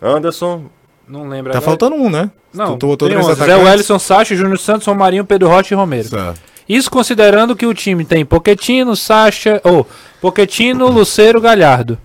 Anderson. 0.00 0.66
Não 1.08 1.28
lembro 1.28 1.52
Tá 1.52 1.58
agora. 1.58 1.60
faltando 1.76 1.96
um, 1.96 2.08
né? 2.08 2.30
Não, 2.52 2.78
tu 2.78 2.86
botou 2.86 3.08
tem 3.08 3.18
11. 3.18 3.34
Zé. 3.34 3.56
Wellison, 3.56 3.98
Sacha, 3.98 4.34
Júnior 4.36 4.58
Santos, 4.58 4.86
Romarinho, 4.86 5.24
Pedro 5.24 5.48
Rocha 5.48 5.74
e 5.74 5.76
Romero. 5.76 6.08
Certo. 6.08 6.40
Isso 6.68 6.90
considerando 6.90 7.54
que 7.54 7.66
o 7.66 7.74
time 7.74 8.04
tem 8.04 8.24
Poquetino, 8.24 8.96
Sacha, 8.96 9.60
ou 9.64 9.86
Poquetino, 10.20 10.88
Luceiro, 10.88 11.40
Galhardo. 11.40 11.98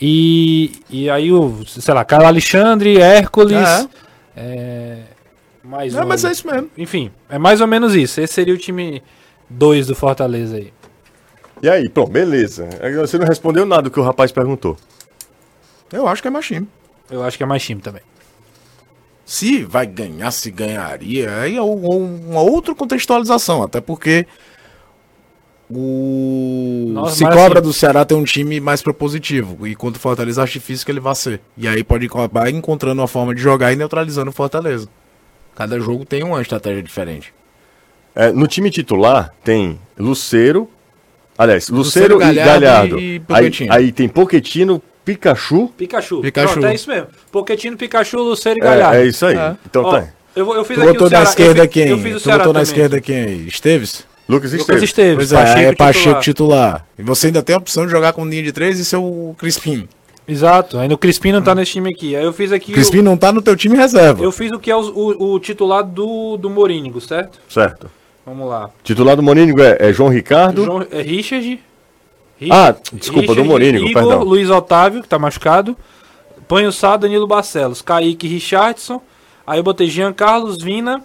E, 0.00 0.80
e 0.88 1.10
aí 1.10 1.30
o, 1.32 1.64
sei 1.66 1.92
lá, 1.92 2.04
Carlos 2.04 2.28
Alexandre, 2.28 2.98
Hércules, 3.00 3.56
É. 3.56 3.86
é, 4.36 4.98
mais 5.62 5.92
Não, 5.94 6.04
um 6.04 6.06
mas 6.06 6.24
ali. 6.24 6.30
é 6.30 6.34
isso 6.34 6.46
mesmo. 6.46 6.70
Enfim, 6.78 7.10
é 7.28 7.38
mais 7.38 7.60
ou 7.60 7.66
menos 7.66 7.94
isso. 7.94 8.20
Esse 8.20 8.32
seria 8.32 8.54
o 8.54 8.58
time 8.58 9.02
2 9.50 9.88
do 9.88 9.94
Fortaleza 9.94 10.56
aí. 10.56 10.72
E 11.62 11.68
aí, 11.68 11.88
pronto, 11.90 12.10
beleza. 12.10 12.66
Você 13.00 13.18
não 13.18 13.26
respondeu 13.26 13.66
nada 13.66 13.82
do 13.82 13.90
que 13.90 14.00
o 14.00 14.02
rapaz 14.02 14.32
perguntou. 14.32 14.76
Eu 15.92 16.08
acho 16.08 16.22
que 16.22 16.28
é 16.28 16.30
mais 16.30 16.46
time. 16.46 16.66
Eu 17.10 17.22
acho 17.22 17.36
que 17.36 17.42
é 17.42 17.46
mais 17.46 17.62
time 17.62 17.80
também. 17.82 18.00
Se 19.32 19.62
vai 19.62 19.86
ganhar, 19.86 20.28
se 20.32 20.50
ganharia, 20.50 21.32
aí 21.36 21.54
é 21.56 21.62
um- 21.62 21.88
um- 21.88 22.30
uma 22.30 22.40
outra 22.40 22.74
contextualização. 22.74 23.62
Até 23.62 23.80
porque 23.80 24.26
o 25.70 26.88
Nossa, 26.92 27.14
se 27.14 27.24
cobra 27.24 27.60
assim- 27.60 27.62
do 27.68 27.72
Ceará 27.72 28.04
tem 28.04 28.16
um 28.18 28.24
time 28.24 28.58
mais 28.58 28.82
propositivo. 28.82 29.68
E 29.68 29.76
contra 29.76 29.98
o 29.98 30.00
Fortaleza 30.02 30.42
acho 30.42 30.54
difícil 30.54 30.84
que 30.84 30.90
ele 30.90 30.98
vá 30.98 31.14
ser. 31.14 31.40
E 31.56 31.68
aí 31.68 31.84
pode 31.84 32.06
acabar 32.06 32.50
encontrando 32.50 33.00
uma 33.00 33.06
forma 33.06 33.32
de 33.32 33.40
jogar 33.40 33.72
e 33.72 33.76
neutralizando 33.76 34.30
o 34.30 34.32
Fortaleza. 34.32 34.88
Cada 35.54 35.78
jogo 35.78 36.04
tem 36.04 36.24
uma 36.24 36.42
estratégia 36.42 36.82
diferente. 36.82 37.32
É, 38.14 38.32
no 38.32 38.48
time 38.48 38.68
titular 38.68 39.32
tem 39.44 39.78
Luceiro, 39.96 40.68
aliás, 41.38 41.68
Luceiro, 41.68 42.14
Luceiro, 42.16 42.32
e 42.32 42.34
Galhardo 42.44 42.64
Galhardo. 42.66 42.98
e 43.00 43.22
aí, 43.28 43.52
aí 43.70 43.92
tem 43.92 44.08
Poquetino, 44.08 44.82
Pikachu. 45.04 45.68
Pikachu. 45.76 46.20
Pikachu. 46.20 46.52
Pronto, 46.52 46.66
é 46.66 46.74
isso 46.74 46.88
mesmo. 46.88 47.08
Poquetino, 47.32 47.76
Pikachu, 47.76 48.18
Luceiro 48.18 48.58
e 48.58 48.62
É, 48.62 48.64
Galhardo. 48.64 48.96
é 48.98 49.06
isso 49.06 49.26
aí. 49.26 49.36
É. 49.36 49.56
Então 49.66 49.82
Ó, 49.84 49.90
tá. 49.92 50.08
eu, 50.36 50.44
vou- 50.44 50.54
eu 50.54 50.64
fiz 50.64 50.76
Tu 50.76 50.82
aqui 50.82 50.92
botou 50.92 51.06
o 51.06 51.10
na 51.10 51.16
Ceará. 51.16 51.30
esquerda 51.30 51.62
eu, 51.64 51.68
quem? 51.68 51.88
Eu 51.88 51.98
fiz 51.98 52.16
o 52.16 52.18
tu 52.18 52.22
Ceará 52.24 52.38
botou 52.38 52.52
na 52.52 52.60
também. 52.60 52.70
esquerda 52.72 53.00
quem 53.00 53.16
aí? 53.16 53.46
Esteves? 53.48 54.06
Lucas 54.28 54.52
Lucas 54.52 54.60
Esteves. 54.82 54.82
Esteves. 54.84 55.16
Pois 55.16 55.32
é, 55.32 55.36
Pacheco 55.36 55.58
é 55.72 55.74
Pacheco 55.74 56.20
titular. 56.20 56.22
titular. 56.74 56.86
E 56.98 57.02
você 57.02 57.26
ainda 57.28 57.42
tem 57.42 57.54
a 57.54 57.58
opção 57.58 57.84
de 57.86 57.90
jogar 57.90 58.12
com 58.12 58.24
linha 58.26 58.42
de 58.42 58.52
três 58.52 58.78
e 58.78 58.84
ser 58.84 58.96
o 58.96 59.34
Crispim. 59.38 59.88
Exato. 60.28 60.78
Aí 60.78 60.86
no 60.86 60.96
Crispim 60.96 61.32
não 61.32 61.42
tá 61.42 61.52
nesse 61.54 61.72
time 61.72 61.90
aqui. 61.92 62.14
Aí 62.14 62.22
eu 62.24 62.32
fiz 62.32 62.52
aqui. 62.52 62.70
O 62.70 62.74
Crispim 62.74 63.02
não 63.02 63.16
tá 63.16 63.32
no 63.32 63.42
teu 63.42 63.56
time 63.56 63.76
reserva. 63.76 64.20
o- 64.20 64.24
eu 64.24 64.30
fiz 64.30 64.52
o 64.52 64.60
que 64.60 64.70
é 64.70 64.76
o, 64.76 64.80
o, 64.80 65.32
o 65.34 65.40
titular 65.40 65.82
do, 65.82 66.36
do 66.36 66.48
Morínigo, 66.48 67.00
certo? 67.00 67.40
Certo. 67.48 67.90
Vamos 68.24 68.48
lá. 68.48 68.70
Titular 68.84 69.16
do 69.16 69.22
Monínigo 69.24 69.60
é, 69.60 69.76
é 69.80 69.92
João 69.92 70.08
Ricardo. 70.10 70.64
João, 70.64 70.86
é 70.92 71.02
Richard. 71.02 71.58
Ah, 72.50 72.74
desculpa, 72.92 73.34
do 73.34 73.44
Morínigo, 73.44 73.86
Igor, 73.86 74.02
perdão. 74.02 74.24
Luiz 74.24 74.48
Otávio, 74.48 75.02
que 75.02 75.08
tá 75.08 75.18
machucado. 75.18 75.76
Panho 76.48 76.72
Sá, 76.72 76.96
Danilo 76.96 77.26
Barcelos. 77.26 77.82
Kaique 77.82 78.26
Richardson. 78.26 79.02
Aí 79.46 79.58
eu 79.58 79.62
botei 79.62 79.88
Jean 79.88 80.12
Carlos, 80.12 80.62
Vina, 80.62 81.02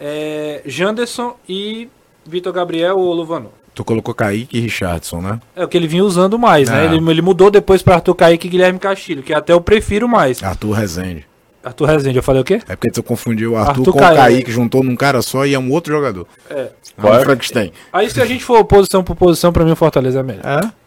é, 0.00 0.62
Janderson 0.64 1.36
e 1.48 1.88
Vitor 2.24 2.52
Gabriel 2.52 2.98
ou 2.98 3.12
Luvano. 3.12 3.50
Tu 3.74 3.84
colocou 3.84 4.14
Kaique 4.14 4.58
e 4.58 4.60
Richardson, 4.60 5.20
né? 5.20 5.40
É 5.56 5.64
o 5.64 5.68
que 5.68 5.76
ele 5.76 5.86
vinha 5.86 6.04
usando 6.04 6.38
mais, 6.38 6.68
né? 6.68 6.82
Ah. 6.82 6.84
Ele, 6.84 7.10
ele 7.10 7.22
mudou 7.22 7.50
depois 7.50 7.82
pra 7.82 7.94
Arthur 7.94 8.14
Kaique 8.14 8.46
e 8.46 8.50
Guilherme 8.50 8.78
Castilho, 8.78 9.22
que 9.22 9.32
até 9.32 9.52
eu 9.52 9.60
prefiro 9.60 10.08
mais. 10.08 10.42
Arthur 10.42 10.72
Rezende. 10.72 11.26
Arthur 11.64 11.86
Rezende, 11.86 12.16
eu 12.16 12.22
falei 12.22 12.40
o 12.42 12.44
quê? 12.44 12.60
É 12.68 12.74
porque 12.76 12.90
tu 12.90 13.02
confundiu 13.02 13.52
o 13.52 13.56
Arthur, 13.56 13.70
Arthur 13.80 13.92
com 13.92 13.98
Ca- 13.98 14.12
o 14.12 14.16
Kaique, 14.16 14.50
juntou 14.50 14.82
num 14.82 14.96
cara 14.96 15.22
só 15.22 15.46
e 15.46 15.54
é 15.54 15.58
um 15.58 15.70
outro 15.70 15.92
jogador. 15.92 16.26
É. 16.50 16.54
É 16.60 16.70
Qual 17.00 17.12
um 17.12 17.16
é? 17.16 17.20
Frankenstein. 17.22 17.72
Aí 17.92 18.10
se 18.10 18.20
a 18.20 18.24
gente 18.26 18.42
for 18.44 18.64
posição 18.64 19.02
por 19.04 19.14
posição, 19.16 19.52
pra 19.52 19.64
mim 19.64 19.72
o 19.72 19.76
Fortaleza 19.76 20.20
é 20.20 20.22
melhor. 20.22 20.44
É? 20.44 20.82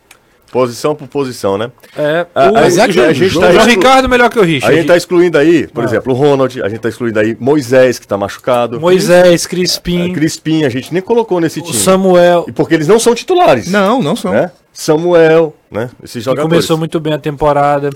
Posição 0.51 0.95
por 0.95 1.07
posição, 1.07 1.57
né? 1.57 1.69
É, 1.97 2.25
Ah, 2.33 2.49
o, 2.51 2.57
é 2.57 2.63
que 2.88 2.91
João 2.93 3.09
a 3.09 3.13
gente 3.13 3.39
tá 3.39 3.51
exclu- 3.51 3.65
Ricardo 3.65 4.07
melhor 4.07 4.29
que 4.29 4.39
o 4.39 4.41
A 4.41 4.45
Richard. 4.45 4.75
gente 4.77 4.88
tá 4.88 4.95
excluindo 4.95 5.38
aí, 5.38 5.67
por 5.67 5.83
Ah. 5.83 5.88
exemplo, 5.88 6.13
o 6.13 6.15
Ronald, 6.15 6.61
a 6.61 6.69
gente 6.69 6.79
tá 6.79 6.88
excluindo 6.88 7.19
aí 7.19 7.35
Moisés, 7.39 7.99
que 7.99 8.07
tá 8.07 8.15
machucado. 8.17 8.79
Moisés, 8.79 9.43
É, 9.45 9.49
Crispim, 9.49 10.13
Crispim, 10.13 10.63
a 10.63 10.69
gente 10.69 10.93
nem 10.93 11.01
colocou 11.01 11.41
nesse 11.41 11.59
o 11.59 11.63
time. 11.63 11.77
Samuel, 11.77 12.45
E 12.47 12.51
porque 12.53 12.73
eles 12.73 12.88
não 12.88 12.99
são 12.99 13.13
titulares. 13.13 13.69
Não, 13.69 14.01
não 14.01 14.15
são. 14.15 14.31
Né? 14.31 14.49
Samuel, 14.71 15.53
né? 15.69 15.89
Esses 16.03 16.13
que 16.13 16.21
jogadores. 16.21 16.49
começou 16.49 16.77
muito 16.77 16.99
bem 17.01 17.13
a 17.13 17.17
temporada. 17.17 17.89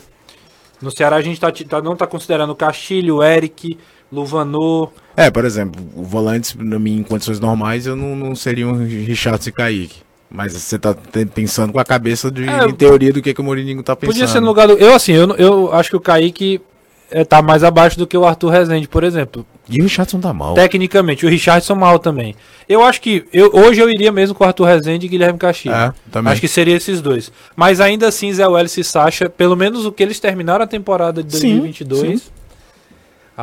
No 0.82 0.92
Ceará 0.92 1.18
a 1.18 1.22
gente 1.22 1.40
tá, 1.40 1.52
tá- 1.52 1.82
não 1.82 1.96
tá 1.96 2.08
considerando 2.08 2.52
o 2.52 2.56
Castilho, 2.56 3.22
Eric, 3.24 3.78
Luvanor. 4.12 4.92
É, 5.16 5.30
por 5.30 5.46
exemplo, 5.46 5.82
o 5.96 6.04
volante, 6.04 6.58
na 6.58 6.80
minha, 6.80 7.00
em 7.00 7.04
condições 7.04 7.40
normais, 7.40 7.86
eu 7.86 7.96
não, 7.96 8.16
não 8.16 8.36
seria 8.36 8.68
um 8.68 8.86
Richardson 8.86 9.50
e 9.50 9.52
Kaique. 9.52 9.96
Mas 10.32 10.54
você 10.54 10.78
tá 10.78 10.96
pensando 11.34 11.74
com 11.74 11.80
a 11.80 11.86
cabeça 11.86 12.30
de 12.30 12.48
É, 12.48 12.66
em 12.66 12.74
teoria 12.74 13.12
do 13.12 13.22
que, 13.22 13.34
que 13.34 13.42
o 13.42 13.44
Mourinho 13.44 13.82
tá 13.82 13.96
pensando. 13.96 14.14
Podia 14.14 14.28
ser 14.28 14.40
no 14.40 14.46
lugar 14.48 14.68
do. 14.68 14.74
Eu, 14.74 14.94
assim, 14.94 15.14
eu, 15.14 15.26
não- 15.26 15.36
eu 15.36 15.74
acho 15.74 15.90
que 15.90 15.96
o 15.96 16.00
Kaique 16.00 16.62
é, 17.10 17.26
tá 17.26 17.42
mais 17.42 17.64
abaixo 17.64 17.98
do 17.98 18.06
que 18.06 18.16
o 18.16 18.24
Arthur 18.26 18.50
Rezende, 18.50 18.88
por 18.88 19.04
exemplo. 19.04 19.44
E 19.70 19.80
o 19.80 19.84
Richardson 19.84 20.20
tá 20.20 20.34
mal. 20.34 20.54
Tecnicamente, 20.56 21.26
o 21.26 21.30
Richardson 21.30 21.76
mal 21.76 22.00
também. 22.00 22.36
Eu 22.68 22.84
acho 22.84 23.02
que. 23.02 23.26
Eu, 23.32 23.52
hoje 23.54 23.80
eu 23.80 23.90
iria 23.90 24.12
mesmo 24.12 24.36
com 24.36 24.44
o 24.44 24.48
Arthur 24.48 24.66
Rezende 24.66 25.06
e 25.06 25.10
Guilherme 25.10 25.38
Castilho. 25.38 25.76
É, 25.76 25.94
também. 26.12 26.32
Acho 26.32 26.42
que 26.42 26.48
seria 26.48 26.76
esses 26.76 27.02
dois. 27.02 27.32
Mas 27.56 27.80
ainda 27.80 28.08
assim, 28.08 28.32
Zé 28.34 28.48
Welles 28.48 28.78
e 28.78 28.84
Sacha, 28.84 29.30
pelo 29.30 29.56
menos 29.56 29.86
o 29.86 29.92
que 29.92 30.02
eles 30.02 30.20
terminaram 30.20 30.64
a 30.64 30.68
temporada 30.68 31.24
de 31.24 31.38
Sim, 31.38 31.60
2022, 31.60 32.32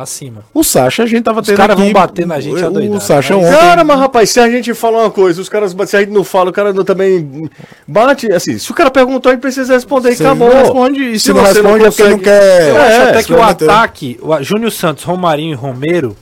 acima. 0.01 0.43
O 0.53 0.63
Sacha, 0.63 1.03
a 1.03 1.05
gente 1.05 1.23
tava 1.23 1.41
Os 1.41 1.47
tendo 1.47 1.57
caras 1.57 1.77
vão 1.77 1.91
bater 1.91 2.25
na 2.25 2.39
gente 2.39 2.61
o, 2.61 2.65
adoidado. 2.65 2.97
o 2.97 3.01
Sacha 3.01 3.35
Mas- 3.35 3.45
ontem... 3.45 3.57
Cara, 3.57 3.83
mas 3.83 3.99
rapaz, 3.99 4.29
se 4.29 4.39
a 4.39 4.49
gente 4.49 4.73
fala 4.73 4.99
uma 4.99 5.11
coisa, 5.11 5.41
os 5.41 5.49
caras, 5.49 5.75
se 5.87 5.95
a 5.95 5.99
gente 5.99 6.11
não 6.11 6.23
fala, 6.23 6.49
o 6.49 6.53
cara 6.53 6.71
não 6.73 6.83
também 6.83 7.49
bate, 7.87 8.31
assim, 8.31 8.57
se 8.57 8.69
o 8.71 8.73
cara 8.73 8.89
perguntou, 8.91 9.29
a 9.29 9.33
gente 9.33 9.41
precisa 9.41 9.73
responder 9.73 10.11
e 10.11 10.15
Você 10.15 10.23
acabou. 10.25 10.49
não 10.49 10.57
responde, 10.61 11.03
e 11.11 11.19
se, 11.19 11.25
Se 11.27 11.33
não 11.33 11.41
você 11.45 11.61
não 11.61 11.73
responde 11.77 11.85
é 11.85 11.89
porque 11.89 12.03
não 12.03 12.17
consegue- 12.19 12.23
quer... 12.23 12.69
Eu 12.69 12.77
acho 12.81 12.91
É, 12.91 13.09
até 13.09 13.23
que 13.23 13.33
o 13.33 13.41
ataque, 13.41 14.19
o 14.21 14.43
Júnior 14.43 14.71
Santos, 14.71 15.03
Romarinho 15.03 15.51
e 15.53 15.55
Romero, 15.55 16.15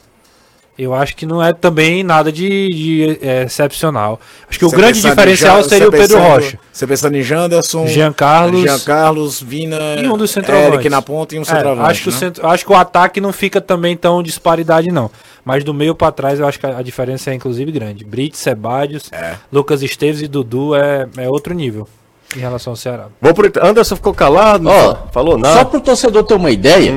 eu 0.78 0.94
acho 0.94 1.16
que 1.16 1.26
não 1.26 1.42
é 1.42 1.54
também 1.54 2.04
nada 2.04 2.32
de, 2.32 2.70
de, 2.70 3.20
é, 3.22 3.44
excepcional. 3.44 4.20
Acho 4.50 4.60
que 4.60 4.66
o 4.66 4.70
Você 4.70 4.76
grande 4.76 4.94
pensando 4.96 5.12
em 5.12 5.16
diferencial 5.16 5.62
Jan- 5.62 5.70
seria 5.70 5.88
o 5.88 5.92
Pedro 5.92 6.08
pensando- 6.18 6.28
Rocha. 6.34 6.60
Você 6.72 6.86
pensando 6.88 7.16
em 7.16 7.22
Janderson, 7.24 7.88
Jean 7.88 8.12
Carlos. 8.12 8.62
Jean 8.62 8.80
Carlos, 8.80 9.42
Vina, 9.42 9.78
E 10.02 10.08
um 10.08 10.18
dos 10.18 10.32
centroavantes. 10.32 10.74
Eric 10.74 10.90
na 10.90 11.02
ponta 11.02 11.34
e 11.36 11.40
um 11.40 11.44
É, 11.44 11.46
centroavante. 11.46 11.90
acho, 11.92 12.04
que 12.04 12.10
o 12.10 12.12
né? 12.12 12.18
centro- 12.18 12.48
acho 12.48 12.66
que 12.66 12.72
o 12.72 12.76
ataque 12.76 13.22
não 13.22 13.32
fica 13.32 13.62
também 13.62 13.96
tão 13.96 14.22
disparidade, 14.22 14.92
não. 14.92 15.10
Mas 15.46 15.64
do 15.64 15.74
meio 15.74 15.96
pra 15.96 16.12
trás 16.12 16.40
eu 16.40 16.48
acho 16.48 16.60
que 16.60 16.66
a, 16.66 16.78
a 16.80 16.82
diferença 16.82 17.32
é 17.32 17.34
inclusive 17.34 17.72
grande. 17.72 18.04
Brits, 18.04 18.40
Sebadios, 18.40 19.10
É. 19.14 19.36
Lucas 19.54 19.82
Esteves 19.82 20.22
e 20.22 20.28
Dudu 20.28 20.76
é, 20.76 21.08
é 21.18 21.30
outro 21.30 21.54
nível 21.54 21.88
em 22.36 22.40
relação 22.40 22.74
ao 22.74 22.78
Ceará. 22.78 23.06
Vamos 23.22 23.36
pro... 23.50 23.66
Anderson 23.66 23.96
ficou 23.96 24.14
calado, 24.14 24.64
não 24.66 24.72
Ó, 24.72 24.96
falou 25.14 25.38
nada. 25.38 25.60
Só 25.60 25.64
para 25.66 25.78
o 25.78 25.82
torcedor 25.82 26.24
ter 26.24 26.34
uma 26.34 26.52
ideia, 26.52 26.94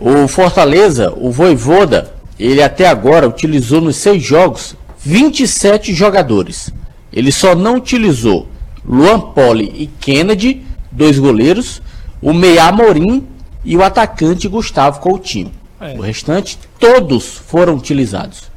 o 0.00 0.26
Fortaleza, 0.26 1.12
o 1.16 1.30
Voivoda, 1.30 2.15
ele 2.38 2.62
até 2.62 2.86
agora 2.86 3.28
utilizou 3.28 3.80
nos 3.80 3.96
seis 3.96 4.22
jogos 4.22 4.76
27 4.98 5.94
jogadores. 5.94 6.72
Ele 7.12 7.30
só 7.30 7.54
não 7.54 7.76
utilizou 7.76 8.48
Luan 8.84 9.20
Poli 9.20 9.72
e 9.74 9.86
Kennedy, 9.86 10.66
dois 10.90 11.18
goleiros, 11.18 11.80
o 12.20 12.32
Meia 12.32 12.70
Morim 12.72 13.26
e 13.64 13.76
o 13.76 13.82
atacante 13.82 14.48
Gustavo 14.48 15.00
Coutinho. 15.00 15.52
É. 15.80 15.94
O 15.96 16.00
restante, 16.00 16.58
todos 16.78 17.36
foram 17.36 17.74
utilizados. 17.74 18.50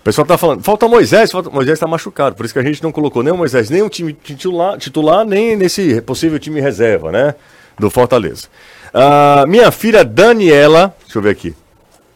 O 0.00 0.04
pessoal 0.04 0.26
tá 0.26 0.36
falando, 0.36 0.62
falta 0.62 0.88
Moisés, 0.88 1.30
falta... 1.30 1.48
Moisés 1.48 1.78
tá 1.78 1.86
machucado, 1.86 2.34
por 2.34 2.44
isso 2.44 2.52
que 2.52 2.58
a 2.58 2.64
gente 2.64 2.82
não 2.82 2.90
colocou 2.90 3.22
nem 3.22 3.32
o 3.32 3.36
Moisés, 3.36 3.70
nem 3.70 3.82
o 3.82 3.88
time 3.88 4.12
titular, 4.12 4.76
titular 4.76 5.24
nem 5.24 5.56
nesse 5.56 6.00
possível 6.02 6.40
time 6.40 6.60
reserva, 6.60 7.12
né? 7.12 7.34
Do 7.78 7.88
Fortaleza. 7.88 8.48
Ah, 8.92 9.44
minha 9.46 9.70
filha 9.70 10.04
Daniela, 10.04 10.94
deixa 11.04 11.18
eu 11.18 11.22
ver 11.22 11.30
aqui, 11.30 11.54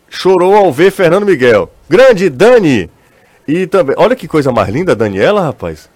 chorou 0.09 0.55
ao 0.57 0.73
ver 0.73 0.91
Fernando 0.91 1.27
Miguel. 1.27 1.71
Grande 1.89 2.29
Dani! 2.29 2.91
E 3.47 3.67
também, 3.67 3.95
olha 3.99 4.17
que 4.17 4.27
coisa 4.27 4.51
mais 4.51 4.69
linda, 4.69 4.95
Daniela, 4.97 5.41
rapaz. 5.43 5.89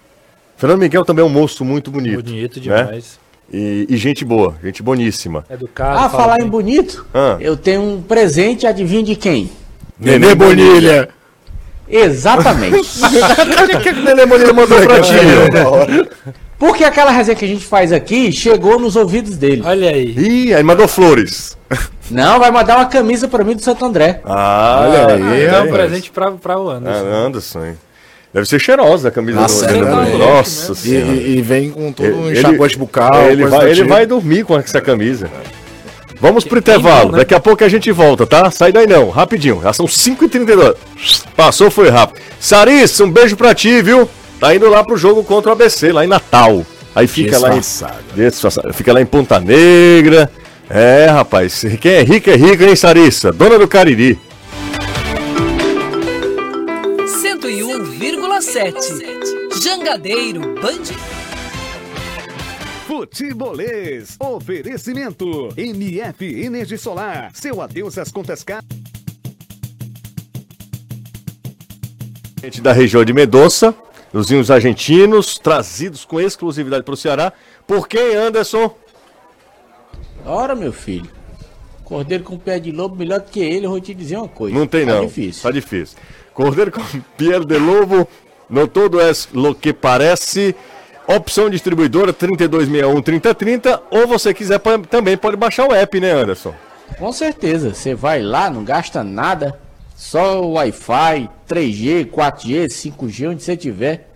Fernando 0.57 0.79
Miguel 0.79 1.03
também 1.03 1.23
é 1.23 1.25
um 1.25 1.29
moço 1.31 1.65
muito 1.65 1.91
bonito. 1.91 2.23
Bonito 2.23 2.57
né? 2.57 2.61
demais. 2.83 3.19
E, 3.51 3.85
e 3.89 3.97
gente 3.97 4.23
boa, 4.23 4.55
gente 4.63 4.81
boníssima. 4.81 5.43
Educado. 5.49 5.97
Ah, 5.99 6.09
fala 6.09 6.23
falar 6.23 6.37
bem. 6.37 6.47
em 6.47 6.49
bonito, 6.49 7.05
Ah. 7.13 7.35
eu 7.41 7.57
tenho 7.57 7.81
um 7.81 8.01
presente, 8.01 8.65
adivinha 8.65 9.03
de 9.03 9.15
quem? 9.15 9.51
Nenê 9.99 10.33
Bonilha. 10.33 11.09
Exatamente. 11.89 12.89
O 13.01 13.79
que 13.81 13.89
o 13.89 14.03
Nenê 14.03 14.25
Bonilha 14.25 14.53
mandou 14.53 14.79
pra 14.87 15.01
ti? 15.01 15.13
Porque 16.61 16.83
aquela 16.83 17.09
resenha 17.09 17.35
que 17.35 17.43
a 17.43 17.47
gente 17.47 17.65
faz 17.65 17.91
aqui 17.91 18.31
chegou 18.31 18.77
nos 18.79 18.95
ouvidos 18.95 19.35
dele. 19.35 19.63
Olha 19.65 19.89
aí. 19.89 20.13
Ih, 20.15 20.53
aí 20.53 20.61
mandou 20.63 20.87
flores. 20.87 21.57
Não, 22.11 22.37
vai 22.39 22.51
mandar 22.51 22.77
uma 22.77 22.85
camisa 22.85 23.27
pra 23.27 23.43
mim 23.43 23.55
do 23.55 23.63
Santo 23.63 23.83
André. 23.83 24.21
Ah, 24.23 24.85
Olha 24.87 25.15
aí, 25.15 25.47
Ah, 25.49 25.55
é 25.55 25.61
um 25.61 25.71
presente 25.71 26.11
pra, 26.11 26.29
pra 26.33 26.59
o 26.59 26.69
Ah, 26.69 26.75
Anderson. 26.75 27.05
Anderson, 27.07 27.65
hein? 27.65 27.77
Deve 28.31 28.45
ser 28.47 28.59
cheirosa 28.59 29.07
a 29.07 29.11
camisa 29.11 29.41
Nossa, 29.41 29.65
do 29.65 29.73
tá 29.73 29.79
Anderson. 29.79 30.17
louco 30.17 30.17
Nossa 30.35 30.71
E, 30.73 30.75
senhora. 30.75 31.11
e- 31.13 31.37
e 31.37 31.41
vem 31.41 31.71
com 31.71 31.91
todo 31.91 32.15
um 32.15 32.31
enxaguante 32.31 32.77
bucal. 32.77 33.23
ele 33.31 33.45
vai, 33.47 33.65
ele 33.65 33.75
tipo. 33.77 33.89
vai 33.89 34.05
dormir 34.05 34.45
com 34.45 34.55
essa 34.55 34.79
camisa. 34.79 35.31
Vamos 36.19 36.43
pro 36.45 36.59
intervalo. 36.59 37.05
não, 37.05 37.11
né? 37.13 37.17
Daqui 37.19 37.33
a 37.33 37.39
pouco 37.39 37.63
a 37.63 37.67
gente 37.69 37.91
volta, 37.91 38.27
tá? 38.27 38.51
Sai 38.51 38.71
daí 38.71 38.85
não, 38.85 39.09
rapidinho. 39.09 39.59
Já 39.63 39.73
são 39.73 39.87
5h32. 39.87 40.75
Passou, 41.35 41.71
foi 41.71 41.89
rápido. 41.89 42.21
Sarissa, 42.39 43.03
um 43.03 43.09
beijo 43.11 43.35
pra 43.35 43.55
ti, 43.55 43.81
viu? 43.81 44.07
Tá 44.41 44.53
indo 44.55 44.67
lá 44.67 44.83
pro 44.83 44.97
jogo 44.97 45.23
contra 45.23 45.51
o 45.51 45.53
ABC, 45.53 45.91
lá 45.91 46.03
em 46.03 46.07
Natal. 46.07 46.65
Aí 46.95 47.05
fica 47.05 47.37
lá 47.37 47.55
em. 47.55 47.61
Fica 48.73 48.91
lá 48.91 48.99
em 48.99 49.05
Ponta 49.05 49.39
Negra. 49.39 50.31
É, 50.67 51.05
rapaz. 51.05 51.63
Quem 51.79 51.91
é 51.91 52.01
rico 52.01 52.31
é 52.31 52.35
rico, 52.35 52.63
hein, 52.63 52.75
Sarissa? 52.75 53.31
Dona 53.31 53.59
do 53.59 53.67
Cariri. 53.67 54.19
101,7. 57.05 59.61
Jangadeiro 59.61 60.55
Band. 60.59 60.85
Futebolês. 62.87 64.15
Oferecimento. 64.19 65.49
MF 65.55 66.43
Energia 66.43 66.79
Solar. 66.79 67.29
Seu 67.35 67.61
adeus 67.61 67.95
às 67.99 68.11
contas 68.11 68.43
caras. 68.43 68.65
Gente 72.43 72.59
da 72.59 72.73
região 72.73 73.05
de 73.05 73.13
Medoça, 73.13 73.71
os 74.13 74.29
vinhos 74.29 74.51
argentinos, 74.51 75.37
trazidos 75.37 76.03
com 76.05 76.19
exclusividade 76.19 76.83
para 76.83 76.93
o 76.93 76.97
Ceará. 76.97 77.31
Por 77.65 77.87
quem, 77.87 78.15
Anderson? 78.15 78.73
Ora, 80.25 80.55
meu 80.55 80.73
filho. 80.73 81.09
Cordeiro 81.83 82.23
com 82.23 82.37
pé 82.37 82.59
de 82.59 82.71
lobo, 82.71 82.95
melhor 82.95 83.19
do 83.19 83.29
que 83.29 83.39
ele, 83.41 83.65
eu 83.65 83.69
vou 83.71 83.81
te 83.81 83.93
dizer 83.93 84.17
uma 84.17 84.27
coisa. 84.27 84.57
Não 84.57 84.65
tem, 84.67 84.85
Tá 84.85 84.93
não. 84.95 85.05
difícil. 85.05 85.43
Tá 85.43 85.51
difícil. 85.51 85.97
Cordeiro 86.33 86.71
com 86.71 86.81
Pierre 87.17 87.45
de 87.45 87.57
Lobo, 87.57 88.07
No 88.49 88.67
todo 88.67 88.99
é 88.99 89.11
lo 89.33 89.53
que 89.55 89.73
parece. 89.73 90.55
Opção 91.07 91.49
distribuidora 91.49 92.13
3261 92.13 93.01
3030. 93.01 93.81
Ou 93.89 94.07
você 94.07 94.33
quiser 94.33 94.59
também 94.89 95.17
pode 95.17 95.35
baixar 95.35 95.67
o 95.67 95.73
app, 95.73 95.99
né, 95.99 96.11
Anderson? 96.11 96.53
Com 96.97 97.11
certeza, 97.11 97.73
você 97.73 97.95
vai 97.95 98.21
lá, 98.21 98.49
não 98.49 98.63
gasta 98.63 99.03
nada, 99.03 99.57
só 100.01 100.41
o 100.41 100.53
Wi-Fi, 100.53 101.29
3G, 101.47 102.09
4G, 102.09 102.65
5G, 102.65 103.29
onde 103.29 103.43
você 103.43 103.55
tiver, 103.55 104.09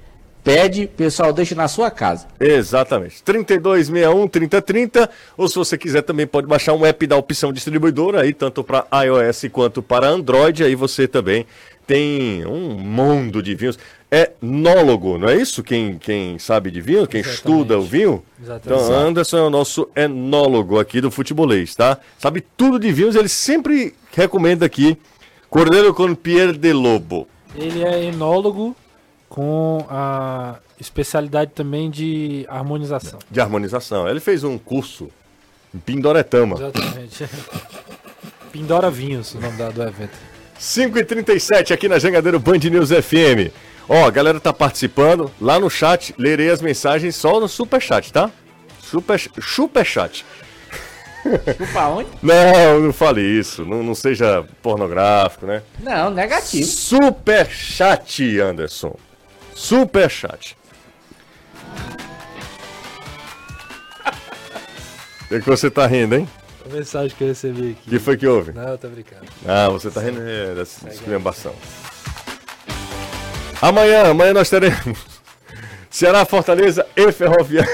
pede, 0.44 0.88
pessoal 0.88 1.32
deixa 1.32 1.54
na 1.54 1.68
sua 1.68 1.92
casa. 1.92 2.26
Exatamente. 2.40 3.22
3261 3.22 4.28
3030. 4.28 5.08
Ou 5.38 5.48
se 5.48 5.56
você 5.56 5.78
quiser 5.78 6.02
também 6.02 6.26
pode 6.26 6.48
baixar 6.48 6.74
um 6.74 6.84
app 6.84 7.06
da 7.06 7.16
opção 7.16 7.54
distribuidora 7.54 8.22
aí, 8.22 8.34
tanto 8.34 8.64
para 8.64 8.88
iOS 9.04 9.46
quanto 9.52 9.84
para 9.84 10.08
Android. 10.08 10.64
Aí 10.64 10.74
você 10.74 11.08
também 11.08 11.46
tem 11.86 12.44
um 12.48 12.80
mundo 12.80 13.44
de 13.44 13.54
vinhos. 13.54 13.78
É 14.10 14.32
nólogo, 14.42 15.20
não 15.20 15.30
é 15.30 15.36
isso? 15.36 15.62
Quem, 15.62 16.00
quem 16.00 16.40
sabe 16.40 16.72
de 16.72 16.82
vinho, 16.82 17.06
quem 17.06 17.22
estuda 17.22 17.78
o 17.78 17.84
vinho? 17.84 18.24
Exatamente. 18.42 18.84
Então, 18.84 18.96
Anderson 18.96 19.38
é 19.38 19.42
o 19.44 19.50
nosso 19.52 19.88
enólogo 19.96 20.80
aqui 20.80 21.00
do 21.00 21.12
futebolês, 21.12 21.76
tá? 21.76 22.00
Sabe 22.18 22.44
tudo 22.58 22.80
de 22.80 22.92
vinhos, 22.92 23.16
ele 23.16 23.30
sempre 23.30 23.94
recomenda 24.16 24.66
aqui 24.66 24.98
Cordeiro 25.56 25.94
com 25.94 26.14
Pierre 26.14 26.58
de 26.58 26.74
Lobo. 26.74 27.30
Ele 27.56 27.82
é 27.82 28.04
enólogo 28.04 28.76
com 29.30 29.86
a 29.90 30.58
especialidade 30.78 31.52
também 31.56 31.90
de 31.90 32.46
harmonização. 32.50 33.20
De 33.32 33.40
harmonização. 33.40 34.06
Ele 34.06 34.20
fez 34.20 34.44
um 34.44 34.58
curso 34.58 35.10
em 35.74 35.78
Pindoretama. 35.78 36.58
Exatamente. 36.58 37.30
Pindora 38.52 38.92
Vinhos, 38.92 39.34
o 39.34 39.40
nome 39.40 39.56
do 39.72 39.82
evento. 39.82 40.18
5h37 40.60 41.72
aqui 41.72 41.88
na 41.88 42.00
Jangadeiro 42.00 42.38
Band 42.38 42.58
News 42.58 42.90
FM. 42.90 43.50
Ó, 43.88 44.06
a 44.06 44.12
galera 44.12 44.42
tá 44.42 44.52
participando. 44.52 45.32
Lá 45.40 45.58
no 45.58 45.70
chat, 45.70 46.14
lerei 46.18 46.50
as 46.50 46.62
mensagens 46.62 47.16
só 47.16 47.40
no 47.40 47.48
superchat, 47.48 48.12
tá? 48.12 48.30
Super, 48.82 49.18
superchat. 49.42 50.26
Chupa 51.58 51.88
onde? 51.88 52.10
Não, 52.22 52.80
não 52.82 52.94
fale 52.94 53.22
isso. 53.22 53.66
Não, 53.66 53.82
não 53.84 53.96
seja 53.96 54.46
pornográfico, 54.62 55.46
né? 55.46 55.62
Não, 55.80 56.10
negativo. 56.12 56.66
Superchat, 56.66 58.40
Anderson. 58.40 58.96
Superchat. 59.54 60.56
O 65.24 65.28
que 65.30 65.40
que 65.42 65.50
você 65.50 65.70
tá 65.72 65.88
rindo, 65.88 66.16
hein? 66.16 66.30
A 66.70 66.74
mensagem 66.74 67.16
que 67.16 67.24
eu 67.24 67.28
recebi 67.30 67.62
O 67.70 67.72
aqui. 67.72 67.90
que 67.90 68.00
foi 68.00 68.18
que 68.18 68.28
houve? 68.28 68.52
Não, 68.52 68.70
eu 68.70 68.78
tô 68.78 68.88
brincando. 68.90 69.26
Ah, 69.48 69.70
você 69.70 69.90
tá 69.90 70.02
rindo 70.02 70.22
é, 70.22 70.54
dessa 70.56 70.88
esculhambação. 70.90 71.54
Amanhã, 73.62 74.10
amanhã 74.12 74.34
nós 74.34 74.50
teremos 74.50 75.00
Ceará, 75.90 76.26
Fortaleza 76.26 76.86
e 76.96 77.12
Ferroviário. 77.12 77.72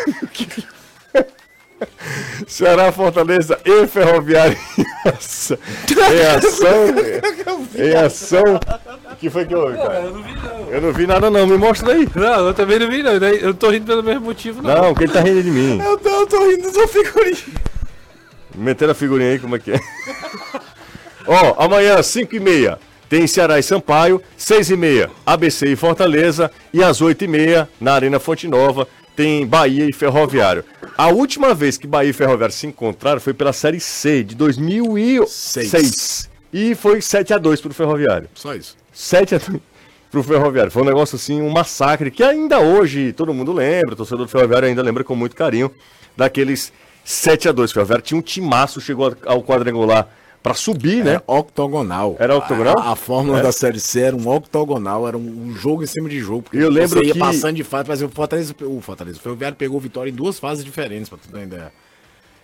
Ceará, 2.48 2.92
Fortaleza 2.92 3.60
e 3.66 3.88
Ferroviário 3.88 4.58
em 4.78 5.10
ação. 5.10 5.58
Em 5.90 6.38
ação. 6.38 7.62
Em 7.76 7.96
ação. 7.96 8.60
O 9.12 9.16
que 9.16 9.30
foi 9.30 9.46
que 9.46 9.56
houve, 9.56 9.78
cara? 9.78 10.02
Eu 10.02 10.12
não 10.12 10.24
vi, 10.24 10.36
não. 10.36 10.70
Eu 10.70 10.82
não 10.82 10.94
vi 10.94 11.08
nada 11.08 11.30
não, 11.30 11.48
me 11.48 11.58
mostra 11.58 11.94
aí. 11.94 12.08
Não, 12.14 12.48
eu 12.48 12.54
também 12.54 12.80
não 12.80 12.90
vi, 12.90 13.02
não. 13.02 13.14
Eu 13.14 13.48
não 13.48 13.54
tô 13.54 13.70
rindo 13.70 13.86
pelo 13.86 14.04
mesmo 14.04 14.22
motivo, 14.22 14.62
não. 14.62 14.76
Não, 14.76 14.94
que 14.94 15.04
ele 15.04 15.14
tá 15.14 15.22
rindo 15.22 15.42
de 15.42 15.52
mim. 15.52 15.80
Eu 15.82 15.98
tô, 15.98 16.10
eu 16.10 16.28
tô 16.28 16.48
rindo 16.48 16.72
da 16.72 16.88
figurinha. 16.88 17.38
Meteram 18.56 18.92
a 18.92 18.96
figurinha 18.96 19.32
aí, 19.32 19.40
como 19.40 19.56
é 19.56 19.60
que 19.60 19.72
é? 19.72 19.80
Ó, 21.26 21.64
amanhã, 21.64 22.02
5 22.02 22.36
e 22.36 22.40
meia, 22.40 22.80
tem 23.08 23.28
Ceará 23.28 23.60
e 23.60 23.64
Sampaio, 23.64 24.22
6 24.36 24.72
e 24.72 24.78
meia, 24.78 25.10
ABC 25.26 25.68
e 25.68 25.76
Fortaleza, 25.76 26.52
e 26.74 26.84
às 26.84 27.02
8 27.02 27.24
e 27.24 27.28
meia, 27.28 27.70
na 27.80 27.94
Arena 27.94 28.20
Fonte 28.20 28.48
Nova, 28.48 28.88
tem 29.22 29.46
Bahia 29.46 29.88
e 29.88 29.94
Ferroviário. 29.94 30.66
A 30.98 31.10
última 31.10 31.54
vez 31.54 31.78
que 31.78 31.86
Bahia 31.86 32.10
e 32.10 32.14
Ferroviário 32.14 32.56
se 32.56 32.66
encontraram 32.66 33.22
foi 33.22 33.36
pela 33.36 33.54
Série 33.54 33.80
C 33.80 34.24
de 34.24 34.34
2006. 34.34 35.70
Seis. 35.70 36.30
E 36.52 36.74
foi 36.74 37.02
7 37.02 37.32
a 37.32 37.38
2 37.38 37.62
pro 37.62 37.72
Ferroviário. 37.72 38.28
Só 38.34 38.56
isso. 38.56 38.76
7 38.92 39.36
a 39.36 39.38
2 39.38 39.62
pro 40.10 40.24
Ferroviário. 40.24 40.72
Foi 40.72 40.82
um 40.82 40.86
negócio 40.86 41.18
assim, 41.18 41.40
um 41.40 41.52
massacre, 41.52 42.10
que 42.10 42.24
ainda 42.24 42.60
hoje 42.60 43.14
todo 43.14 43.32
mundo 43.32 43.54
lembra, 43.54 43.94
o 43.94 43.96
torcedor 43.96 44.26
do 44.26 44.28
Ferroviário 44.28 44.68
ainda 44.68 44.82
lembra 44.82 45.04
com 45.04 45.16
muito 45.16 45.36
carinho, 45.36 45.72
daqueles 46.18 46.74
7 47.06 47.48
a 47.48 47.52
2 47.52 47.70
O 47.70 47.74
Ferroviário 47.76 48.04
tinha 48.04 48.18
um 48.18 48.24
timaço, 48.24 48.82
chegou 48.82 49.16
ao 49.28 49.44
quadrangular 49.44 50.10
pra 50.44 50.54
subir, 50.54 51.04
né? 51.04 51.16
É 51.16 51.22
octogonal. 51.32 52.16
Era 52.20 52.36
octogonal? 52.36 52.80
A, 52.80 52.92
a 52.92 52.96
fórmula 52.96 53.40
É. 53.40 53.44
da 53.44 53.52
Série 53.52 53.80
C 53.80 54.02
era 54.02 54.16
um 54.16 54.28
octogonal, 54.28 55.08
era 55.08 55.18
um, 55.18 55.22
um 55.48 55.54
jogo 55.56 55.84
em 55.84 55.88
cima 55.88 56.10
de 56.10 56.20
jogo. 56.20 56.42
porque 56.44 56.58
Eu 56.58 56.70
lembro 56.70 57.00
você 57.00 57.06
ia 57.06 57.14
que- 57.14 57.20
passando 57.20 57.56
de 57.56 57.64
fase, 57.64 57.88
mas 57.90 58.02
o 58.02 58.10
Fortaleza, 58.10 58.56
o 58.62 58.82
Fortaleza, 58.82 59.18
o 59.18 59.22
Ferroviário 59.22 59.56
pegou 59.58 59.80
vitória 59.80 60.10
em 60.10 60.14
duas 60.14 60.40
fases 60.40 60.64
diferentes, 60.66 61.10
pra 61.10 61.18
tu 61.18 61.28
ter 61.30 61.38
uma 61.38 61.44
ideia. 61.44 61.72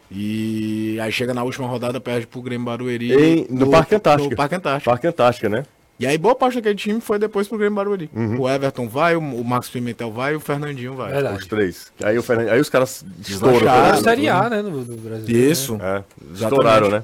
E 0.09 0.97
aí 1.01 1.11
chega 1.11 1.33
na 1.33 1.43
última 1.43 1.67
rodada, 1.67 1.99
perde 1.99 2.27
pro 2.27 2.41
Grêmio 2.41 2.65
Barueri. 2.65 3.11
Em- 3.13 3.47
no, 3.49 3.69
Parque 3.69 3.95
Antártica. 3.95 4.29
No 4.29 4.35
Parque 4.35 4.55
Antártica. 4.55 4.89
Parque 4.91 5.07
Antártica, 5.07 5.49
né? 5.49 5.65
E 5.99 6.05
aí 6.05 6.15
boa 6.17 6.35
parte 6.35 6.55
daquele 6.55 6.75
time 6.75 7.01
foi 7.01 7.17
depois 7.17 7.47
pro 7.47 7.57
Grêmio 7.57 7.75
Barueri. 7.75 8.09
Uhum. 8.15 8.41
O 8.41 8.47
Everton 8.49 8.87
vai, 8.87 9.15
o, 9.15 9.19
o 9.19 9.43
Marcos 9.43 9.67
Pimentel 9.69 10.11
vai 10.11 10.33
e 10.33 10.35
o 10.35 10.39
Fernandinho 10.39 10.93
vai. 10.95 11.11
Verdade. 11.11 11.39
Os 11.39 11.47
três. 11.47 11.87
Aí, 12.03 12.17
o 12.17 12.21
Fernando, 12.23 12.49
aí 12.49 12.59
os 12.61 12.69
caras 12.69 13.03
estouram. 13.27 13.59
Né? 13.65 13.67
a 13.91 13.97
Série 13.97 14.29
A, 14.29 14.47
né, 14.49 14.61
no, 14.61 14.69
no 14.69 14.95
Brasil. 14.97 15.35
Isso. 15.51 15.77
É, 15.81 16.03
estouraram, 16.35 16.89
né? 16.89 17.03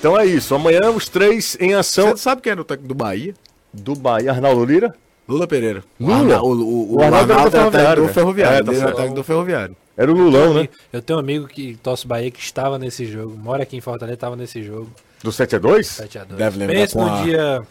Então 0.00 0.18
é 0.18 0.24
isso. 0.26 0.54
Amanhã 0.54 0.90
os 0.90 1.08
três 1.08 1.56
em 1.60 1.74
ação 1.74 2.08
Você 2.10 2.16
sabe 2.22 2.40
quem 2.42 2.52
era 2.52 2.60
o 2.60 2.64
técnico 2.64 2.88
do 2.88 2.94
Bahia? 2.94 3.34
do 3.72 3.94
Bahia. 3.94 4.32
Arnaldo 4.32 4.64
Lira? 4.64 4.92
Lula 5.28 5.46
Pereira. 5.46 5.84
Lula? 6.00 6.16
Arna- 6.16 6.42
O, 6.42 6.46
o, 6.48 6.92
o, 6.94 6.96
O 6.96 7.02
Arnaldo 7.02 7.32
era 7.32 7.42
do 7.42 7.56
Arnaldo 7.56 7.76
era 7.76 7.86
técnico 7.88 8.08
do 8.08 8.14
Ferroviário, 8.14 8.64
Ferroviário. 8.64 8.72
né? 8.86 8.90
É, 8.90 8.94
tá 8.96 9.02
era 9.04 9.12
do 9.14 9.22
Ferroviário. 9.24 9.76
Era 9.96 10.10
o 10.10 10.14
Lulão, 10.14 10.54
né? 10.54 10.68
Eu 10.92 11.02
tenho 11.02 11.18
um 11.18 11.20
amigo 11.20 11.46
que 11.46 11.76
torce 11.82 12.06
Bahia 12.06 12.30
que 12.30 12.40
estava 12.40 12.78
nesse 12.78 13.04
jogo. 13.06 13.36
Mora 13.36 13.62
aqui 13.62 13.76
em 13.76 13.80
Fortaleza, 13.80 14.14
estava 14.14 14.34
nesse 14.34 14.62
jogo. 14.62 14.90
Do 15.22 15.30
7 15.30 15.56
a 15.56 15.58
2 15.58 15.86
7x2. 15.86 16.24
Deve 16.36 16.58
lembrar 16.58 16.74
Pensa 16.74 16.92
com 16.98 17.04
a- 17.06 17.22
dia. 17.22 17.62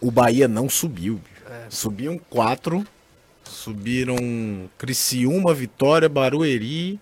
O 0.00 0.10
Bahia 0.10 0.46
não 0.46 0.68
subiu. 0.70 1.20
É. 1.50 1.64
Subiam 1.68 2.18
quatro. 2.30 2.86
Subiram 3.44 4.16
Criciúma, 4.78 5.52
Vitória, 5.52 6.08
Barueri. 6.08 7.00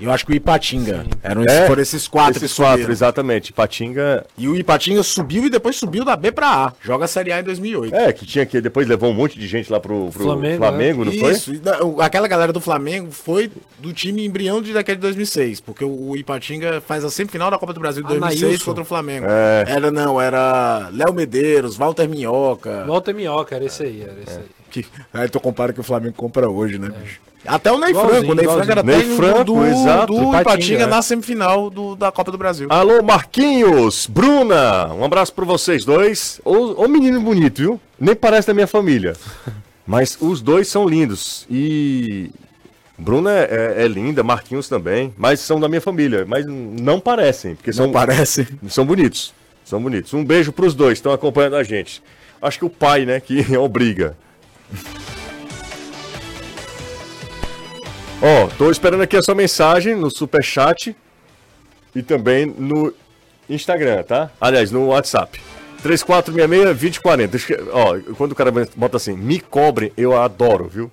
Eu 0.00 0.12
acho 0.12 0.24
que 0.24 0.32
o 0.32 0.34
Ipatinga. 0.34 1.04
Eram 1.22 1.42
esses, 1.44 1.56
É, 1.58 1.66
foram 1.66 1.82
esses 1.82 2.06
quatro 2.08 2.36
Esses 2.38 2.52
que 2.52 2.56
quatro, 2.56 2.76
subiram. 2.78 2.92
exatamente. 2.92 3.52
Patinga. 3.52 4.24
E 4.36 4.48
o 4.48 4.54
Ipatinga 4.56 5.02
subiu 5.02 5.44
e 5.46 5.50
depois 5.50 5.76
subiu 5.76 6.04
da 6.04 6.14
B 6.16 6.30
pra 6.30 6.66
A. 6.66 6.72
Joga 6.80 7.04
a 7.06 7.08
Série 7.08 7.32
A 7.32 7.40
em 7.40 7.42
2008. 7.42 7.94
É, 7.94 8.12
que 8.12 8.24
tinha 8.24 8.46
que 8.46 8.60
depois 8.60 8.86
levou 8.86 9.10
um 9.10 9.14
monte 9.14 9.38
de 9.38 9.46
gente 9.46 9.70
lá 9.72 9.80
pro, 9.80 10.10
pro 10.12 10.22
Flamengo, 10.22 10.58
Flamengo, 10.58 11.04
né? 11.04 11.10
não 11.12 11.18
foi? 11.18 11.32
Isso, 11.32 11.52
aquela 12.00 12.28
galera 12.28 12.52
do 12.52 12.60
Flamengo 12.60 13.10
foi 13.10 13.50
do 13.78 13.92
time 13.92 14.24
embrião 14.24 14.62
de 14.62 14.72
daquele 14.72 14.96
de 14.96 15.02
2006, 15.02 15.60
porque 15.60 15.84
o, 15.84 16.16
Ipatinga 16.16 16.80
faz 16.80 17.04
a 17.04 17.10
semifinal 17.10 17.50
da 17.50 17.58
Copa 17.58 17.72
do 17.72 17.80
Brasil 17.80 18.02
de 18.02 18.08
2006 18.08 18.42
Anailson. 18.42 18.64
contra 18.64 18.82
o 18.82 18.86
Flamengo. 18.86 19.26
É. 19.28 19.64
Era 19.68 19.90
não, 19.90 20.20
era 20.20 20.88
Léo 20.92 21.12
Medeiros, 21.12 21.76
Walter 21.76 22.08
Minhoca. 22.08 22.84
Volta 22.86 23.12
Minhoca, 23.12 23.56
era 23.56 23.64
esse 23.64 23.82
aí, 23.82 24.02
era 24.02 24.14
esse 24.26 24.38
aí. 24.38 24.44
Que, 24.70 24.84
aí 25.14 25.28
tu 25.28 25.40
compara 25.40 25.72
que 25.72 25.80
o 25.80 25.82
Flamengo 25.82 26.14
compra 26.14 26.48
hoje, 26.48 26.78
né, 26.78 26.88
bicho? 26.90 27.20
Até 27.46 27.72
o 27.72 27.78
Ney 27.78 27.90
Igualzinho, 27.90 28.14
Franco, 28.16 28.32
o 28.32 28.34
Ney 28.34 28.44
Franco 28.44 28.70
era 28.70 28.82
Ney 28.82 29.16
Franco, 29.16 29.44
do, 29.44 29.66
exato, 29.66 30.12
do 30.12 30.18
Ipatinga, 30.20 30.40
Ipatinga, 30.40 30.86
na 30.86 30.98
é. 30.98 31.02
semifinal 31.02 31.70
do, 31.70 31.94
da 31.96 32.10
Copa 32.10 32.30
do 32.32 32.38
Brasil. 32.38 32.66
Alô, 32.70 33.02
Marquinhos, 33.02 34.06
Bruna, 34.06 34.92
um 34.92 35.04
abraço 35.04 35.32
pra 35.32 35.44
vocês 35.44 35.84
dois. 35.84 36.40
Ô, 36.44 36.84
ô 36.84 36.88
menino 36.88 37.20
bonito, 37.20 37.58
viu? 37.58 37.80
Nem 37.98 38.14
parece 38.14 38.48
da 38.48 38.54
minha 38.54 38.66
família. 38.66 39.14
Mas 39.86 40.18
os 40.20 40.42
dois 40.42 40.68
são 40.68 40.86
lindos. 40.86 41.46
E. 41.50 42.30
Bruna 42.98 43.32
é, 43.32 43.74
é- 43.78 43.84
é 43.84 43.88
linda, 43.88 44.22
Marquinhos 44.22 44.68
também. 44.68 45.14
Mas 45.16 45.40
são 45.40 45.58
da 45.58 45.68
minha 45.68 45.80
família. 45.80 46.26
Mas 46.28 46.44
não 46.46 47.00
parecem, 47.00 47.54
porque 47.54 47.72
são, 47.72 47.86
Não 47.86 47.92
parece. 47.92 48.46
são 48.68 48.84
bonitos. 48.84 49.32
São 49.64 49.80
bonitos. 49.80 50.12
Um 50.12 50.24
beijo 50.24 50.52
pros 50.52 50.74
dois 50.74 50.94
que 50.94 50.98
estão 50.98 51.12
acompanhando 51.12 51.56
a 51.56 51.62
gente. 51.62 52.02
Acho 52.42 52.58
que 52.58 52.64
o 52.64 52.70
pai, 52.70 53.06
né, 53.06 53.18
que 53.20 53.44
obriga. 53.56 54.16
Ó, 58.20 58.48
tô 58.58 58.70
esperando 58.70 59.02
aqui 59.02 59.16
a 59.16 59.22
sua 59.22 59.34
mensagem 59.34 59.94
no 59.94 60.10
superchat 60.10 60.94
e 61.94 62.02
também 62.02 62.46
no 62.46 62.92
Instagram, 63.48 64.02
tá? 64.02 64.30
Aliás, 64.40 64.70
no 64.72 64.88
WhatsApp. 64.88 65.40
3466-2040. 65.82 67.34
Esque- 67.36 67.56
Ó, 67.72 67.96
quando 68.16 68.32
o 68.32 68.34
cara 68.34 68.50
bota 68.74 68.96
assim, 68.96 69.12
me 69.16 69.38
cobrem, 69.38 69.92
eu 69.96 70.20
adoro, 70.20 70.66
viu? 70.68 70.90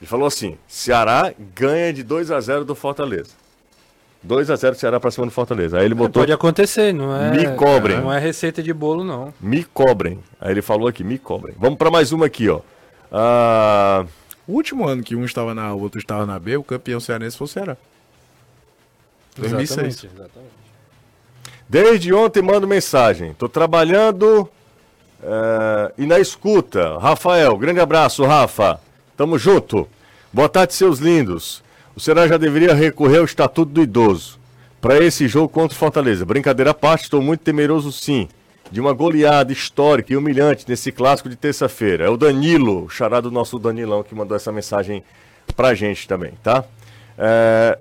Ele 0.00 0.08
falou 0.08 0.26
assim: 0.26 0.58
Ceará 0.66 1.32
ganha 1.54 1.92
de 1.92 2.02
2 2.02 2.30
a 2.32 2.40
0 2.40 2.64
do 2.64 2.74
Fortaleza. 2.74 3.30
2 4.22 4.50
a 4.50 4.56
0 4.56 4.74
Ceará 4.74 4.98
pra 4.98 5.10
cima 5.12 5.26
do 5.26 5.30
Fortaleza. 5.32 5.78
Aí 5.78 5.84
ele 5.84 5.94
botou 5.94 6.22
Pode 6.22 6.32
acontecer, 6.32 6.92
não 6.92 7.14
é? 7.16 7.30
Me 7.30 7.56
cobrem. 7.56 7.98
Não 8.00 8.12
é 8.12 8.18
receita 8.18 8.60
de 8.62 8.72
bolo, 8.72 9.04
não. 9.04 9.32
me 9.40 9.62
cobrem. 9.62 10.18
Aí 10.40 10.50
ele 10.50 10.62
falou 10.62 10.88
aqui, 10.88 11.04
me 11.04 11.18
cobrem. 11.18 11.54
Vamos 11.56 11.78
pra 11.78 11.90
mais 11.90 12.10
uma 12.10 12.26
aqui, 12.26 12.48
ó. 12.48 12.60
Ah, 13.12 14.04
O 14.46 14.52
último 14.52 14.86
ano 14.86 15.02
que 15.02 15.16
um 15.16 15.24
estava 15.24 15.54
na 15.54 15.64
A, 15.64 15.74
o 15.74 15.80
outro 15.80 15.98
estava 15.98 16.26
na 16.26 16.38
B, 16.38 16.56
o 16.56 16.62
campeão 16.64 17.00
cearense 17.00 17.36
foi 17.36 17.46
o 17.46 17.48
Ceará. 17.48 17.76
2006. 19.36 19.70
Exatamente, 19.70 20.06
exatamente. 20.06 20.52
desde 21.68 22.14
ontem 22.14 22.42
mando 22.42 22.66
mensagem. 22.68 23.34
Tô 23.34 23.48
trabalhando 23.48 24.48
É, 25.26 25.92
e 25.96 26.06
na 26.06 26.18
escuta, 26.18 26.98
Rafael, 26.98 27.56
grande 27.56 27.80
abraço, 27.80 28.24
Rafa. 28.24 28.78
Tamo 29.16 29.38
junto. 29.38 29.88
Boa 30.30 30.48
tarde, 30.50 30.74
seus 30.74 30.98
lindos. 30.98 31.62
O 31.96 32.00
Ceará 32.00 32.28
já 32.28 32.36
deveria 32.36 32.74
recorrer 32.74 33.18
ao 33.18 33.24
Estatuto 33.24 33.72
do 33.72 33.82
Idoso 33.82 34.38
para 34.82 35.02
esse 35.02 35.26
jogo 35.26 35.48
contra 35.48 35.74
o 35.74 35.78
Fortaleza. 35.78 36.26
Brincadeira 36.26 36.72
à 36.72 36.74
parte, 36.74 37.04
estou 37.04 37.22
muito 37.22 37.40
temeroso 37.40 37.90
sim 37.90 38.28
de 38.70 38.80
uma 38.80 38.92
goleada 38.92 39.52
histórica 39.52 40.12
e 40.12 40.16
humilhante 40.16 40.64
nesse 40.68 40.90
clássico 40.90 41.28
de 41.28 41.36
terça-feira. 41.36 42.06
É 42.06 42.08
o 42.08 42.16
Danilo, 42.16 42.84
o 42.84 42.88
xará 42.88 43.20
do 43.20 43.30
nosso 43.30 43.58
Danilão, 43.58 44.02
que 44.02 44.14
mandou 44.14 44.36
essa 44.36 44.50
mensagem 44.50 45.02
pra 45.56 45.74
gente 45.74 46.08
também, 46.08 46.32
tá? 46.42 46.64
É... 47.18 47.78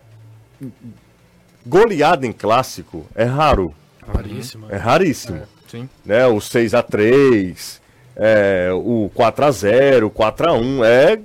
Goleada 1.66 2.28
em 2.28 2.32
clássico 2.32 3.06
é 3.16 3.24
raro. 3.24 3.74
Raríssimo. 4.06 4.68
É 4.70 4.76
raríssimo. 4.76 5.38
É, 5.38 5.44
sim. 5.70 5.90
Né? 6.06 6.28
O 6.28 6.36
6x3, 6.36 7.80
é, 8.16 8.70
o 8.74 9.10
4x0, 9.16 10.04
o 10.04 10.12
4x1, 10.12 10.84
é, 10.86 11.20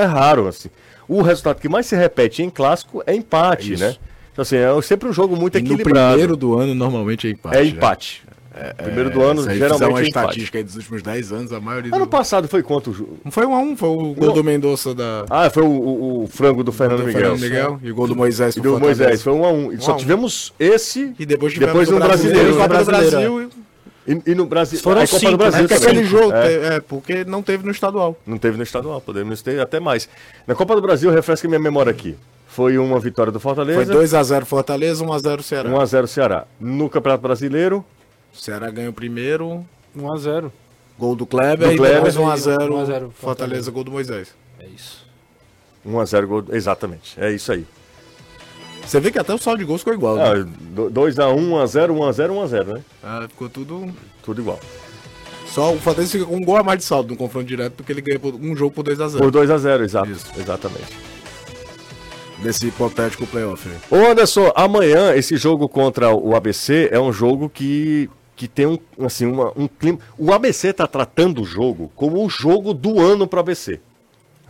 é 0.00 0.04
raro, 0.04 0.48
assim. 0.48 0.70
O 1.06 1.20
resultado 1.20 1.60
que 1.60 1.68
mais 1.68 1.86
se 1.86 1.94
repete 1.94 2.42
em 2.42 2.48
clássico 2.48 3.02
é 3.06 3.14
empate, 3.14 3.74
é 3.74 3.76
né? 3.76 3.96
Então, 4.32 4.42
assim, 4.42 4.56
é 4.56 4.82
sempre 4.82 5.08
um 5.08 5.12
jogo 5.12 5.36
muito 5.36 5.58
e 5.58 5.60
equilibrado. 5.60 6.00
No 6.00 6.08
primeiro 6.08 6.36
do 6.36 6.58
ano, 6.58 6.74
normalmente 6.74 7.26
é 7.26 7.30
empate. 7.30 7.56
É 7.56 7.62
né? 7.62 7.68
empate. 7.68 8.22
Né? 8.26 8.32
É, 8.54 8.74
Primeiro 8.74 9.10
do 9.10 9.22
ano, 9.22 9.42
se 9.42 9.54
geralmente 9.54 9.88
uma 9.88 10.00
é 10.00 10.02
estatística 10.02 10.58
aí 10.58 10.64
dos 10.64 10.76
últimos 10.76 11.02
10 11.02 11.32
anos, 11.32 11.52
a 11.52 11.60
maioria 11.60 11.94
Ano 11.94 12.04
do... 12.04 12.10
passado 12.10 12.46
foi 12.48 12.62
quanto? 12.62 13.18
Não 13.24 13.32
foi 13.32 13.46
um 13.46 13.54
a 13.54 13.58
um, 13.58 13.76
foi 13.76 13.88
o 13.88 14.14
gol 14.14 14.26
Não. 14.28 14.34
do 14.34 14.44
Mendonça 14.44 14.94
da... 14.94 15.24
Ah, 15.30 15.48
foi 15.48 15.62
o, 15.62 15.70
o, 15.70 16.24
o 16.24 16.26
frango 16.26 16.62
do 16.62 16.70
Fernando 16.70 17.00
do 17.00 17.06
Miguel. 17.06 17.20
Fernando 17.36 17.40
Miguel 17.40 17.80
e 17.82 17.90
o 17.90 17.94
gol 17.94 18.06
do 18.06 18.16
Moisés. 18.16 18.56
E 18.56 18.60
do 18.60 18.78
Moisés, 18.78 19.22
foi 19.22 19.32
um 19.32 19.44
a 19.44 19.50
um. 19.50 19.72
E 19.72 19.80
só 19.80 19.94
tivemos 19.94 20.52
esse 20.58 21.14
e 21.18 21.24
depois 21.24 21.52
tivemos 21.52 21.72
depois 21.72 21.88
no 21.88 21.98
brasileiro. 21.98 22.56
Copa 22.56 22.78
do 22.78 22.84
Brasil 22.84 23.50
e, 24.06 24.22
e 24.26 24.34
no 24.34 24.46
Brasil. 24.46 24.78
Foram 24.80 25.02
a 25.02 25.06
Copa 25.06 25.18
cinco, 25.18 25.32
do 25.32 25.38
Brasil. 25.38 25.66
É, 25.70 25.74
aquele 25.74 26.04
jogo, 26.04 26.32
é. 26.32 26.76
é. 26.76 26.80
porque 26.80 27.24
não 27.24 27.42
teve 27.42 27.64
no 27.64 27.70
estadual. 27.70 28.16
Não 28.26 28.38
teve 28.38 28.56
no 28.56 28.62
estadual, 28.62 29.00
podemos 29.00 29.40
ter 29.42 29.60
até 29.60 29.78
mais. 29.80 30.08
Na 30.46 30.54
Copa 30.54 30.74
do 30.74 30.82
Brasil, 30.82 31.10
refresca 31.10 31.48
minha 31.48 31.60
memória 31.60 31.90
aqui. 31.90 32.16
Foi 32.46 32.76
uma 32.76 33.00
vitória 33.00 33.32
do 33.32 33.40
Fortaleza. 33.40 33.86
Foi 33.86 34.04
2x0 34.04 34.44
Fortaleza, 34.44 35.04
1x0 35.04 35.42
Ceará. 35.42 35.70
1x0 35.70 36.06
Ceará. 36.06 36.46
No 36.60 36.90
Campeonato 36.90 37.22
Brasileiro, 37.22 37.84
Ceará 38.32 38.70
ganha 38.70 38.90
o 38.90 38.92
primeiro. 38.92 39.64
1x0. 39.96 40.50
Gol 40.98 41.16
do 41.16 41.26
Kleber, 41.26 41.70
do 41.70 41.76
Kleber 41.76 41.92
e 41.92 42.10
depois 42.10 42.16
1x0. 42.16 43.10
Fortaleza, 43.10 43.70
gol 43.70 43.84
do 43.84 43.90
Moisés. 43.90 44.34
É 44.58 44.66
isso. 44.66 45.06
1x0, 45.86 46.26
gol. 46.26 46.44
Exatamente. 46.50 47.20
É 47.20 47.32
isso 47.32 47.52
aí. 47.52 47.66
Você 48.84 48.98
vê 48.98 49.10
que 49.10 49.18
até 49.18 49.32
o 49.32 49.38
saldo 49.38 49.58
de 49.58 49.64
gols 49.64 49.80
ficou 49.80 49.94
igual. 49.94 50.18
Ah, 50.18 50.34
né? 50.34 50.44
2x1, 50.74 51.36
1x0, 51.36 51.90
1x0, 51.90 52.30
1x0, 52.30 52.64
né? 52.74 52.82
Ah, 53.02 53.26
ficou 53.28 53.48
tudo. 53.48 53.92
Tudo 54.22 54.40
igual. 54.40 54.58
Só 55.46 55.72
o 55.72 55.78
Fortaleza 55.78 56.12
fica 56.12 56.24
com 56.24 56.36
um 56.36 56.40
gol 56.40 56.56
a 56.56 56.62
mais 56.62 56.78
de 56.78 56.84
saldo 56.84 57.10
no 57.10 57.16
confronto 57.16 57.46
direto, 57.46 57.74
porque 57.74 57.92
ele 57.92 58.00
ganha 58.00 58.20
um 58.40 58.56
jogo 58.56 58.74
por 58.74 58.84
2x0. 58.84 59.18
Por 59.18 59.30
2x0, 59.30 59.82
exato. 59.82 60.10
Isso. 60.10 60.26
Exatamente. 60.36 61.12
Desse 62.42 62.66
hipotético 62.66 63.26
playoff. 63.26 63.68
Ô 63.90 63.96
Anderson, 63.96 64.50
amanhã 64.56 65.14
esse 65.14 65.36
jogo 65.36 65.68
contra 65.68 66.12
o 66.12 66.34
ABC 66.34 66.88
é 66.90 66.98
um 66.98 67.12
jogo 67.12 67.48
que 67.48 68.10
que 68.34 68.48
tem 68.48 68.66
um, 68.66 68.78
assim, 69.04 69.26
uma, 69.26 69.52
um 69.56 69.68
clima. 69.68 69.98
O 70.18 70.32
ABC 70.32 70.68
está 70.68 70.86
tratando 70.86 71.42
o 71.42 71.44
jogo 71.44 71.90
como 71.94 72.24
o 72.24 72.28
jogo 72.28 72.72
do 72.72 73.00
ano 73.00 73.26
para 73.26 73.38
o 73.38 73.40
ABC. 73.40 73.80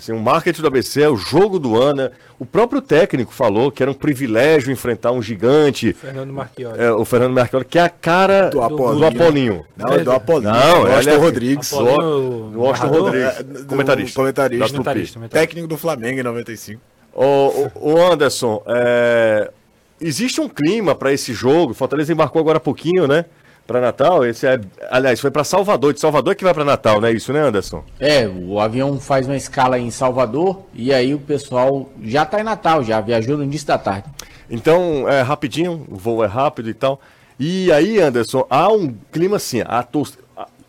Assim, 0.02 0.12
o 0.12 0.18
marketing 0.18 0.62
do 0.62 0.66
ABC 0.66 1.02
é 1.02 1.08
o 1.08 1.16
jogo 1.16 1.60
do 1.60 1.80
ano. 1.80 2.10
O 2.36 2.44
próprio 2.44 2.82
técnico 2.82 3.32
falou 3.32 3.70
que 3.70 3.84
era 3.84 3.90
um 3.90 3.94
privilégio 3.94 4.72
enfrentar 4.72 5.12
um 5.12 5.22
gigante. 5.22 5.92
Fernando 5.92 6.32
Marchiori. 6.32 6.82
É, 6.82 6.90
o 6.90 7.04
Fernando 7.04 7.34
Marchiori, 7.34 7.64
que 7.64 7.78
é 7.78 7.82
a 7.82 7.88
cara 7.88 8.48
do, 8.48 8.60
Apolinho. 8.60 8.98
Do 8.98 9.06
Apolinho. 9.06 9.66
Não, 9.76 9.92
é 9.92 9.98
do 9.98 10.10
Apolinho. 10.10 10.52
Não, 10.52 10.88
é 10.88 10.96
Austin 10.96 11.16
Rodrigues. 11.16 11.72
Apolinho, 11.72 12.50
do 12.50 12.66
Austin 12.66 12.86
Rodrigues. 12.86 13.28
É, 13.28 13.64
comentarista. 13.64 14.16
Comentarista. 14.16 14.68
comentarista. 14.68 15.20
Técnico 15.28 15.68
do 15.68 15.76
Flamengo 15.76 16.18
em 16.18 16.24
95. 16.24 16.80
Ô, 17.14 17.68
ô, 17.76 17.96
Anderson, 18.04 18.60
é... 18.66 19.52
existe 20.00 20.40
um 20.40 20.48
clima 20.48 20.96
para 20.96 21.12
esse 21.12 21.32
jogo. 21.32 21.74
Fortaleza 21.74 22.12
embarcou 22.12 22.40
agora 22.40 22.56
há 22.56 22.60
pouquinho, 22.60 23.06
né? 23.06 23.26
Para 23.66 23.80
Natal, 23.80 24.24
esse 24.26 24.46
é, 24.46 24.60
aliás, 24.90 25.20
foi 25.20 25.30
para 25.30 25.44
Salvador, 25.44 25.92
de 25.92 26.00
Salvador 26.00 26.34
que 26.34 26.44
vai 26.44 26.52
para 26.52 26.64
Natal, 26.64 27.00
não 27.00 27.08
é 27.08 27.12
isso, 27.12 27.32
né, 27.32 27.40
Anderson? 27.40 27.84
É, 27.98 28.26
o 28.26 28.58
avião 28.58 28.98
faz 29.00 29.26
uma 29.26 29.36
escala 29.36 29.78
em 29.78 29.90
Salvador 29.90 30.62
e 30.74 30.92
aí 30.92 31.14
o 31.14 31.18
pessoal 31.18 31.88
já 32.02 32.24
está 32.24 32.40
em 32.40 32.44
Natal, 32.44 32.82
já 32.82 33.00
viajou 33.00 33.36
no 33.36 33.44
início 33.44 33.66
da 33.66 33.78
tarde. 33.78 34.08
Então, 34.50 35.08
é 35.08 35.22
rapidinho, 35.22 35.86
o 35.88 35.96
voo 35.96 36.22
é 36.22 36.26
rápido 36.26 36.68
e 36.68 36.74
tal. 36.74 37.00
E 37.38 37.72
aí, 37.72 37.98
Anderson, 37.98 38.46
há 38.50 38.68
um 38.70 38.94
clima 39.10 39.36
assim, 39.36 39.62
a 39.64 39.82
tor... 39.82 40.08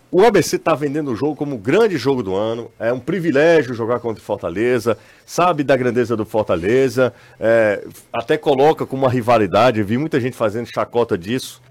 O 0.10 0.24
ABC 0.24 0.58
está 0.58 0.76
vendendo 0.76 1.12
o 1.12 1.16
jogo 1.16 1.36
como 1.36 1.56
o 1.56 1.58
grande 1.58 1.98
jogo 1.98 2.22
do 2.22 2.36
ano. 2.36 2.70
É 2.80 2.94
um 2.94 3.00
privilégio 3.00 3.74
jogar 3.74 4.00
contra 4.00 4.22
o 4.22 4.24
Fortaleza. 4.24 4.96
Sabe 5.26 5.64
da 5.64 5.76
grandeza 5.76 6.16
do 6.16 6.24
Fortaleza. 6.24 7.12
É, 7.40 7.84
até 8.14 8.38
coloca 8.38 8.86
como 8.86 9.06
uma 9.06 9.12
rivalidade. 9.12 9.80
Eu 9.80 9.86
vi 9.88 9.98
muita 9.98 10.22
gente 10.22 10.38
fazendo 10.38 10.68
chacota 10.68 11.18
disso 11.18 11.64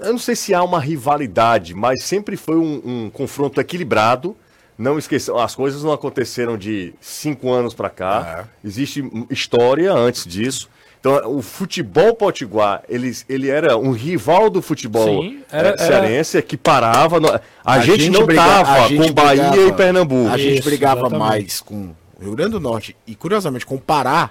eu 0.00 0.12
não 0.12 0.18
sei 0.18 0.36
se 0.36 0.52
há 0.54 0.62
uma 0.62 0.80
rivalidade, 0.80 1.74
mas 1.74 2.02
sempre 2.02 2.36
foi 2.36 2.56
um, 2.56 2.82
um 2.84 3.10
confronto 3.10 3.60
equilibrado. 3.60 4.36
Não 4.76 4.98
esqueçam, 4.98 5.38
as 5.38 5.54
coisas 5.54 5.84
não 5.84 5.92
aconteceram 5.92 6.58
de 6.58 6.92
cinco 7.00 7.52
anos 7.52 7.74
para 7.74 7.88
cá. 7.88 8.46
É. 8.64 8.66
Existe 8.68 9.08
história 9.30 9.92
antes 9.92 10.26
disso. 10.26 10.68
Então, 10.98 11.36
o 11.36 11.42
futebol 11.42 12.14
potiguar, 12.14 12.82
ele, 12.88 13.14
ele 13.28 13.50
era 13.50 13.76
um 13.76 13.92
rival 13.92 14.48
do 14.48 14.62
futebol 14.62 15.22
Sim, 15.22 15.42
era, 15.52 15.74
é, 15.74 15.76
cearense 15.76 16.38
era... 16.38 16.46
que 16.46 16.56
parava. 16.56 17.20
No... 17.20 17.28
A, 17.28 17.40
a, 17.62 17.80
gente, 17.80 18.04
gente 18.04 18.18
não 18.18 18.26
estava 18.26 18.88
com 18.88 19.12
Bahia 19.12 19.50
brigava, 19.50 19.68
e 19.68 19.72
Pernambuco. 19.74 20.30
A 20.30 20.38
gente 20.38 20.60
Isso, 20.60 20.68
brigava 20.68 21.00
exatamente. 21.00 21.28
mais 21.28 21.60
com 21.60 21.94
o 22.18 22.22
Rio 22.22 22.34
Grande 22.34 22.52
do 22.52 22.60
Norte 22.60 22.96
e, 23.06 23.14
curiosamente, 23.14 23.66
com 23.66 23.74
o 23.74 23.80
Pará 23.80 24.30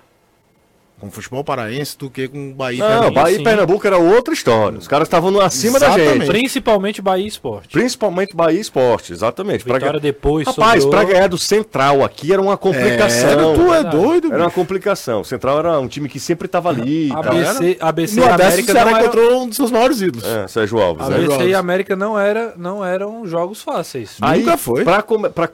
com 1.04 1.10
o 1.10 1.12
futebol 1.12 1.44
paraense 1.44 1.98
do 1.98 2.10
que 2.10 2.30
com 2.30 2.52
o 2.52 2.54
Bahia 2.54 2.88
Não, 2.88 3.12
Bahia 3.12 3.38
e 3.38 3.44
Pernambuco 3.44 3.86
era 3.86 3.98
outra 3.98 4.34
história. 4.34 4.80
Os 4.80 4.88
caras 4.88 5.08
estavam 5.08 5.38
acima 5.42 5.78
exatamente. 5.78 6.06
da 6.06 6.14
gente. 6.14 6.28
Principalmente 6.28 7.02
Bahia 7.02 7.28
Esporte. 7.28 7.70
Principalmente 7.70 8.34
Bahia 8.34 8.60
Esporte, 8.60 9.12
exatamente. 9.12 9.66
Vitória 9.66 9.90
pra... 9.90 10.00
depois 10.00 10.48
Rapaz, 10.48 10.84
sobrou... 10.84 11.02
pra 11.02 11.14
ganhar 11.14 11.28
do 11.28 11.38
Central 11.38 12.04
aqui 12.04 12.32
era 12.32 12.42
uma 12.42 12.56
complicação. 12.56 13.30
Era, 13.30 13.54
tu 13.54 13.74
é 13.74 13.84
doido, 13.84 14.34
Era 14.34 14.44
uma 14.44 14.52
complicação. 14.52 15.22
O 15.22 15.26
Central 15.26 15.60
era 15.60 15.80
um 15.80 15.88
time 15.88 16.08
que 16.08 16.20
sempre 16.20 16.46
estava 16.46 16.70
ali. 16.70 17.12
ABC, 17.12 17.76
tá? 17.76 17.90
ABC 17.90 18.20
e 18.20 18.24
América 18.24 18.74
não 18.74 18.82
era... 18.82 19.02
encontrou 19.02 19.44
um 19.44 19.48
dos 19.48 19.58
seus 19.58 19.72
maiores 19.72 20.02
ídolos. 20.02 20.26
É, 20.26 20.48
Sérgio 20.48 20.80
Alves. 20.80 21.06
ABC 21.06 21.18
Sérgio 21.20 21.34
Alves. 21.34 21.52
e 21.52 21.56
América 21.56 21.96
não, 21.96 22.18
era, 22.18 22.54
não 22.56 22.86
eram 22.86 23.28
jogos 23.28 23.62
fáceis. 23.62 24.18
Aí, 24.22 24.40
Nunca 24.40 24.58
foi. 24.58 24.84
Pra, 24.86 25.04
pra, 25.04 25.50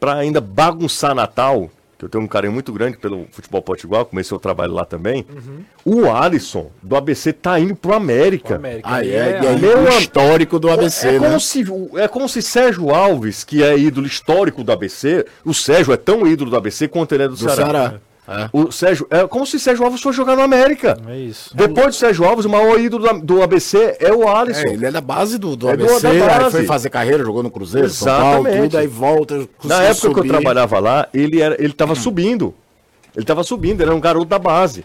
pra 0.00 0.14
ainda 0.14 0.40
bagunçar 0.40 1.14
Natal 1.14 1.70
que 1.98 2.04
eu 2.04 2.08
tenho 2.08 2.22
um 2.22 2.26
carinho 2.26 2.52
muito 2.52 2.72
grande 2.72 2.98
pelo 2.98 3.26
futebol 3.30 3.62
potiguar, 3.62 4.04
comecei 4.04 4.36
o 4.36 4.40
trabalho 4.40 4.72
lá 4.72 4.84
também. 4.84 5.24
Uhum. 5.30 5.64
O 5.84 6.10
Alisson, 6.10 6.70
do 6.82 6.94
ABC, 6.94 7.32
tá 7.32 7.58
indo 7.58 7.74
pro 7.74 7.94
América. 7.94 8.56
América. 8.56 8.88
Ah, 8.90 9.04
é, 9.04 9.08
é, 9.08 9.40
é, 9.42 9.46
é 9.46 9.76
o 9.76 9.88
histórico 9.88 10.58
do 10.58 10.70
ABC, 10.70 11.08
é, 11.08 11.14
é 11.14 11.20
né? 11.20 11.26
Como 11.28 11.40
se, 11.40 11.64
é 11.96 12.08
como 12.08 12.28
se 12.28 12.42
Sérgio 12.42 12.90
Alves, 12.90 13.44
que 13.44 13.62
é 13.62 13.78
ídolo 13.78 14.06
histórico 14.06 14.62
do 14.62 14.70
ABC, 14.72 15.24
o 15.44 15.54
Sérgio 15.54 15.94
é 15.94 15.96
tão 15.96 16.26
ídolo 16.26 16.50
do 16.50 16.56
ABC 16.56 16.86
quanto 16.86 17.14
ele 17.14 17.24
é 17.24 17.28
do, 17.28 17.34
do 17.34 17.38
Ceará. 17.38 17.54
Ceará. 17.54 18.00
É. 18.28 18.48
O 18.52 18.72
Sérgio, 18.72 19.06
é 19.08 19.26
como 19.26 19.46
se 19.46 19.58
Sérgio 19.60 19.84
Alves 19.84 20.00
fosse 20.00 20.16
jogar 20.16 20.34
no 20.34 20.42
América. 20.42 20.96
É 21.08 21.16
isso. 21.16 21.56
Depois 21.56 21.88
do 21.88 21.94
Sérgio 21.94 22.24
Alves, 22.24 22.44
o 22.44 22.50
maior 22.50 22.78
ídolo 22.80 23.08
do, 23.08 23.20
do 23.20 23.42
ABC 23.42 23.96
é 24.00 24.12
o 24.12 24.28
Alisson. 24.28 24.62
É, 24.66 24.72
ele 24.72 24.86
é 24.86 24.90
da 24.90 25.00
base 25.00 25.38
do, 25.38 25.54
do 25.54 25.68
é 25.68 25.74
ABC, 25.74 26.08
do, 26.08 26.26
base. 26.26 26.50
foi 26.50 26.64
fazer 26.64 26.90
carreira, 26.90 27.24
jogou 27.24 27.42
no 27.42 27.50
Cruzeiro, 27.50 27.86
Exatamente. 27.86 28.24
São 28.24 28.42
Paulo, 28.42 28.62
tudo, 28.62 28.78
aí 28.78 28.86
volta. 28.86 29.48
Na 29.64 29.82
época 29.82 29.94
subir. 29.94 30.14
que 30.14 30.20
eu 30.20 30.28
trabalhava 30.28 30.78
lá, 30.80 31.08
ele 31.14 31.40
era, 31.40 31.56
ele 31.62 31.72
tava 31.72 31.92
hum. 31.92 31.96
subindo. 31.96 32.54
Ele 33.14 33.24
tava 33.24 33.44
subindo, 33.44 33.80
ele 33.80 33.90
era 33.90 33.96
um 33.96 34.00
garoto 34.00 34.26
da 34.26 34.38
base. 34.38 34.84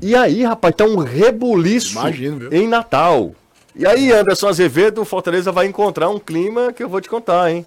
E 0.00 0.16
aí, 0.16 0.42
rapaz, 0.42 0.74
tá 0.74 0.84
um 0.84 0.96
rebuliço 0.96 1.98
Imagino, 1.98 2.48
em 2.52 2.66
Natal. 2.66 3.32
E 3.76 3.86
aí, 3.86 4.10
Anderson 4.12 4.48
Azevedo, 4.48 5.02
o 5.02 5.04
Fortaleza 5.04 5.52
vai 5.52 5.66
encontrar 5.66 6.08
um 6.08 6.18
clima 6.18 6.72
que 6.72 6.82
eu 6.82 6.88
vou 6.88 7.00
te 7.00 7.08
contar, 7.08 7.50
hein? 7.50 7.66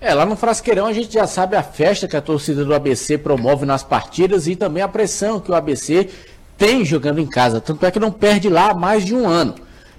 É, 0.00 0.12
lá 0.12 0.26
no 0.26 0.36
Frasqueirão 0.36 0.86
a 0.86 0.92
gente 0.92 1.12
já 1.12 1.26
sabe 1.26 1.56
a 1.56 1.62
festa 1.62 2.06
que 2.06 2.16
a 2.16 2.20
torcida 2.20 2.64
do 2.64 2.74
ABC 2.74 3.16
promove 3.16 3.64
nas 3.64 3.82
partidas 3.82 4.46
e 4.46 4.54
também 4.54 4.82
a 4.82 4.88
pressão 4.88 5.40
que 5.40 5.50
o 5.50 5.54
ABC 5.54 6.08
tem 6.58 6.84
jogando 6.84 7.18
em 7.18 7.26
casa. 7.26 7.60
Tanto 7.60 7.84
é 7.86 7.90
que 7.90 7.98
não 7.98 8.10
perde 8.10 8.48
lá 8.48 8.70
há 8.70 8.74
mais 8.74 9.04
de 9.04 9.14
um 9.14 9.26
ano. 9.26 9.54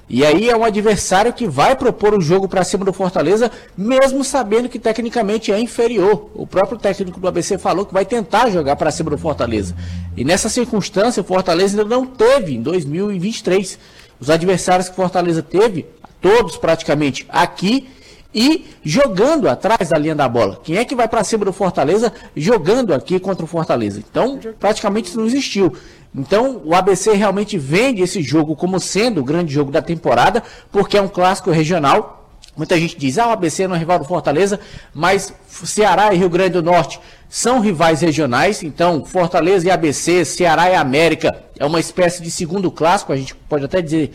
E 0.09 0.23
aí 0.23 0.49
é 0.49 0.55
um 0.55 0.63
adversário 0.63 1.33
que 1.33 1.45
vai 1.45 1.75
propor 1.75 2.13
o 2.13 2.21
jogo 2.21 2.47
para 2.47 2.63
cima 2.63 2.85
do 2.85 2.93
Fortaleza, 2.93 3.51
mesmo 3.75 4.23
sabendo 4.23 4.69
que 4.69 4.79
tecnicamente 4.79 5.51
é 5.51 5.59
inferior. 5.59 6.29
O 6.33 6.47
próprio 6.47 6.77
técnico 6.77 7.19
do 7.19 7.27
ABC 7.27 7.57
falou 7.57 7.85
que 7.85 7.93
vai 7.93 8.05
tentar 8.05 8.49
jogar 8.49 8.77
para 8.77 8.91
cima 8.91 9.09
do 9.09 9.17
Fortaleza. 9.17 9.75
E 10.15 10.23
nessa 10.23 10.47
circunstância, 10.47 11.21
o 11.21 11.25
Fortaleza 11.25 11.77
ainda 11.77 11.93
não 11.93 12.05
teve 12.05 12.55
em 12.55 12.61
2023. 12.61 13.77
Os 14.17 14.29
adversários 14.29 14.87
que 14.87 14.93
o 14.93 14.95
Fortaleza 14.95 15.41
teve, 15.41 15.85
todos 16.21 16.55
praticamente 16.55 17.25
aqui 17.27 17.89
e 18.37 18.67
jogando 18.83 19.49
atrás 19.49 19.89
da 19.89 19.97
linha 19.97 20.13
da 20.13 20.29
bola. 20.29 20.61
Quem 20.63 20.77
é 20.77 20.85
que 20.85 20.93
vai 20.93 21.07
para 21.07 21.23
cima 21.23 21.43
do 21.43 21.51
Fortaleza 21.51 22.13
jogando 22.35 22.93
aqui 22.93 23.19
contra 23.19 23.43
o 23.43 23.47
Fortaleza? 23.47 23.99
Então, 23.99 24.39
praticamente 24.59 25.17
não 25.17 25.25
existiu. 25.25 25.75
Então, 26.13 26.61
o 26.63 26.75
ABC 26.75 27.13
realmente 27.13 27.57
vende 27.57 28.03
esse 28.03 28.21
jogo 28.21 28.55
como 28.55 28.79
sendo 28.79 29.21
o 29.21 29.23
grande 29.23 29.51
jogo 29.51 29.71
da 29.71 29.81
temporada, 29.81 30.43
porque 30.71 30.99
é 30.99 31.01
um 31.01 31.07
clássico 31.07 31.49
regional. 31.49 32.29
Muita 32.55 32.79
gente 32.79 32.95
diz, 32.95 33.17
ah, 33.17 33.29
o 33.29 33.31
ABC 33.31 33.67
não 33.67 33.75
é 33.75 33.79
rival 33.79 33.97
do 33.97 34.05
Fortaleza, 34.05 34.59
mas 34.93 35.33
Ceará 35.47 36.13
e 36.13 36.17
Rio 36.17 36.29
Grande 36.29 36.51
do 36.51 36.61
Norte 36.61 36.99
são 37.27 37.59
rivais 37.59 38.01
regionais, 38.01 38.61
então 38.61 39.03
Fortaleza 39.03 39.67
e 39.67 39.71
ABC, 39.71 40.23
Ceará 40.23 40.69
e 40.69 40.75
América 40.75 41.43
é 41.57 41.65
uma 41.65 41.79
espécie 41.79 42.21
de 42.21 42.29
segundo 42.29 42.69
clássico, 42.69 43.11
a 43.11 43.17
gente 43.17 43.33
pode 43.33 43.65
até 43.65 43.81
dizer 43.81 44.11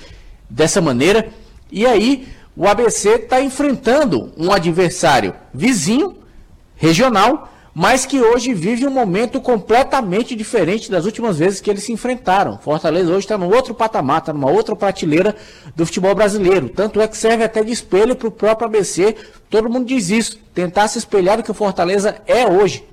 dessa 0.49 0.81
maneira. 0.81 1.29
E 1.71 1.87
aí 1.87 2.29
o 2.57 2.67
ABC 2.67 3.11
está 3.11 3.41
enfrentando 3.41 4.33
um 4.37 4.53
adversário 4.53 5.35
vizinho, 5.53 6.17
regional, 6.77 7.49
mas 7.75 8.05
que 8.05 8.21
hoje 8.21 8.53
vive 8.53 8.87
um 8.87 8.91
momento 8.91 9.41
completamente 9.41 10.37
diferente 10.37 10.91
das 10.91 11.07
últimas 11.07 11.39
vezes 11.39 11.61
que 11.61 11.71
eles 11.71 11.85
se 11.85 11.93
enfrentaram. 11.93 12.59
Fortaleza 12.59 13.11
hoje 13.11 13.21
está 13.21 13.39
no 13.39 13.53
outro 13.53 13.75
patamar, 13.75 14.19
está 14.19 14.33
numa 14.33 14.51
outra 14.51 14.77
prateleira 14.77 15.35
do 15.75 15.87
futebol 15.87 16.15
brasileiro. 16.15 16.69
Tanto 16.69 17.01
é 17.01 17.09
que 17.09 17.17
serve 17.17 17.45
até 17.45 17.65
de 17.65 17.73
espelho 17.73 18.15
para 18.15 18.29
o 18.29 18.33
próprio 18.33 18.67
ABC. 18.67 19.17
Todo 19.49 19.71
mundo 19.71 19.87
diz 19.87 20.11
isso, 20.11 20.39
tentar 20.55 20.89
se 20.89 20.99
espelhar 20.99 21.39
do 21.39 21.43
que 21.43 21.51
o 21.51 21.55
Fortaleza 21.55 22.21
é 22.27 22.47
hoje. 22.47 22.85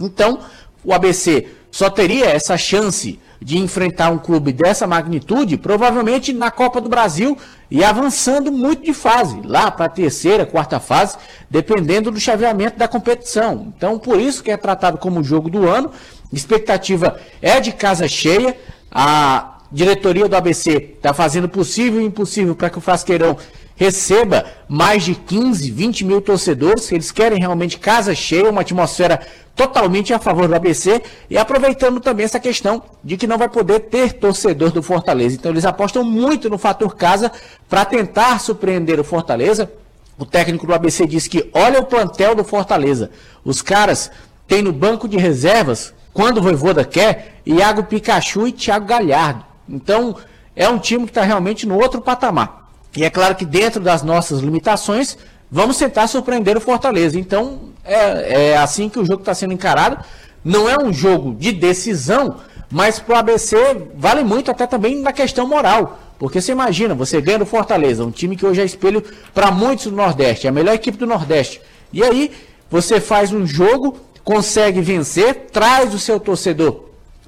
Então, 0.00 0.40
o 0.84 0.92
ABC 0.92 1.46
só 1.70 1.88
teria 1.88 2.26
essa 2.26 2.56
chance 2.56 3.20
de 3.44 3.58
enfrentar 3.58 4.10
um 4.10 4.16
clube 4.16 4.54
dessa 4.54 4.86
magnitude, 4.86 5.58
provavelmente 5.58 6.32
na 6.32 6.50
Copa 6.50 6.80
do 6.80 6.88
Brasil 6.88 7.36
e 7.70 7.84
avançando 7.84 8.50
muito 8.50 8.82
de 8.82 8.94
fase, 8.94 9.38
lá 9.44 9.70
para 9.70 9.84
a 9.84 9.88
terceira, 9.90 10.46
quarta 10.46 10.80
fase, 10.80 11.18
dependendo 11.50 12.10
do 12.10 12.18
chaveamento 12.18 12.78
da 12.78 12.88
competição. 12.88 13.70
Então, 13.76 13.98
por 13.98 14.18
isso 14.18 14.42
que 14.42 14.50
é 14.50 14.56
tratado 14.56 14.96
como 14.96 15.22
jogo 15.22 15.50
do 15.50 15.68
ano. 15.68 15.90
Expectativa 16.32 17.20
é 17.42 17.60
de 17.60 17.72
casa 17.72 18.08
cheia. 18.08 18.56
A 18.90 19.53
diretoria 19.74 20.28
do 20.28 20.36
ABC 20.36 20.92
está 20.96 21.12
fazendo 21.12 21.48
possível 21.48 22.00
e 22.00 22.04
impossível 22.04 22.54
para 22.54 22.70
que 22.70 22.78
o 22.78 22.80
Frasqueirão 22.80 23.36
receba 23.74 24.44
mais 24.68 25.02
de 25.02 25.16
15, 25.16 25.68
20 25.68 26.04
mil 26.04 26.20
torcedores. 26.20 26.92
Eles 26.92 27.10
querem 27.10 27.40
realmente 27.40 27.76
casa 27.76 28.14
cheia, 28.14 28.48
uma 28.48 28.60
atmosfera 28.60 29.20
totalmente 29.56 30.14
a 30.14 30.20
favor 30.20 30.46
do 30.46 30.54
ABC 30.54 31.02
e 31.28 31.36
aproveitando 31.36 31.98
também 31.98 32.24
essa 32.24 32.38
questão 32.38 32.84
de 33.02 33.16
que 33.16 33.26
não 33.26 33.36
vai 33.36 33.48
poder 33.48 33.80
ter 33.80 34.12
torcedor 34.12 34.70
do 34.70 34.80
Fortaleza. 34.80 35.34
Então 35.34 35.50
eles 35.50 35.64
apostam 35.64 36.04
muito 36.04 36.48
no 36.48 36.56
fator 36.56 36.94
casa 36.94 37.32
para 37.68 37.84
tentar 37.84 38.38
surpreender 38.38 39.00
o 39.00 39.04
Fortaleza. 39.04 39.68
O 40.16 40.24
técnico 40.24 40.68
do 40.68 40.74
ABC 40.74 41.04
disse 41.04 41.28
que 41.28 41.50
olha 41.52 41.80
o 41.80 41.86
plantel 41.86 42.36
do 42.36 42.44
Fortaleza. 42.44 43.10
Os 43.44 43.60
caras 43.60 44.08
têm 44.46 44.62
no 44.62 44.72
banco 44.72 45.08
de 45.08 45.16
reservas, 45.16 45.92
quando 46.12 46.38
o 46.38 46.42
Voivoda 46.42 46.84
quer, 46.84 47.40
Iago 47.44 47.82
Pikachu 47.82 48.46
e 48.46 48.52
Thiago 48.52 48.86
Galhardo. 48.86 49.53
Então 49.68 50.16
é 50.56 50.68
um 50.68 50.78
time 50.78 51.04
que 51.04 51.10
está 51.10 51.22
realmente 51.22 51.66
no 51.66 51.78
outro 51.78 52.00
patamar. 52.00 52.64
E 52.96 53.04
é 53.04 53.10
claro 53.10 53.34
que 53.34 53.44
dentro 53.44 53.80
das 53.80 54.02
nossas 54.02 54.40
limitações, 54.40 55.18
vamos 55.50 55.76
tentar 55.76 56.06
surpreender 56.06 56.56
o 56.56 56.60
Fortaleza. 56.60 57.18
Então, 57.18 57.70
é, 57.84 58.52
é 58.52 58.56
assim 58.56 58.88
que 58.88 58.98
o 58.98 59.04
jogo 59.04 59.20
está 59.20 59.34
sendo 59.34 59.52
encarado. 59.52 59.98
Não 60.44 60.68
é 60.68 60.76
um 60.80 60.92
jogo 60.92 61.34
de 61.34 61.50
decisão, 61.50 62.36
mas 62.70 62.98
para 63.00 63.14
o 63.14 63.18
ABC 63.18 63.56
vale 63.96 64.22
muito 64.22 64.50
até 64.50 64.66
também 64.66 65.00
na 65.00 65.12
questão 65.12 65.48
moral. 65.48 65.98
Porque 66.18 66.40
você 66.40 66.52
imagina, 66.52 66.94
você 66.94 67.20
ganha 67.20 67.40
do 67.40 67.46
Fortaleza, 67.46 68.04
um 68.04 68.10
time 68.10 68.36
que 68.36 68.46
hoje 68.46 68.60
é 68.60 68.64
espelho 68.64 69.02
para 69.34 69.50
muitos 69.50 69.86
do 69.86 69.96
Nordeste, 69.96 70.46
é 70.46 70.50
a 70.50 70.52
melhor 70.52 70.74
equipe 70.74 70.96
do 70.96 71.06
Nordeste. 71.06 71.60
E 71.92 72.02
aí, 72.02 72.30
você 72.70 73.00
faz 73.00 73.32
um 73.32 73.44
jogo, 73.44 73.98
consegue 74.22 74.80
vencer, 74.80 75.46
traz 75.52 75.92
o 75.92 75.98
seu 75.98 76.20
torcedor 76.20 76.84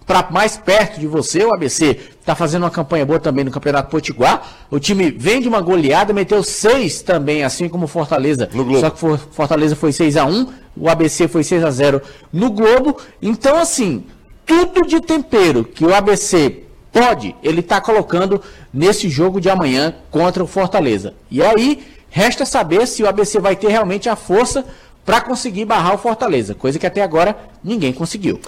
para 0.06 0.28
mais 0.30 0.56
perto 0.56 1.00
de 1.00 1.06
você. 1.06 1.44
O 1.44 1.54
ABC 1.54 1.98
está 2.26 2.34
fazendo 2.34 2.64
uma 2.64 2.70
campanha 2.70 3.06
boa 3.06 3.20
também 3.20 3.44
no 3.44 3.52
Campeonato 3.52 3.88
Potiguar. 3.88 4.42
O 4.68 4.80
time 4.80 5.12
vem 5.12 5.40
de 5.40 5.46
uma 5.46 5.60
goleada, 5.60 6.12
meteu 6.12 6.42
seis 6.42 7.00
também, 7.00 7.44
assim 7.44 7.68
como 7.68 7.84
o 7.84 7.88
Fortaleza. 7.88 8.50
No 8.52 8.64
Globo. 8.64 8.80
Só 8.80 8.90
que 8.90 8.98
Fortaleza 9.30 9.76
foi 9.76 9.92
6 9.92 10.16
a 10.16 10.24
1 10.26 10.46
o 10.76 10.90
ABC 10.90 11.28
foi 11.28 11.44
6 11.44 11.64
a 11.64 11.70
0 11.70 12.02
no 12.32 12.50
Globo. 12.50 12.98
Então, 13.22 13.56
assim, 13.56 14.04
tudo 14.44 14.82
de 14.86 15.00
tempero 15.00 15.64
que 15.64 15.84
o 15.84 15.94
ABC 15.94 16.64
pode, 16.92 17.34
ele 17.42 17.60
está 17.60 17.80
colocando 17.80 18.42
nesse 18.74 19.08
jogo 19.08 19.40
de 19.40 19.48
amanhã 19.48 19.94
contra 20.10 20.42
o 20.42 20.48
Fortaleza. 20.48 21.14
E 21.30 21.40
aí, 21.40 21.82
resta 22.10 22.44
saber 22.44 22.88
se 22.88 23.04
o 23.04 23.08
ABC 23.08 23.38
vai 23.38 23.54
ter 23.54 23.68
realmente 23.68 24.08
a 24.08 24.16
força 24.16 24.64
para 25.04 25.20
conseguir 25.20 25.64
barrar 25.64 25.94
o 25.94 25.98
Fortaleza, 25.98 26.56
coisa 26.56 26.78
que 26.78 26.86
até 26.86 27.02
agora 27.02 27.36
ninguém 27.62 27.92
conseguiu. 27.92 28.40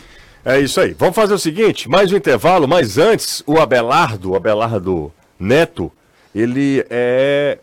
É 0.44 0.58
isso 0.60 0.80
aí. 0.80 0.94
Vamos 0.94 1.14
fazer 1.14 1.34
o 1.34 1.38
seguinte, 1.38 1.88
mais 1.88 2.12
um 2.12 2.16
intervalo, 2.16 2.66
mas 2.66 2.98
antes, 2.98 3.42
o 3.46 3.58
Abelardo, 3.58 4.32
o 4.32 4.36
Abelardo 4.36 5.12
Neto, 5.38 5.92
ele 6.34 6.84
é 6.90 7.58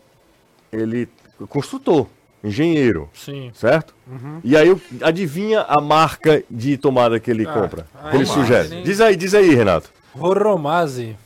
ele 0.72 1.08
construtor, 1.48 2.06
engenheiro, 2.42 3.08
Sim. 3.14 3.50
certo? 3.54 3.94
Uhum. 4.06 4.40
E 4.44 4.56
aí, 4.56 4.74
adivinha 5.02 5.62
a 5.62 5.80
marca 5.80 6.42
de 6.50 6.76
tomada 6.76 7.18
que 7.18 7.30
ele 7.30 7.46
ah, 7.46 7.52
compra, 7.52 7.86
que 8.10 8.16
ele 8.16 8.26
sugere. 8.26 8.82
Diz 8.82 9.00
aí, 9.00 9.16
diz 9.16 9.34
aí, 9.34 9.54
Renato. 9.54 9.90
Roromase. 10.14 11.16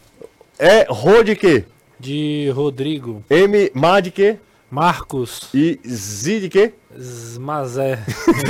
É 0.58 0.86
Rô 0.88 1.22
de 1.22 1.36
quê? 1.36 1.64
De 1.98 2.50
Rodrigo. 2.54 3.24
M, 3.30 3.70
Má 3.74 4.00
de 4.00 4.10
quê? 4.10 4.36
Marcos. 4.70 5.48
E 5.54 5.80
Z 5.86 6.40
de 6.40 6.48
quê? 6.48 6.74
Mazé. 7.38 7.98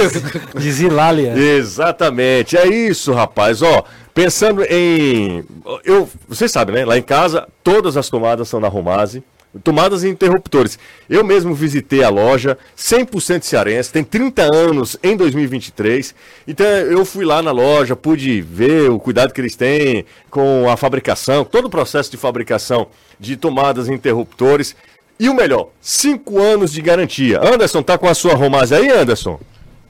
de 0.57 0.73
Zilália. 0.73 1.37
Exatamente. 1.37 2.57
É 2.57 2.67
isso, 2.67 3.13
rapaz. 3.13 3.61
Ó, 3.63 3.85
pensando 4.15 4.63
em. 4.65 5.45
Eu, 5.85 6.09
vocês 6.29 6.51
sabem, 6.51 6.75
né? 6.75 6.85
Lá 6.85 6.97
em 6.97 7.03
casa, 7.03 7.47
todas 7.63 7.97
as 7.97 8.09
tomadas 8.09 8.49
são 8.49 8.59
na 8.61 8.69
Romase. 8.69 9.23
Tomadas 9.65 10.05
e 10.05 10.09
interruptores. 10.09 10.79
Eu 11.09 11.25
mesmo 11.25 11.53
visitei 11.53 12.05
a 12.05 12.09
loja, 12.09 12.57
100% 12.79 13.43
cearense, 13.43 13.93
tem 13.93 14.05
30 14.05 14.43
anos 14.43 14.97
em 15.03 15.17
2023. 15.17 16.15
Então 16.47 16.65
eu 16.65 17.05
fui 17.05 17.25
lá 17.25 17.43
na 17.43 17.51
loja, 17.51 17.97
pude 17.97 18.41
ver 18.41 18.89
o 18.91 19.01
cuidado 19.01 19.33
que 19.33 19.41
eles 19.41 19.57
têm 19.57 20.05
com 20.31 20.71
a 20.71 20.77
fabricação, 20.77 21.45
todo 21.45 21.65
o 21.65 21.71
processo 21.71 22.13
de 22.13 22.17
fabricação 22.17 22.87
de 23.19 23.37
tomadas 23.37 23.89
e 23.89 23.93
interruptores. 23.93 24.77
E 25.21 25.29
o 25.29 25.35
melhor, 25.35 25.69
cinco 25.83 26.41
anos 26.41 26.73
de 26.73 26.81
garantia. 26.81 27.39
Anderson, 27.43 27.83
tá 27.83 27.99
com 27.99 28.09
a 28.09 28.15
sua 28.15 28.35
Romase 28.35 28.75
aí, 28.75 28.89
Anderson? 28.91 29.39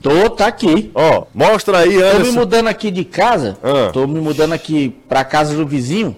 Tô, 0.03 0.28
tá 0.28 0.49
aqui. 0.49 0.91
Ó, 0.93 1.24
mostra 1.33 1.78
aí, 1.78 2.03
Anderson. 2.03 2.18
Tô 2.18 2.24
me 2.24 2.33
mudando 2.33 2.66
aqui 2.66 2.91
de 2.91 3.05
casa. 3.05 3.57
Ah. 3.62 3.91
Tô 3.93 4.09
me 4.09 4.20
mudando 4.20 4.55
aqui 4.55 4.89
pra 5.09 5.22
casa 5.22 5.55
do 5.55 5.64
vizinho. 5.64 6.16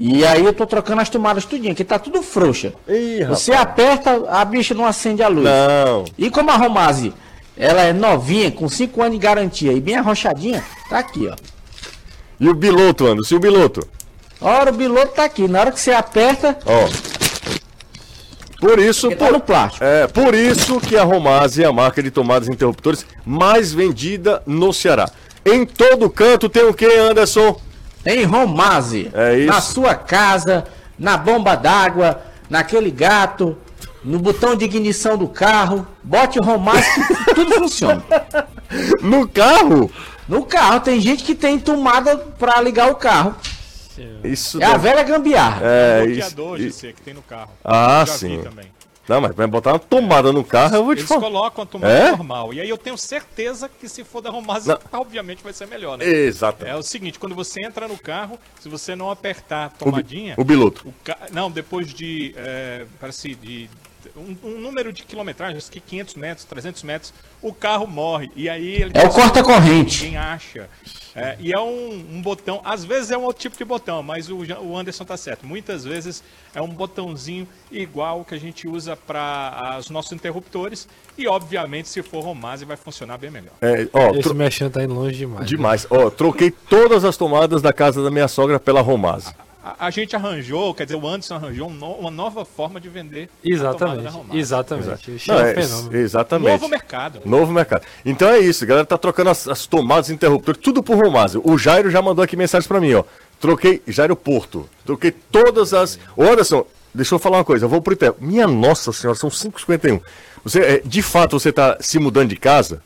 E 0.00 0.24
aí 0.24 0.42
eu 0.42 0.54
tô 0.54 0.64
trocando 0.64 1.02
as 1.02 1.10
tomadas 1.10 1.44
tudinho, 1.44 1.74
que 1.74 1.84
tá 1.84 1.98
tudo 1.98 2.22
frouxa. 2.22 2.72
Ih, 2.88 3.26
Você 3.26 3.52
aperta, 3.52 4.24
a 4.30 4.42
bicha 4.42 4.72
não 4.72 4.86
acende 4.86 5.22
a 5.22 5.28
luz. 5.28 5.44
Não. 5.44 6.06
E 6.16 6.30
como 6.30 6.50
a 6.50 6.56
Romase, 6.56 7.12
ela 7.58 7.82
é 7.82 7.92
novinha, 7.92 8.50
com 8.50 8.70
cinco 8.70 9.02
anos 9.02 9.18
de 9.18 9.18
garantia 9.22 9.72
e 9.74 9.80
bem 9.80 9.96
arrochadinha, 9.96 10.64
tá 10.88 10.98
aqui, 10.98 11.28
ó. 11.28 11.36
E 12.40 12.48
o 12.48 12.54
biloto, 12.54 13.06
Anderson, 13.06 13.34
e 13.34 13.36
o 13.36 13.40
biloto? 13.40 13.86
Ora, 14.40 14.70
o 14.70 14.74
biloto 14.74 15.12
tá 15.14 15.24
aqui. 15.24 15.46
Na 15.46 15.60
hora 15.60 15.72
que 15.72 15.78
você 15.78 15.92
aperta... 15.92 16.58
Ó. 16.64 17.23
Por 18.60 18.78
isso, 18.78 19.10
tá 19.10 19.28
por, 19.28 19.40
plástico. 19.40 19.84
É, 19.84 20.06
por 20.06 20.34
isso 20.34 20.80
que 20.80 20.96
a 20.96 21.04
Romase 21.04 21.62
é 21.62 21.66
a 21.66 21.72
marca 21.72 22.02
de 22.02 22.10
tomadas 22.10 22.48
interruptores 22.48 23.04
mais 23.24 23.72
vendida 23.72 24.42
no 24.46 24.72
Ceará. 24.72 25.08
Em 25.44 25.66
todo 25.66 26.08
canto 26.08 26.48
tem 26.48 26.64
o 26.64 26.72
que, 26.72 26.86
Anderson? 26.86 27.60
Tem 28.02 28.24
Romase. 28.24 29.10
É 29.12 29.38
isso. 29.38 29.46
Na 29.46 29.60
sua 29.60 29.94
casa, 29.94 30.64
na 30.98 31.16
bomba 31.16 31.54
d'água, 31.54 32.22
naquele 32.48 32.90
gato, 32.90 33.56
no 34.04 34.18
botão 34.18 34.54
de 34.54 34.64
ignição 34.64 35.16
do 35.16 35.26
carro. 35.26 35.86
Bote 36.02 36.38
o 36.38 36.42
Romase 36.42 36.88
que 37.26 37.34
tudo 37.34 37.54
funciona. 37.54 38.02
No 39.00 39.26
carro? 39.26 39.90
No 40.28 40.44
carro. 40.44 40.80
Tem 40.80 41.00
gente 41.00 41.24
que 41.24 41.34
tem 41.34 41.58
tomada 41.58 42.16
para 42.16 42.60
ligar 42.60 42.90
o 42.90 42.94
carro. 42.94 43.34
Isso 44.22 44.62
é 44.62 44.66
a 44.66 44.76
velha 44.76 45.02
gambiarra. 45.02 45.60
É, 45.64 46.02
é 46.02 46.06
bloqueador 46.06 46.60
isso. 46.60 46.86
que 46.86 47.02
tem 47.02 47.14
no 47.14 47.22
carro. 47.22 47.52
Ah, 47.64 48.04
sim. 48.06 48.42
Não, 49.06 49.20
mas 49.20 49.34
vai 49.34 49.46
botar 49.46 49.72
uma 49.72 49.78
tomada 49.78 50.32
no 50.32 50.42
carro, 50.42 50.76
eu 50.76 50.84
vou 50.84 50.94
te 50.94 51.00
Eles 51.00 51.08
falar. 51.08 51.20
colocam 51.20 51.64
a 51.64 51.66
tomada 51.66 51.92
é? 51.92 52.10
normal. 52.10 52.54
E 52.54 52.60
aí 52.60 52.68
eu 52.68 52.78
tenho 52.78 52.96
certeza 52.96 53.68
que 53.68 53.86
se 53.86 54.02
for 54.02 54.22
da 54.22 54.30
Romase, 54.30 54.70
obviamente 54.92 55.42
vai 55.42 55.52
ser 55.52 55.66
melhor, 55.66 55.98
né? 55.98 56.06
Exato. 56.06 56.64
É 56.64 56.74
o 56.74 56.82
seguinte, 56.82 57.18
quando 57.18 57.34
você 57.34 57.62
entra 57.62 57.86
no 57.86 57.98
carro, 57.98 58.38
se 58.58 58.68
você 58.68 58.96
não 58.96 59.10
apertar 59.10 59.66
a 59.66 59.68
tomadinha... 59.68 60.34
O, 60.38 60.40
o 60.40 60.44
biloto. 60.44 60.88
O 60.88 60.94
ca... 61.04 61.18
Não, 61.32 61.50
depois 61.50 61.92
de, 61.92 62.34
é, 62.36 62.86
parece, 62.98 63.34
de 63.34 63.68
um, 64.16 64.36
um, 64.42 64.58
número 64.58 64.90
de 64.90 65.02
quilometragens, 65.02 65.68
que 65.68 65.80
500 65.80 66.14
metros, 66.14 66.46
300 66.46 66.82
metros, 66.82 67.14
o 67.42 67.52
carro 67.52 67.86
morre. 67.86 68.30
E 68.34 68.48
aí 68.48 68.74
ele... 68.74 68.92
É 68.94 69.04
o 69.04 69.10
corta-corrente. 69.10 70.04
Ninguém 70.04 70.16
acha. 70.16 70.70
É, 71.16 71.36
e 71.38 71.52
é 71.52 71.60
um, 71.60 72.16
um, 72.16 72.20
botão, 72.20 72.60
às 72.64 72.84
vezes 72.84 73.12
é 73.12 73.16
um 73.16 73.22
outro 73.22 73.40
tipo 73.40 73.56
de 73.56 73.64
botão, 73.64 74.02
mas 74.02 74.28
o, 74.28 74.38
o 74.62 74.76
Anderson 74.76 75.04
tá 75.04 75.16
certo. 75.16 75.46
Muitas 75.46 75.84
vezes 75.84 76.24
é 76.52 76.60
um 76.60 76.68
botãozinho 76.68 77.46
igual 77.70 78.24
que 78.24 78.34
a 78.34 78.38
gente 78.38 78.66
usa 78.66 78.96
para 78.96 79.76
os 79.78 79.90
nossos 79.90 80.12
interruptores. 80.12 80.88
E 81.16 81.28
obviamente, 81.28 81.88
se 81.88 82.02
for 82.02 82.24
Romase, 82.24 82.64
vai 82.64 82.76
funcionar 82.76 83.16
bem 83.16 83.30
melhor. 83.30 83.52
É, 83.62 83.88
ó, 83.92 84.10
Esse 84.10 84.22
tro... 84.22 84.34
mexendo 84.34 84.72
tá 84.72 84.82
indo 84.82 84.94
longe 84.94 85.16
demais. 85.16 85.46
Demais. 85.46 85.82
Né? 85.84 85.88
Ó, 85.90 86.10
troquei 86.10 86.50
todas 86.50 87.04
as 87.04 87.16
tomadas 87.16 87.62
da 87.62 87.72
casa 87.72 88.02
da 88.02 88.10
minha 88.10 88.26
sogra 88.26 88.58
pela 88.58 88.80
Romase. 88.80 89.32
A, 89.64 89.86
a 89.86 89.90
gente 89.90 90.14
arranjou, 90.14 90.74
quer 90.74 90.84
dizer, 90.84 90.96
o 90.96 91.06
Anderson 91.08 91.34
arranjou 91.36 91.68
um 91.68 91.72
no- 91.72 91.94
uma 91.94 92.10
nova 92.10 92.44
forma 92.44 92.80
de 92.80 92.88
vender. 92.88 93.28
a 93.44 93.74
tomada 93.74 94.02
da 94.02 94.10
Exatamente. 94.36 95.10
Exatamente. 95.10 95.28
Não, 95.28 95.38
é 95.38 95.42
um 95.42 95.46
é, 95.46 95.54
fenômeno. 95.54 95.96
exatamente. 95.96 96.50
Novo 96.52 96.68
mercado. 96.68 97.20
Novo 97.24 97.52
mercado. 97.52 97.82
Então 98.04 98.28
é 98.28 98.38
isso, 98.38 98.64
a 98.64 98.66
galera 98.66 98.86
tá 98.86 98.98
trocando 98.98 99.30
as, 99.30 99.48
as 99.48 99.66
tomadas 99.66 100.10
interruptores, 100.10 100.60
tudo 100.62 100.82
por 100.82 100.96
Romazio. 101.02 101.40
O 101.44 101.56
Jairo 101.56 101.90
já 101.90 102.02
mandou 102.02 102.22
aqui 102.22 102.36
mensagem 102.36 102.68
pra 102.68 102.80
mim, 102.80 102.94
ó. 102.94 103.04
Troquei, 103.40 103.82
Jairo 103.86 104.14
Porto, 104.16 104.68
troquei 104.84 105.10
todas 105.10 105.74
as... 105.74 105.98
Ô 106.16 106.22
Anderson, 106.22 106.64
deixa 106.94 107.14
eu 107.14 107.18
falar 107.18 107.38
uma 107.38 107.44
coisa, 107.44 107.64
eu 107.64 107.68
vou 107.68 107.82
pro 107.82 107.92
Ité. 107.94 108.12
Minha 108.20 108.46
nossa 108.46 108.92
senhora, 108.92 109.18
são 109.18 109.28
5h51. 109.28 110.00
Você, 110.44 110.60
é, 110.60 110.82
de 110.84 111.02
fato, 111.02 111.38
você 111.38 111.50
tá 111.52 111.76
se 111.80 111.98
mudando 111.98 112.28
de 112.28 112.36
casa? 112.36 112.82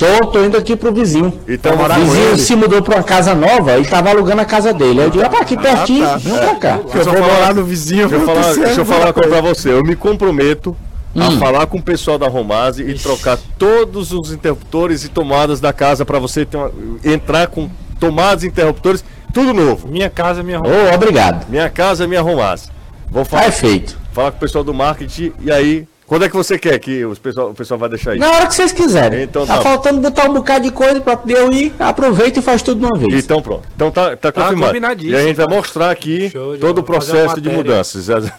Tô, 0.00 0.26
tô 0.28 0.42
indo 0.44 0.56
aqui 0.56 0.74
pro 0.74 0.92
vizinho. 0.92 1.38
Então, 1.46 1.74
o 1.74 1.76
morar 1.76 1.96
com 2.00 2.06
vizinho 2.06 2.38
se 2.38 2.56
mudou 2.56 2.80
pra 2.82 2.96
uma 2.96 3.02
casa 3.04 3.34
nova 3.34 3.78
e 3.78 3.84
tava 3.86 4.08
alugando 4.08 4.40
a 4.40 4.44
casa 4.46 4.72
dele. 4.72 5.00
Aí 5.00 5.06
eu 5.06 5.10
digo, 5.10 5.24
ah, 5.24 5.40
aqui 5.40 5.56
pertinho, 5.56 6.06
tá. 6.06 6.16
vem 6.16 6.34
pra 6.38 6.54
cá. 6.56 6.80
Eu 6.94 7.04
vou 7.04 7.22
morar 7.22 7.54
no 7.54 7.62
vizinho. 7.64 8.08
Deixa 8.08 8.14
eu 8.22 8.26
vou 8.26 8.34
falar, 8.34 8.54
deixa 8.54 8.80
eu 8.80 8.84
falar 8.86 9.06
uma 9.06 9.12
coisa 9.12 9.28
pra 9.28 9.40
você. 9.42 9.70
Eu 9.72 9.82
me 9.82 9.94
comprometo 9.94 10.74
a 11.14 11.30
falar 11.32 11.66
com 11.66 11.76
o 11.78 11.82
pessoal 11.82 12.16
da 12.18 12.28
Romase 12.28 12.82
e 12.82 12.94
trocar 12.94 13.38
todos 13.58 14.10
os 14.12 14.32
interruptores 14.32 15.04
e 15.04 15.08
tomadas 15.08 15.60
da 15.60 15.72
casa 15.72 16.04
pra 16.04 16.18
você 16.18 16.46
ter 16.46 16.56
uma- 16.56 16.70
entrar 17.04 17.48
com 17.48 17.68
tomadas 17.98 18.42
e 18.44 18.46
interruptores, 18.46 19.04
tudo 19.34 19.52
novo. 19.52 19.86
Minha 19.86 20.08
casa, 20.08 20.42
minha 20.42 20.60
Ô, 20.60 20.62
roupa. 20.62 20.94
obrigado. 20.94 21.46
Minha 21.50 21.68
casa, 21.68 22.06
minha 22.06 22.22
Romase. 22.22 22.68
Vou 23.10 23.24
falar, 23.24 23.42
Tá 23.46 23.52
feito. 23.52 23.98
falar 24.12 24.30
com 24.30 24.36
o 24.38 24.40
pessoal 24.40 24.64
do 24.64 24.72
marketing 24.72 25.32
e 25.42 25.50
aí, 25.52 25.86
quando 26.10 26.24
é 26.24 26.28
que 26.28 26.34
você 26.34 26.58
quer 26.58 26.76
que 26.80 27.04
os 27.04 27.20
pessoal, 27.20 27.50
o 27.50 27.54
pessoal 27.54 27.78
vai 27.78 27.88
deixar 27.88 28.10
aí? 28.10 28.18
Na 28.18 28.32
hora 28.32 28.48
que 28.48 28.54
vocês 28.56 28.72
quiserem. 28.72 29.22
Então 29.22 29.46
tá 29.46 29.58
tá. 29.58 29.62
faltando 29.62 30.00
botar 30.00 30.28
um 30.28 30.34
bocado 30.34 30.64
de 30.64 30.72
coisa 30.72 31.00
pra 31.00 31.16
poder 31.16 31.36
eu 31.36 31.52
ir. 31.52 31.72
Aproveita 31.78 32.40
e 32.40 32.42
faz 32.42 32.62
tudo 32.62 32.80
de 32.80 32.84
uma 32.86 32.98
vez. 32.98 33.24
Então 33.24 33.40
pronto. 33.40 33.62
Então 33.76 33.92
tá, 33.92 34.16
tá 34.16 34.32
confirmado. 34.32 34.66
combinadíssimo, 34.72 35.14
e 35.14 35.16
a 35.16 35.22
gente 35.22 35.36
vai 35.36 35.46
cara. 35.46 35.56
mostrar 35.56 35.90
aqui 35.92 36.32
todo 36.60 36.78
o 36.78 36.82
processo 36.82 37.40
de 37.40 37.48
mudanças. 37.48 38.08
Exa- 38.10 38.32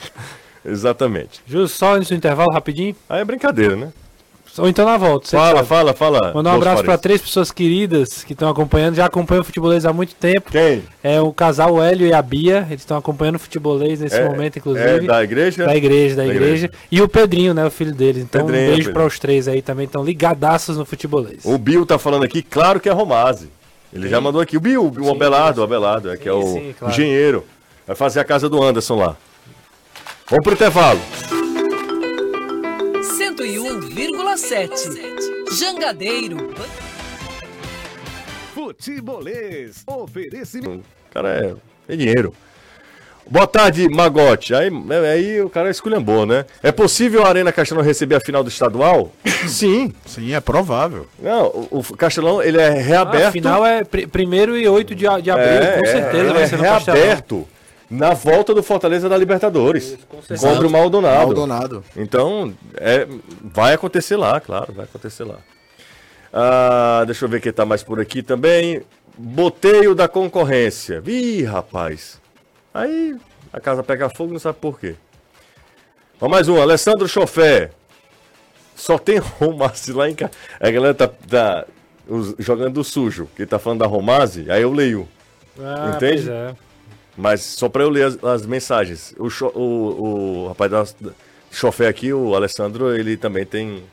Exatamente. 0.66 1.40
Justo, 1.48 1.78
só 1.78 1.96
antes 1.96 2.10
do 2.10 2.16
intervalo, 2.16 2.50
rapidinho. 2.54 2.94
Aí 3.08 3.22
é 3.22 3.24
brincadeira, 3.24 3.78
né? 3.78 3.88
Ou 4.58 4.68
então 4.68 4.86
na 4.86 4.98
volta. 4.98 5.30
Fala, 5.30 5.56
sabe. 5.58 5.68
fala, 5.68 5.94
fala. 5.94 6.34
Mandar 6.34 6.52
um 6.52 6.56
abraço 6.56 6.84
para 6.84 6.98
três 6.98 7.22
pessoas 7.22 7.52
queridas 7.52 8.24
que 8.24 8.34
estão 8.34 8.50
acompanhando, 8.50 8.96
já 8.96 9.06
acompanham 9.06 9.42
o 9.42 9.46
futebolês 9.46 9.86
há 9.86 9.94
muito 9.94 10.14
tempo. 10.16 10.52
Quem? 10.52 10.84
É 11.02 11.22
o 11.22 11.32
casal 11.32 11.76
o 11.76 11.82
Hélio 11.82 12.06
e 12.06 12.14
a 12.14 12.22
Bia, 12.22 12.66
eles 12.70 12.82
estão 12.82 12.98
acompanhando 12.98 13.36
o 13.36 13.40
futebolês 13.40 14.02
nesse 14.02 14.18
É- 14.18 14.26
momento, 14.28 14.58
inclusive. 14.60 14.86
É 14.86 15.00
da 15.00 15.24
igreja? 15.24 15.66
Da 15.66 15.76
igreja, 15.76 16.16
da, 16.18 16.24
Da 16.24 16.28
igreja. 16.30 16.66
igreja. 16.68 16.72
E 16.92 17.02
o 17.02 17.08
Pedrinho, 17.08 17.54
né? 17.54 17.66
O 17.66 17.72
filho 17.72 17.94
deles. 17.94 18.22
Então, 18.24 18.46
Pedrinho, 18.46 18.72
um 18.72 18.76
beijo 18.76 18.92
para 18.92 19.06
os 19.06 19.18
três 19.18 19.48
aí 19.48 19.62
também, 19.62 19.86
estão 19.86 20.04
ligadaços 20.04 20.76
no 20.78 20.86
futebolês. 20.86 21.46
O 21.46 21.58
Bill 21.58 21.86
tá 21.86 21.98
falando 21.98 22.24
aqui, 22.24 22.42
claro 22.44 22.80
que 22.80 22.90
é 22.90 22.92
Romase. 22.92 23.50
Ele 23.94 24.10
já 24.10 24.20
mandou 24.20 24.42
aqui. 24.42 24.58
O 24.58 24.60
Bill, 24.62 24.94
o 25.00 25.12
Abelardo, 25.12 25.62
o 25.62 25.64
Abelardo, 25.64 26.12
é, 26.12 26.18
que 26.18 26.28
é 26.28 26.32
Sim, 26.32 26.38
o 26.40 26.44
sim, 26.54 26.76
claro. 26.78 26.94
engenheiro. 26.94 27.46
Vai 27.88 27.96
fazer 27.96 28.20
a 28.20 28.24
casa 28.24 28.48
do 28.50 28.62
Anderson 28.62 28.96
lá. 28.96 29.16
Vamos 30.30 30.44
pro 30.44 30.54
intervalo. 30.54 31.00
101,7. 33.42 35.58
Jangadeiro. 35.58 36.54
Futebolês. 38.54 39.84
Oferecimento. 39.88 40.84
O 41.10 41.14
cara 41.14 41.58
é, 41.88 41.94
é 41.94 41.96
dinheiro. 41.96 42.34
Boa 43.28 43.48
tarde, 43.48 43.88
Magote. 43.90 44.54
Aí, 44.54 44.70
aí 45.12 45.42
o 45.42 45.50
cara 45.50 45.70
esculhambou, 45.70 46.26
né? 46.26 46.46
É 46.62 46.72
possível 46.72 47.26
a 47.26 47.30
Arena 47.30 47.52
Castelão 47.52 47.84
receber 47.84 48.16
a 48.16 48.20
final 48.20 48.44
do 48.44 48.50
estadual? 48.50 49.12
Sim. 49.48 49.94
Sim, 50.06 50.34
é 50.34 50.40
provável. 50.40 51.08
Não, 51.20 51.48
o, 51.48 51.80
o 51.80 51.98
Castelão 51.98 52.44
ele 52.44 52.60
é 52.60 52.70
reaberto. 52.70 53.28
A 53.28 53.32
final 53.32 53.66
é 53.66 53.84
pr 53.84 54.08
primeiro 54.08 54.58
e 54.58 54.68
8 54.68 54.94
de, 54.94 55.06
de 55.22 55.32
abril, 55.32 55.48
É, 55.48 55.80
com 55.80 55.86
é, 55.86 55.92
certeza 55.92 56.24
ele 56.24 56.34
vai 56.34 56.44
é 56.44 56.48
ser 56.48 56.60
Castelão. 56.60 57.00
reaberto 57.00 57.48
na 57.92 58.14
volta 58.14 58.54
do 58.54 58.64
Fortaleza 58.64 59.08
da 59.10 59.18
Libertadores. 59.18 59.98
certeza. 60.26 60.48
Contra 60.48 60.66
o 60.68 60.72
Maldonado. 60.72 61.26
Maldonado. 61.26 61.84
Então, 61.96 62.54
é, 62.78 63.06
vai 63.44 63.74
acontecer 63.74 64.16
lá, 64.16 64.40
claro, 64.40 64.72
vai 64.74 64.86
acontecer 64.86 65.26
lá. 65.26 65.38
Ah, 66.34 67.04
deixa 67.06 67.26
eu 67.26 67.30
ver 67.30 67.42
quem 67.42 67.52
tá 67.52 67.66
mais 67.66 67.84
por 67.84 68.00
aqui 68.00 68.24
também. 68.24 68.82
Boteio 69.18 69.94
da 69.94 70.08
concorrência. 70.08 71.04
Ih, 71.06 71.44
rapaz. 71.44 72.20
Aí 72.74 73.16
a 73.52 73.60
casa 73.60 73.84
pega 73.84 74.10
fogo, 74.10 74.32
não 74.32 74.40
sabe 74.40 74.58
por 74.62 74.80
quê. 74.80 74.96
Vamos 76.20 76.36
mais 76.36 76.48
um, 76.48 76.62
Alessandro 76.62 77.08
Chofé. 77.08 77.72
Só 78.76 78.98
tem 78.98 79.18
Romase 79.40 79.92
lá 79.92 80.10
em 80.10 80.16
casa. 80.16 80.32
A 80.60 80.72
galera 80.72 80.94
tá, 80.94 81.08
tá 81.10 81.66
os- 82.08 82.34
jogando 82.40 82.82
sujo, 82.84 83.28
que 83.36 83.46
tá 83.46 83.60
falando 83.60 83.80
da 83.80 83.88
Romase, 83.88 84.50
aí 84.50 84.62
eu 84.62 84.72
leio. 84.72 85.08
Ah, 85.60 85.92
Entende? 85.96 86.24
pois 86.24 86.28
é. 86.30 86.56
Mas 87.22 87.42
só 87.44 87.70
para 87.70 87.84
eu 87.84 87.90
ler 87.90 88.06
as, 88.06 88.24
as 88.24 88.46
mensagens. 88.48 89.14
O, 89.20 89.30
cho- 89.30 89.52
o, 89.54 90.44
o 90.44 90.48
rapaz 90.48 90.72
da 90.72 91.12
chofé 91.52 91.88
aqui, 91.88 92.12
o 92.12 92.34
Alessandro, 92.36 92.96
ele 92.98 93.16
também 93.16 93.46
tem. 93.46 93.84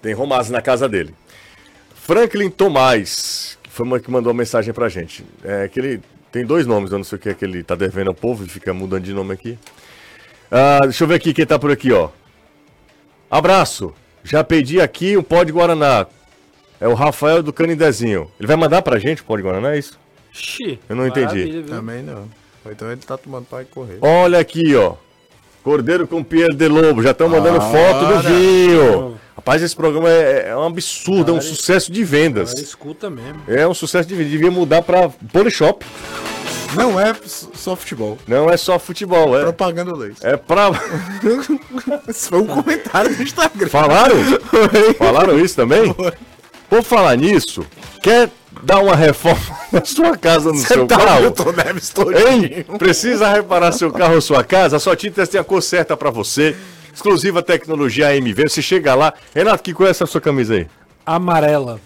Tem 0.00 0.14
romance 0.14 0.50
na 0.50 0.62
casa 0.62 0.88
dele. 0.88 1.14
Franklin 1.94 2.48
Tomás, 2.48 3.58
que 3.62 3.68
foi 3.70 3.84
uma 3.84 4.00
que 4.00 4.10
mandou 4.10 4.32
uma 4.32 4.38
mensagem 4.38 4.72
pra 4.72 4.88
gente. 4.88 5.22
É 5.44 5.68
que 5.68 5.78
ele 5.78 6.00
tem 6.32 6.46
dois 6.46 6.66
nomes, 6.66 6.92
eu 6.92 6.96
não 6.98 7.04
sei 7.04 7.16
o 7.16 7.20
que 7.20 7.28
é 7.28 7.34
que 7.34 7.44
ele 7.44 7.62
tá 7.62 7.74
devendo 7.74 8.08
ao 8.08 8.14
povo 8.14 8.44
e 8.44 8.48
fica 8.48 8.72
mudando 8.72 9.02
de 9.04 9.12
nome 9.12 9.34
aqui. 9.34 9.58
Ah, 10.50 10.80
deixa 10.84 11.04
eu 11.04 11.08
ver 11.08 11.16
aqui 11.16 11.34
quem 11.34 11.44
tá 11.44 11.58
por 11.58 11.70
aqui, 11.70 11.92
ó. 11.92 12.08
Abraço. 13.30 13.92
Já 14.24 14.42
pedi 14.42 14.80
aqui 14.80 15.14
um 15.16 15.22
pó 15.22 15.44
de 15.44 15.52
Guaraná. 15.52 16.06
É 16.80 16.88
o 16.88 16.94
Rafael 16.94 17.42
do 17.42 17.52
Canidezinho. 17.52 18.30
Ele 18.40 18.46
vai 18.46 18.56
mandar 18.56 18.80
pra 18.82 18.98
gente 18.98 19.20
o 19.20 19.24
pó 19.24 19.36
de 19.36 19.42
Guaraná, 19.42 19.74
é 19.74 19.78
isso? 19.78 19.98
Xi, 20.36 20.78
Eu 20.88 20.96
não 20.96 21.06
entendi. 21.06 21.64
Também 21.68 22.02
não. 22.02 22.28
Ou 22.64 22.72
então 22.72 22.90
ele 22.90 23.00
tá 23.00 23.16
tomando 23.16 23.46
para 23.46 23.64
correr. 23.64 23.98
Olha 24.00 24.38
aqui, 24.38 24.74
ó. 24.74 24.94
Cordeiro 25.62 26.06
com 26.06 26.22
Pierre 26.22 26.54
de 26.54 26.68
Lobo. 26.68 27.02
Já 27.02 27.10
estão 27.10 27.28
mandando 27.28 27.60
foto 27.60 28.06
do 28.06 28.20
vinho. 28.28 29.18
Rapaz, 29.34 29.62
esse 29.62 29.74
programa 29.74 30.08
é, 30.10 30.48
é 30.50 30.56
um 30.56 30.64
absurdo, 30.64 31.32
é 31.32 31.34
um 31.34 31.40
sucesso 31.40 31.90
de 31.90 32.04
vendas. 32.04 32.52
escuta 32.54 33.10
mesmo. 33.10 33.42
É 33.48 33.66
um 33.66 33.74
sucesso 33.74 34.08
de 34.08 34.14
vendas. 34.14 34.30
Devia 34.30 34.50
mudar 34.50 34.82
pra 34.82 35.08
Polishop. 35.32 35.84
Não 36.74 37.00
é 37.00 37.14
só 37.54 37.74
futebol. 37.74 38.18
Não 38.26 38.50
é 38.50 38.56
só 38.56 38.78
futebol, 38.78 39.36
é. 39.36 39.42
Propaganda 39.42 39.94
leite. 39.94 40.18
É 40.22 40.36
pra. 40.36 40.70
Esse 42.08 42.28
foi 42.28 42.40
um 42.40 42.46
comentário 42.46 43.16
do 43.16 43.22
Instagram. 43.22 43.68
Falaram? 43.68 44.16
Falaram 44.98 45.38
isso 45.38 45.56
também? 45.56 45.94
Por 46.68 46.82
falar 46.82 47.16
nisso, 47.16 47.64
quer 48.02 48.30
dar 48.62 48.80
uma 48.80 48.96
reforma 48.96 49.56
na 49.72 49.84
sua 49.84 50.16
casa, 50.16 50.50
no 50.50 50.58
seu 50.58 50.86
Tá 50.86 50.96
o 50.96 50.98
carro? 50.98 51.20
Milton 51.22 51.52
Neves 51.52 51.94
Hein? 52.26 52.64
Precisa 52.78 53.28
reparar 53.28 53.72
seu 53.72 53.92
carro 53.92 54.14
ou 54.14 54.20
sua 54.20 54.42
casa? 54.42 54.76
A 54.76 54.80
sua 54.80 54.96
Tintas 54.96 55.28
tem 55.28 55.40
a 55.40 55.44
cor 55.44 55.62
certa 55.62 55.96
pra 55.96 56.10
você. 56.10 56.56
Exclusiva 56.92 57.42
tecnologia 57.42 58.08
AMV. 58.08 58.48
Você 58.48 58.62
chega 58.62 58.94
lá. 58.94 59.12
Renato, 59.34 59.62
que 59.62 59.74
cor 59.74 59.86
é 59.86 59.90
essa 59.90 60.06
sua 60.06 60.20
camisa 60.20 60.54
aí? 60.54 60.66
Amarela. 61.04 61.78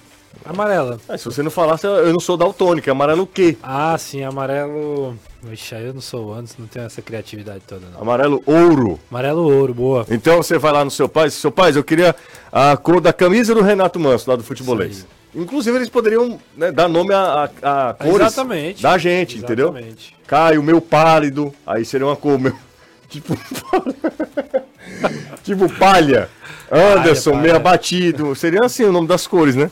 Amarela. 0.45 0.99
Ah, 1.09 1.19
se 1.19 1.25
você 1.25 1.43
não 1.43 1.51
falasse, 1.51 1.87
eu 1.87 2.13
não 2.13 2.21
sou 2.21 2.37
daltônico. 2.37 2.89
É 2.89 2.93
amarelo 2.93 3.25
o 3.25 3.27
quê? 3.27 3.57
Ah, 3.63 3.97
sim, 3.99 4.23
amarelo. 4.23 5.17
Vixe, 5.43 5.75
aí 5.75 5.87
eu 5.87 5.95
não 5.95 6.01
sou 6.01 6.33
antes, 6.33 6.57
não 6.59 6.67
tenho 6.67 6.87
essa 6.87 7.03
criatividade 7.03 7.63
toda, 7.67 7.87
não. 7.93 8.01
Amarelo 8.01 8.43
ouro. 8.47 9.01
Amarelo 9.11 9.43
ouro, 9.43 9.75
boa. 9.75 10.07
Então 10.11 10.37
você 10.37 10.59
vai 10.59 10.73
lá 10.73 10.85
no 10.85 10.91
seu 10.91 11.09
pai, 11.09 11.29
seu 11.31 11.51
pai, 11.51 11.73
eu 11.75 11.85
queria 11.85 12.15
a 12.53 12.77
cor 12.77 13.01
da 13.01 13.13
camisa 13.13 13.55
do 13.55 13.63
Renato 13.63 14.01
Manso, 14.01 14.29
lá 14.29 14.37
do 14.37 14.43
futebolês. 14.43 15.07
Inclusive, 15.35 15.77
eles 15.77 15.89
poderiam 15.89 16.41
né, 16.57 16.73
dar 16.73 16.89
nome 16.89 17.15
a, 17.15 17.49
a, 17.63 17.91
a 17.91 17.95
cores 17.95 18.27
Exatamente. 18.27 18.83
da 18.83 18.99
gente, 18.99 19.39
entendeu? 19.39 19.69
Exatamente. 19.69 20.17
Caio, 20.27 20.63
meu 20.63 20.81
pálido, 20.81 21.55
aí 21.67 21.85
seria 21.85 22.07
uma 22.07 22.17
cor, 22.17 22.39
meu. 22.39 22.57
Tipo. 23.09 23.37
tipo 25.43 25.69
palha. 25.75 26.29
Anderson, 26.71 27.33
palha. 27.33 27.43
meio 27.43 27.57
abatido. 27.57 28.35
Seria 28.37 28.61
assim 28.65 28.85
o 28.85 28.93
nome 28.93 29.09
das 29.09 29.27
cores, 29.27 29.57
né? 29.57 29.69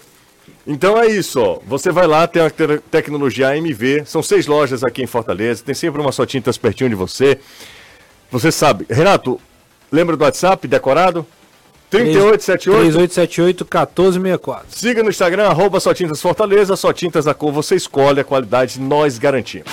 Então 0.67 1.01
é 1.01 1.07
isso, 1.07 1.41
ó. 1.41 1.61
Você 1.67 1.93
vai 1.93 2.07
lá, 2.07 2.27
tem 2.27 2.43
a 2.43 2.51
te- 2.51 2.81
tecnologia 2.91 3.49
AMV. 3.51 4.03
São 4.05 4.23
seis 4.23 4.47
lojas 4.47 4.83
aqui 4.83 5.03
em 5.03 5.07
Fortaleza. 5.07 5.63
Tem 5.65 5.75
sempre 5.75 6.01
uma 6.01 6.11
só 6.11 6.27
tintas 6.27 6.59
pertinho 6.59 6.91
de 6.91 6.97
você. 6.97 7.39
Você 8.31 8.51
sabe. 8.51 8.87
Renato, 8.91 9.41
lembra 9.91 10.17
do 10.17 10.25
WhatsApp 10.25 10.67
decorado? 10.67 11.25
3878. 11.91 13.65
3878-1464. 13.65 14.63
Siga 14.69 15.03
no 15.03 15.11
Instagram, 15.11 15.49
arroba 15.49 15.81
Só 15.81 15.95
Tintas 15.95 16.21
Fortaleza, 16.21 16.77
Só 16.77 16.93
Tintas 16.93 17.25
da 17.25 17.35
cor, 17.35 17.53
você 17.53 17.75
escolhe 17.77 18.21
a 18.21 18.25
qualidade, 18.25 18.81
nós 18.81 19.19
garantimos. 19.19 19.73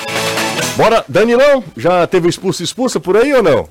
Bora, 0.78 1.04
Danilão, 1.08 1.64
já 1.76 2.06
teve 2.08 2.28
expulso 2.28 2.62
e 2.62 2.66
expulsa 2.66 3.00
por 3.00 3.16
aí 3.18 3.34
ou 3.34 3.44
não? 3.44 3.70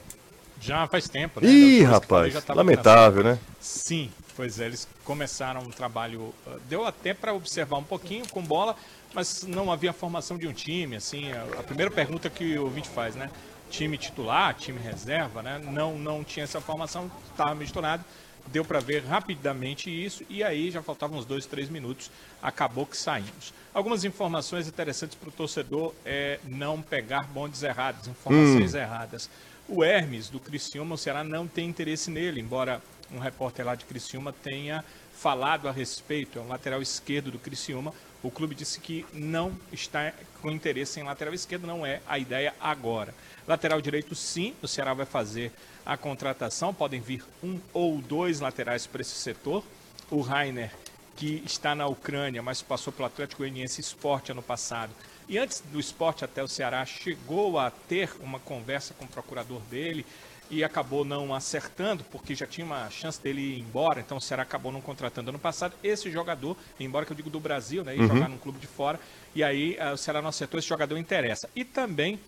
Já 0.60 0.86
faz 0.86 1.08
tempo, 1.08 1.40
né? 1.40 1.48
Ih, 1.48 1.80
Depois 1.80 1.90
rapaz, 1.90 2.46
lamentável, 2.48 3.22
né? 3.22 3.38
Sim, 3.60 4.10
pois 4.34 4.58
é, 4.58 4.64
eles 4.66 4.88
começaram 5.04 5.60
um 5.60 5.70
trabalho. 5.70 6.20
uh, 6.46 6.60
Deu 6.68 6.86
até 6.86 7.12
para 7.12 7.34
observar 7.34 7.76
um 7.76 7.82
pouquinho 7.82 8.26
com 8.30 8.40
bola, 8.40 8.74
mas 9.14 9.42
não 9.46 9.70
havia 9.70 9.92
formação 9.92 10.38
de 10.38 10.48
um 10.48 10.52
time. 10.54 10.96
Assim, 10.96 11.30
a, 11.32 11.60
a 11.60 11.62
primeira 11.62 11.90
pergunta 11.90 12.30
que 12.30 12.56
o 12.56 12.64
ouvinte 12.64 12.88
faz, 12.88 13.14
né? 13.14 13.28
Time 13.70 13.98
titular, 13.98 14.54
time 14.54 14.78
reserva, 14.82 15.42
né? 15.42 15.60
Não, 15.70 15.98
não 15.98 16.24
tinha 16.24 16.44
essa 16.44 16.60
formação, 16.62 17.10
estava 17.30 17.54
misturado. 17.54 18.02
Deu 18.48 18.64
para 18.64 18.80
ver 18.80 19.04
rapidamente 19.04 19.90
isso 19.90 20.24
e 20.28 20.42
aí 20.42 20.70
já 20.70 20.82
faltavam 20.82 21.18
uns 21.18 21.24
dois, 21.24 21.46
três 21.46 21.68
minutos, 21.68 22.10
acabou 22.42 22.86
que 22.86 22.96
saímos. 22.96 23.52
Algumas 23.72 24.04
informações 24.04 24.68
interessantes 24.68 25.16
para 25.16 25.28
o 25.28 25.32
torcedor 25.32 25.92
é 26.04 26.38
não 26.44 26.80
pegar 26.80 27.26
bondes 27.28 27.62
errados, 27.62 28.06
informações 28.06 28.74
hum. 28.74 28.78
erradas. 28.78 29.30
O 29.68 29.82
Hermes 29.82 30.28
do 30.28 30.38
Criciúma, 30.38 30.94
o 30.94 30.98
Ceará 30.98 31.24
não 31.24 31.48
tem 31.48 31.68
interesse 31.68 32.10
nele, 32.10 32.40
embora 32.40 32.82
um 33.10 33.18
repórter 33.18 33.64
lá 33.64 33.74
de 33.74 33.84
Criciúma 33.84 34.32
tenha 34.32 34.84
falado 35.12 35.68
a 35.68 35.72
respeito, 35.72 36.38
é 36.38 36.42
um 36.42 36.48
lateral 36.48 36.82
esquerdo 36.82 37.30
do 37.30 37.38
Criciúma. 37.38 37.94
O 38.22 38.30
clube 38.30 38.54
disse 38.54 38.80
que 38.80 39.06
não 39.12 39.52
está 39.72 40.12
com 40.40 40.50
interesse 40.50 40.98
em 40.98 41.02
lateral 41.02 41.34
esquerdo, 41.34 41.66
não 41.66 41.84
é 41.84 42.00
a 42.06 42.18
ideia 42.18 42.54
agora. 42.60 43.14
Lateral 43.46 43.80
direito, 43.80 44.14
sim, 44.14 44.54
o 44.62 44.68
Ceará 44.68 44.94
vai 44.94 45.06
fazer 45.06 45.52
a 45.84 45.96
contratação. 45.96 46.72
Podem 46.72 47.00
vir 47.00 47.24
um 47.42 47.58
ou 47.72 48.00
dois 48.00 48.40
laterais 48.40 48.86
para 48.86 49.00
esse 49.00 49.14
setor. 49.14 49.64
O 50.10 50.20
Rainer, 50.20 50.70
que 51.16 51.42
está 51.46 51.74
na 51.74 51.86
Ucrânia, 51.86 52.42
mas 52.42 52.62
passou 52.62 52.92
pelo 52.92 53.06
Atlético 53.06 53.42
Goianiense 53.42 53.80
Esporte 53.80 54.32
ano 54.32 54.42
passado. 54.42 54.92
E 55.28 55.38
antes 55.38 55.62
do 55.72 55.80
esporte 55.80 56.24
até 56.24 56.42
o 56.42 56.48
Ceará, 56.48 56.84
chegou 56.84 57.58
a 57.58 57.70
ter 57.70 58.10
uma 58.20 58.38
conversa 58.38 58.92
com 58.94 59.06
o 59.06 59.08
procurador 59.08 59.60
dele 59.70 60.04
e 60.50 60.62
acabou 60.62 61.04
não 61.04 61.34
acertando, 61.34 62.04
porque 62.04 62.34
já 62.34 62.46
tinha 62.46 62.66
uma 62.66 62.90
chance 62.90 63.20
dele 63.20 63.40
ir 63.40 63.60
embora, 63.60 64.00
então 64.00 64.18
o 64.18 64.20
Ceará 64.20 64.42
acabou 64.42 64.70
não 64.70 64.80
contratando 64.80 65.30
ano 65.30 65.38
passado 65.38 65.74
esse 65.82 66.10
jogador, 66.10 66.56
embora 66.78 67.06
que 67.06 67.12
eu 67.12 67.16
digo 67.16 67.30
do 67.30 67.40
Brasil, 67.40 67.82
né, 67.82 67.96
e 67.96 68.00
uhum. 68.00 68.08
jogar 68.08 68.28
num 68.28 68.36
clube 68.36 68.58
de 68.58 68.66
fora, 68.66 69.00
e 69.34 69.42
aí 69.42 69.78
uh, 69.80 69.94
o 69.94 69.96
Ceará 69.96 70.20
não 70.20 70.28
acertou, 70.28 70.58
esse 70.58 70.68
jogador 70.68 70.98
interessa. 70.98 71.48
E 71.56 71.64
também 71.64 72.20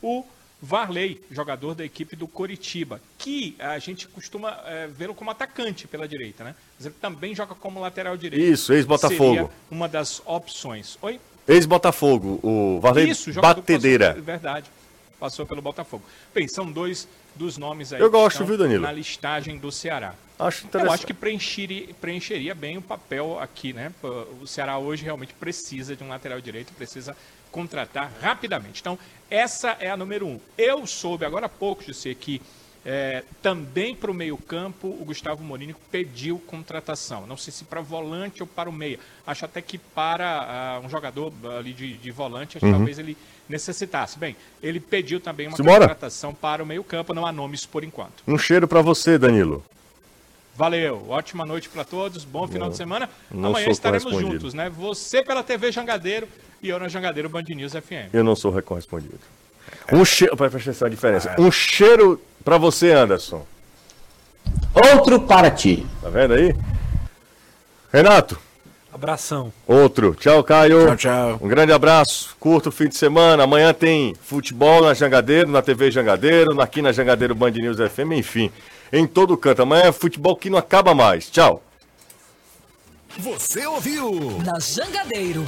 o 0.00 0.24
Varley, 0.64 1.20
jogador 1.30 1.74
da 1.74 1.84
equipe 1.84 2.16
do 2.16 2.26
Coritiba, 2.26 3.00
que 3.18 3.54
a 3.58 3.78
gente 3.78 4.08
costuma 4.08 4.58
é, 4.64 4.86
vê-lo 4.86 5.14
como 5.14 5.30
atacante 5.30 5.86
pela 5.86 6.08
direita, 6.08 6.42
né? 6.42 6.54
Mas 6.76 6.86
ele 6.86 6.94
também 7.00 7.34
joga 7.34 7.54
como 7.54 7.78
lateral 7.78 8.16
direito. 8.16 8.42
Isso, 8.42 8.72
ex-Botafogo. 8.72 9.52
uma 9.70 9.86
das 9.88 10.22
opções. 10.24 10.98
Oi? 11.02 11.20
Ex-Botafogo, 11.46 12.40
o 12.42 12.80
Varley 12.80 13.10
Isso, 13.10 13.32
Batedeira. 13.34 14.08
Passou, 14.08 14.22
verdade, 14.22 14.70
passou 15.20 15.46
pelo 15.46 15.60
Botafogo. 15.60 16.02
Bem, 16.34 16.48
são 16.48 16.72
dois 16.72 17.06
dos 17.36 17.58
nomes 17.58 17.92
aí 17.92 18.00
Eu 18.00 18.10
gosto, 18.10 18.44
viu, 18.44 18.56
Danilo? 18.56 18.82
na 18.82 18.92
listagem 18.92 19.58
do 19.58 19.70
Ceará. 19.70 20.14
Acho 20.38 20.66
interessante. 20.66 20.88
Eu 20.88 20.92
acho 20.94 21.06
que 21.06 21.14
preencheria, 21.14 21.88
preencheria 22.00 22.54
bem 22.54 22.78
o 22.78 22.82
papel 22.82 23.38
aqui, 23.38 23.72
né? 23.72 23.92
O 24.40 24.46
Ceará 24.46 24.78
hoje 24.78 25.04
realmente 25.04 25.34
precisa 25.34 25.94
de 25.94 26.02
um 26.02 26.08
lateral 26.08 26.40
direito, 26.40 26.72
precisa 26.72 27.16
contratar 27.54 28.10
rapidamente. 28.20 28.80
Então, 28.80 28.98
essa 29.30 29.76
é 29.78 29.88
a 29.88 29.96
número 29.96 30.26
um. 30.26 30.40
Eu 30.58 30.84
soube 30.88 31.24
agora 31.24 31.46
há 31.46 31.48
pouco, 31.48 31.84
José, 31.84 32.12
que 32.12 32.42
é, 32.84 33.22
também 33.40 33.94
para 33.94 34.10
o 34.10 34.14
meio-campo 34.14 34.88
o 34.88 35.04
Gustavo 35.04 35.42
Mourinho 35.44 35.76
pediu 35.88 36.36
contratação. 36.48 37.28
Não 37.28 37.36
sei 37.36 37.52
se 37.52 37.64
para 37.64 37.80
volante 37.80 38.42
ou 38.42 38.46
para 38.46 38.68
o 38.68 38.72
meia. 38.72 38.98
Acho 39.24 39.44
até 39.44 39.62
que 39.62 39.78
para 39.78 40.80
uh, 40.82 40.84
um 40.84 40.90
jogador 40.90 41.32
ali 41.56 41.72
de, 41.72 41.96
de 41.96 42.10
volante, 42.10 42.58
uhum. 42.60 42.72
talvez 42.72 42.98
ele 42.98 43.16
necessitasse. 43.48 44.18
Bem, 44.18 44.34
ele 44.60 44.80
pediu 44.80 45.20
também 45.20 45.46
uma 45.46 45.56
Simbora. 45.56 45.82
contratação 45.82 46.34
para 46.34 46.60
o 46.60 46.66
meio-campo, 46.66 47.14
não 47.14 47.24
há 47.24 47.30
nomes 47.30 47.64
por 47.64 47.84
enquanto. 47.84 48.24
Um 48.26 48.36
cheiro 48.36 48.66
para 48.66 48.82
você, 48.82 49.16
Danilo. 49.16 49.64
Valeu, 50.56 51.04
ótima 51.08 51.44
noite 51.44 51.68
para 51.68 51.82
todos, 51.82 52.24
bom 52.24 52.46
final 52.46 52.70
de 52.70 52.76
semana. 52.76 53.08
Amanhã 53.32 53.68
estaremos 53.68 54.12
juntos, 54.20 54.54
né? 54.54 54.70
Você 54.70 55.20
pela 55.20 55.42
TV 55.42 55.72
Jangadeiro 55.72 56.28
e 56.62 56.68
eu 56.68 56.78
na 56.78 56.86
Jangadeiro 56.86 57.28
Band 57.28 57.42
News 57.48 57.72
FM. 57.72 58.12
Eu 58.12 58.22
não 58.22 58.36
sou 58.36 58.52
recorrespondido. 58.52 59.18
Um 59.92 60.04
cheiro, 60.04 60.36
para 60.36 60.48
prestar 60.48 60.86
a 60.86 60.88
diferença. 60.88 61.34
Um 61.40 61.50
cheiro 61.50 62.20
para 62.44 62.56
você, 62.56 62.92
Anderson. 62.92 63.44
Outro 64.92 65.20
para 65.22 65.50
ti. 65.50 65.84
Tá 66.00 66.08
vendo 66.08 66.34
aí? 66.34 66.54
Renato. 67.92 68.38
Abração. 68.92 69.52
Outro. 69.66 70.14
Tchau, 70.14 70.44
Caio. 70.44 70.86
Tchau, 70.86 70.96
tchau. 70.96 71.38
Um 71.42 71.48
grande 71.48 71.72
abraço. 71.72 72.36
Curto 72.38 72.70
fim 72.70 72.88
de 72.88 72.96
semana. 72.96 73.42
Amanhã 73.42 73.74
tem 73.74 74.14
futebol 74.22 74.82
na 74.82 74.94
Jangadeiro, 74.94 75.50
na 75.50 75.62
TV 75.62 75.90
Jangadeiro, 75.90 76.60
aqui 76.60 76.80
na 76.80 76.92
Jangadeiro 76.92 77.34
Band 77.34 77.50
News 77.50 77.78
FM, 77.78 78.12
enfim 78.12 78.52
em 78.94 79.06
todo 79.06 79.36
canto. 79.36 79.62
Amanhã 79.62 79.84
é 79.84 79.92
futebol 79.92 80.36
que 80.36 80.48
não 80.48 80.58
acaba 80.58 80.94
mais. 80.94 81.28
Tchau. 81.30 81.62
Você 83.18 83.66
ouviu? 83.66 84.38
Na 84.44 84.58
Jangadeiro. 84.58 85.44